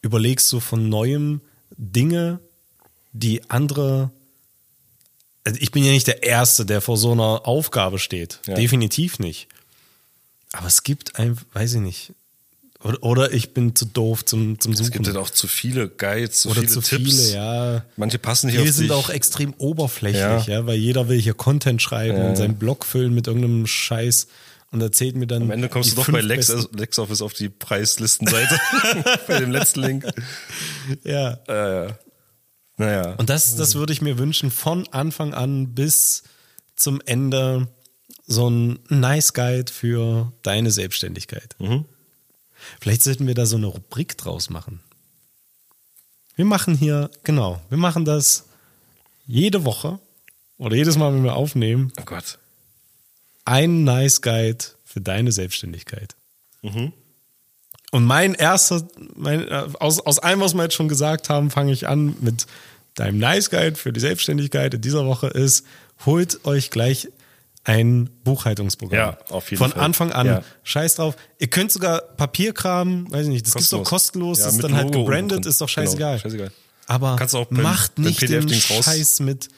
[0.00, 1.40] überlegst du von neuem
[1.76, 2.40] Dinge,
[3.12, 4.10] die andere.
[5.44, 8.40] Also ich bin ja nicht der Erste, der vor so einer Aufgabe steht.
[8.46, 8.54] Ja.
[8.54, 9.48] Definitiv nicht.
[10.52, 12.12] Aber es gibt ein, weiß ich nicht.
[12.84, 14.92] Oder, oder ich bin zu doof zum, zum Es Suchen.
[14.92, 17.02] gibt halt auch zu viele Guides, zu oder viele zu Tipps.
[17.10, 17.84] viele, ja.
[17.96, 18.92] Manche passen nicht Wir sind dich.
[18.92, 20.38] auch extrem oberflächlich, Ja.
[20.46, 20.66] ja.
[20.66, 24.28] weil jeder will hier Content schreiben Ja, und seinen Blog füllen mit irgendeinem Scheiß
[24.70, 25.42] und erzählt mir dann.
[25.42, 28.60] Am Ende kommst du doch bei Lex, LexOffice auf die Preislistenseite.
[29.26, 30.06] bei dem letzten Link.
[31.04, 31.32] Ja.
[31.86, 31.92] Äh,
[32.76, 33.14] naja.
[33.16, 36.22] Und das, das würde ich mir wünschen, von Anfang an bis
[36.76, 37.66] zum Ende
[38.26, 41.56] so ein Nice Guide für deine Selbstständigkeit.
[41.58, 41.84] Mhm.
[42.80, 44.80] Vielleicht sollten wir da so eine Rubrik draus machen.
[46.36, 48.44] Wir machen hier, genau, wir machen das
[49.26, 49.98] jede Woche
[50.56, 52.38] oder jedes Mal, wenn wir aufnehmen, oh Gott.
[53.44, 56.14] ein Nice Guide für deine Selbstständigkeit.
[56.62, 56.92] Mhm.
[57.90, 61.72] Und mein erster, mein, äh, aus, aus allem, was wir jetzt schon gesagt haben, fange
[61.72, 62.46] ich an mit
[62.94, 65.66] deinem Nice Guide für die Selbstständigkeit in dieser Woche ist,
[66.04, 67.08] holt euch gleich
[67.68, 68.98] ein Buchhaltungsprogramm.
[68.98, 69.82] Ja, auf jeden Von Fall.
[69.82, 70.26] Anfang an.
[70.26, 70.42] Ja.
[70.64, 71.16] Scheiß drauf.
[71.38, 74.74] Ihr könnt sogar Papierkram, weiß ich nicht, das gibt's doch kostenlos, Ja, das ist dann
[74.74, 76.18] halt gebrandet, ist doch Genau, scheißegal.
[76.18, 76.50] scheißegal.
[76.86, 79.48] Aber Kannst auch beim- macht beim nicht den PDF-Dings raus- Scheiß mit.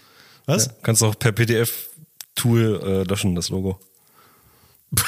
[0.47, 0.67] Was?
[0.67, 0.73] Ja.
[0.83, 3.79] Kannst du auch per PDF-Tool äh, löschen, das Logo.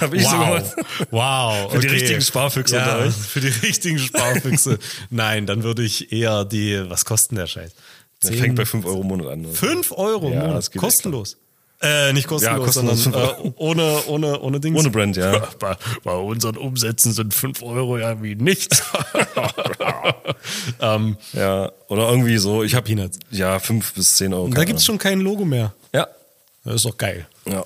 [0.00, 0.46] Hab ich so Wow.
[0.74, 0.76] gemacht.
[1.10, 1.72] Wow.
[1.72, 1.96] Für die okay.
[1.96, 3.14] richtigen Sparfüchse ja, unter euch.
[3.14, 4.78] Für die richtigen Sparfüchse.
[5.10, 7.72] Nein, dann würde ich eher die, was kostet der Scheiß?
[8.20, 9.40] Das Zehn- fängt bei 5 Euro im Monat an.
[9.40, 9.54] oder so.
[9.66, 10.56] 5 Euro im Ja, Monat.
[10.58, 11.36] das geht kostenlos.
[11.82, 14.78] Äh, nicht kostenlos, Ja, kostenlos, sondern äh, ohne, ohne, ohne Dings.
[14.78, 15.38] Ohne Brand, ja.
[15.58, 18.82] Bei, bei unseren Umsätzen sind 5 Euro ja wie nichts.
[20.80, 22.62] ähm, Ja, oder irgendwie so.
[22.62, 23.18] Ich habe Peanuts.
[23.30, 24.48] Ja, 5 bis 10 Euro.
[24.48, 25.72] da gibt's schon kein Logo mehr.
[25.92, 26.06] Ahnung.
[26.64, 27.26] Das ist doch geil.
[27.46, 27.52] Ja.
[27.54, 27.64] ja.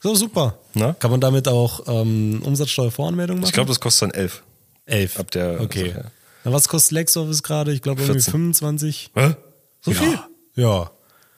[0.00, 0.56] So, super.
[0.74, 0.92] Na?
[0.92, 3.48] Kann man damit auch ähm, Umsatzsteuervoranmeldung machen?
[3.48, 4.42] Ich glaube, das kostet dann 11.
[4.84, 5.18] 11.
[5.18, 5.88] ab der Okay.
[5.88, 6.10] Sache, ja.
[6.44, 7.72] Na, was kostet LexOffice gerade?
[7.72, 8.32] Ich glaube irgendwie 14.
[8.32, 9.10] 25.
[9.16, 9.34] Hä?
[9.80, 9.96] So ja.
[9.98, 10.18] viel?
[10.54, 10.90] Ja.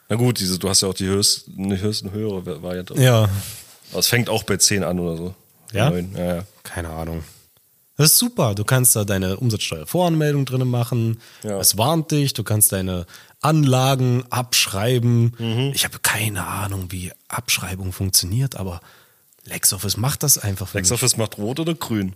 [0.08, 2.94] Na gut, diese, du hast ja auch die höchst, eine höchst eine höhere Variante.
[2.94, 3.28] Ja.
[3.90, 5.34] Aber es fängt auch bei 10 an oder so.
[5.72, 5.90] Ja?
[5.90, 6.44] 9, ja, ja.
[6.62, 7.22] Keine Ahnung.
[7.96, 8.54] Das ist super.
[8.54, 11.20] Du kannst da deine Umsatzsteuervoranmeldung drin machen.
[11.42, 11.58] Ja.
[11.58, 12.32] Es warnt dich.
[12.32, 13.06] Du kannst deine
[13.40, 15.34] Anlagen abschreiben.
[15.38, 15.72] Mhm.
[15.74, 18.80] Ich habe keine Ahnung, wie Abschreibung funktioniert, aber
[19.44, 22.14] LexOffice macht das einfach für LexOffice macht rot oder grün?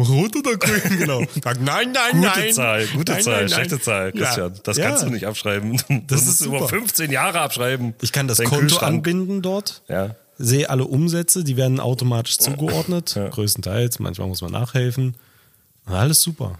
[0.00, 1.22] Rot oder grün, genau.
[1.42, 2.52] Sag nein, nein, Gute nein.
[2.52, 3.48] Zahl, gute nein, Zahl, nein, nein.
[3.50, 4.24] schlechte Zahl, Ja.
[4.24, 4.60] Christian.
[4.64, 4.88] Das Ja.
[4.88, 5.76] kannst du nicht abschreiben.
[5.88, 6.68] Du Das musst ist über super.
[6.68, 7.94] 15 Jahre abschreiben.
[8.02, 8.94] Ich kann das Dein Konto Kühlschrank.
[8.96, 9.82] anbinden dort.
[9.88, 10.14] Ja.
[10.38, 13.28] Sehe alle Umsätze, die werden automatisch zugeordnet, Ja.
[13.28, 13.98] größtenteils.
[13.98, 15.14] Manchmal muss man nachhelfen.
[15.84, 16.58] Alles super.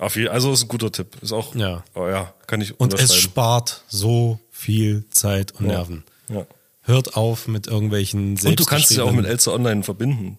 [0.00, 1.16] Auf jeden, also ist ein guter Tipp.
[1.22, 1.84] Ist auch, Ja.
[1.94, 6.02] Oh ja, kann ich Und es spart so viel Zeit und Nerven.
[6.28, 6.44] Ja.
[6.82, 10.36] Hört auf mit irgendwelchen Und du kannst es ja auch mit Elster Online verbinden.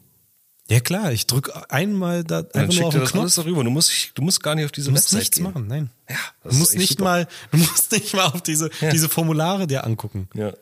[0.67, 3.21] Ja klar, ich drücke einmal da Dann einfach nur schickt auf den das Knopf.
[3.21, 3.63] alles darüber.
[3.63, 5.43] Du musst, du musst gar nicht auf diese Du musst Website nichts gehen.
[5.43, 5.89] machen, nein.
[6.09, 7.03] Ja, das du musst nicht super.
[7.03, 10.27] mal, du musst nicht mal auf diese, diese Formulare dir angucken.
[10.33, 10.53] Ja.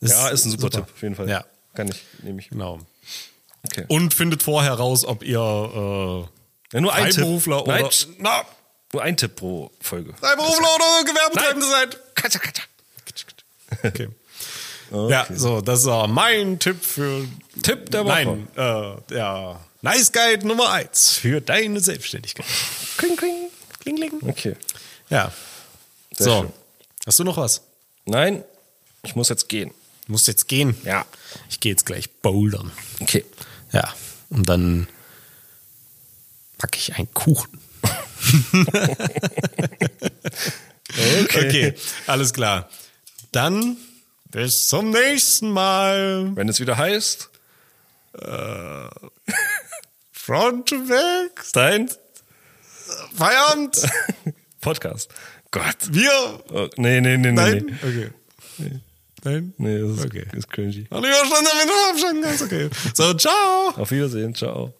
[0.00, 1.28] Das ja, ist ein super, Tipp, auf jeden Fall.
[1.28, 1.44] Ja,
[1.74, 2.50] Kann ich, nehme ich.
[2.50, 2.80] genau.
[3.66, 3.84] Okay.
[3.88, 7.14] Und findet vorher raus, ob ihr äh, Ja, nur ein Tipp.
[7.16, 8.42] Freiberufler oder Nein, na,
[8.92, 10.12] Nur ein Tipp pro Folge.
[10.14, 12.14] Freiberufler oder Gewerbetreibende seid.
[12.16, 12.64] Katja, Katja.
[13.84, 14.08] Okay.
[14.90, 17.26] Ja, so, das war mein Tipp für
[17.62, 18.24] Tipp der Woche.
[18.24, 22.46] Nein, äh, der Nice Guide Nummer eins für deine Selbstständigkeit.
[22.96, 23.50] Kling, kling.
[23.80, 24.12] Kling, kling.
[24.28, 24.56] Okay.
[25.10, 25.32] Ja.
[26.16, 26.40] Sehr so.
[26.42, 26.52] schön.
[27.06, 27.62] Hast du noch was?
[28.06, 28.44] Nein,
[29.02, 29.70] ich muss jetzt gehen.
[30.06, 30.74] Du musst jetzt gehen.
[30.84, 31.04] Ja.
[31.50, 32.72] Ich gehe jetzt gleich bouldern.
[33.00, 33.24] Okay.
[33.72, 33.94] Ja.
[34.30, 34.88] Und dann
[36.58, 37.60] packe ich einen Kuchen.
[41.36, 41.74] okay,
[42.06, 42.68] alles klar.
[43.32, 43.76] Dann
[44.30, 46.30] bis zum nächsten Mal.
[46.36, 47.30] Wenn es wieder heißt,
[50.12, 51.44] Front to back.
[51.52, 51.88] dein
[53.14, 53.76] Feierabend.
[54.60, 55.10] Podcast.
[55.50, 55.76] Gott.
[55.90, 56.10] Wir.
[56.52, 57.32] Oh, nee, nee, nee, nee.
[57.32, 57.78] Nein.
[57.82, 58.10] Nee, Okay.
[59.24, 59.54] Nein.
[59.58, 60.26] nee das ist, Okay.
[60.32, 60.86] ist cringy.
[60.90, 62.42] Noch nicht verstanden, damit du abstanden kannst.
[62.42, 62.68] Okay.
[62.94, 63.72] So, ciao.
[63.76, 64.34] Auf Wiedersehen.
[64.34, 64.74] Ciao.